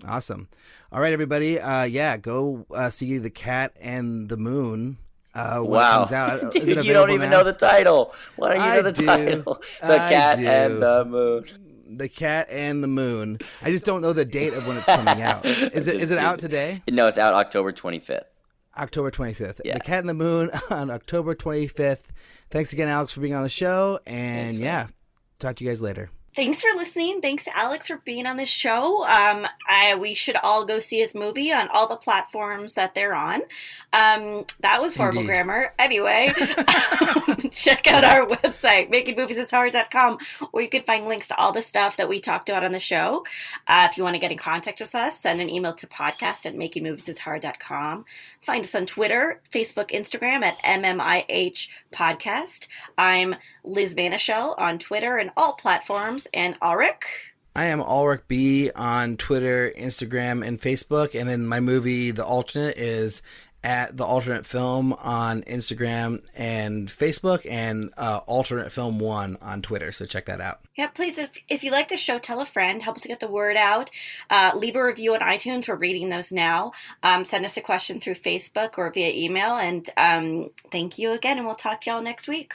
Awesome. 0.07 0.49
All 0.91 1.01
right, 1.01 1.13
everybody. 1.13 1.61
Uh, 1.61 1.85
yeah, 1.85 2.17
go 2.17 2.67
uh, 2.75 2.91
see 2.91 3.19
the 3.19 3.31
Cat 3.31 3.77
and 3.81 4.29
the 4.29 4.37
Moon. 4.37 4.99
Uh, 5.35 5.59
when 5.61 5.71
wow. 5.73 5.95
it 5.95 5.97
comes 5.99 6.13
out. 6.13 6.53
Dude, 6.53 6.57
Is 6.63 6.69
it 6.69 6.85
you 6.85 6.93
don't 6.93 7.11
even 7.11 7.29
now? 7.31 7.39
know 7.39 7.45
the 7.45 7.53
title. 7.53 8.15
Why 8.37 8.55
don't 8.55 8.57
you 8.59 8.63
I 8.63 8.77
know 8.77 8.83
the 8.83 8.93
do. 8.93 9.07
title? 9.07 9.63
The 9.81 9.95
I 9.95 10.11
Cat 10.11 10.39
do. 10.39 10.47
and 10.47 10.83
the 10.83 11.05
Moon. 11.05 11.45
The 11.97 12.09
Cat 12.09 12.49
and 12.51 12.83
the 12.83 12.89
Moon. 12.89 13.39
I 13.63 13.71
just 13.71 13.85
don't 13.85 14.01
know 14.01 14.13
the 14.13 14.25
date 14.25 14.55
of 14.55 14.67
when 14.67 14.77
it's 14.77 14.87
coming 14.87 15.23
out. 15.23 15.45
Is 15.45 15.87
it 15.87 16.01
is 16.01 16.11
it 16.11 16.19
out 16.19 16.39
today? 16.39 16.83
No, 16.91 17.07
it's 17.09 17.19
out 17.19 17.35
October 17.35 17.73
25th. 17.73 18.23
October 18.77 19.11
25th. 19.11 19.61
Yeah. 19.65 19.75
The 19.75 19.81
Cat 19.81 20.01
and 20.01 20.09
the 20.09 20.15
Moon 20.15 20.51
on 20.71 20.91
October 20.91 21.35
25th. 21.35 22.05
Thanks 22.51 22.73
again, 22.73 22.89
Alex, 22.89 23.13
for 23.13 23.21
being 23.21 23.35
on 23.35 23.43
the 23.43 23.49
show. 23.49 24.01
And 24.07 24.51
Thanks, 24.53 24.57
yeah, 24.59 24.87
talk 25.39 25.57
to 25.57 25.65
you 25.65 25.71
guys 25.71 25.83
later. 25.83 26.11
Thanks 26.35 26.61
for 26.61 26.71
listening. 26.75 27.21
Thanks 27.21 27.45
to 27.45 27.57
Alex 27.57 27.87
for 27.87 27.99
being 27.99 28.27
on 28.27 28.37
the 28.37 28.45
show. 28.45 29.05
Um, 29.05 29.47
I, 29.69 29.95
we 29.95 30.15
should 30.15 30.35
all 30.37 30.65
go 30.65 30.81
see 30.81 30.99
his 30.99 31.15
movie 31.15 31.53
on 31.53 31.69
all 31.69 31.87
the 31.87 31.95
platforms 31.95 32.73
that 32.73 32.93
they're 32.93 33.15
on. 33.15 33.43
Um, 33.93 34.45
that 34.59 34.83
was 34.83 34.97
horrible 34.97 35.21
Indeed. 35.21 35.33
grammar. 35.33 35.73
Anyway, 35.79 36.33
check 37.53 37.87
out 37.87 38.03
our 38.03 38.27
website, 38.27 38.91
makingmoviesishard.com, 38.91 40.19
where 40.51 40.65
you 40.65 40.69
can 40.69 40.83
find 40.83 41.07
links 41.07 41.29
to 41.29 41.37
all 41.37 41.53
the 41.53 41.63
stuff 41.63 41.97
that 41.99 42.09
we 42.09 42.19
talked 42.19 42.49
about 42.49 42.65
on 42.65 42.73
the 42.73 42.81
show. 42.81 43.25
Uh, 43.69 43.87
if 43.89 43.97
you 43.97 44.03
want 44.03 44.15
to 44.15 44.21
get 44.21 44.33
in 44.33 44.39
contact 44.39 44.81
with 44.81 44.97
us, 44.97 45.21
send 45.21 45.41
an 45.41 45.49
email 45.49 45.73
to 45.75 45.87
podcast 45.87 46.47
at 46.47 46.57
makingmoviesishard.com. 46.57 48.05
Find 48.41 48.65
us 48.65 48.75
on 48.75 48.87
Twitter, 48.87 49.41
Facebook, 49.53 49.93
Instagram 49.93 50.43
at 50.43 50.61
MMIH 50.65 51.69
Podcast. 51.93 52.67
I'm 52.99 53.37
Liz 53.63 53.95
Manashil 53.95 54.59
on 54.59 54.81
Twitter 54.81 55.17
and 55.17 55.31
all 55.37 55.53
platforms. 55.53 56.24
And 56.33 56.59
Alrik, 56.61 57.03
I 57.57 57.67
am 57.67 57.79
Alrik 57.79 58.23
B 58.27 58.71
on 58.75 59.17
Twitter, 59.17 59.73
Instagram, 59.77 60.45
and 60.45 60.61
Facebook. 60.61 61.19
And 61.19 61.29
then 61.29 61.47
my 61.47 61.61
movie, 61.61 62.11
The 62.11 62.25
Alternate, 62.25 62.77
is 62.77 63.23
at 63.63 63.97
The 63.97 64.05
Alternate 64.05 64.45
Film 64.45 64.93
on 64.93 65.43
Instagram 65.43 66.23
and 66.37 66.89
Facebook, 66.89 67.47
and 67.49 67.91
uh, 67.97 68.21
Alternate 68.27 68.73
Film 68.73 68.99
1 68.99 69.39
on 69.41 69.63
Twitter. 69.63 69.93
So 69.93 70.05
check 70.05 70.27
that 70.27 70.41
out. 70.41 70.61
yeah, 70.77 70.89
please, 70.89 71.17
if, 71.17 71.39
if 71.49 71.63
you 71.63 71.71
like 71.71 71.89
the 71.89 71.97
show, 71.97 72.19
tell 72.19 72.41
a 72.41 72.47
friend. 72.47 72.83
Help 72.83 72.97
us 72.97 73.07
get 73.07 73.21
the 73.21 73.29
word 73.29 73.57
out. 73.57 73.91
Uh, 74.29 74.51
leave 74.55 74.75
a 74.75 74.85
review 74.85 75.15
on 75.15 75.21
iTunes. 75.21 75.69
We're 75.69 75.77
reading 75.77 76.09
those 76.09 76.33
now. 76.33 76.73
Um, 77.05 77.25
send 77.25 77.47
us 77.47 77.57
a 77.57 77.61
question 77.61 78.01
through 78.01 78.17
Facebook 78.17 78.79
or 78.79 78.91
via 78.91 79.13
email. 79.13 79.55
And 79.55 79.89
um, 79.97 80.51
thank 80.73 80.99
you 80.99 81.13
again, 81.13 81.39
and 81.39 81.47
we'll 81.47 81.55
talk 81.55 81.83
to 81.83 81.91
y'all 81.91 82.03
next 82.03 82.27
week. 82.27 82.55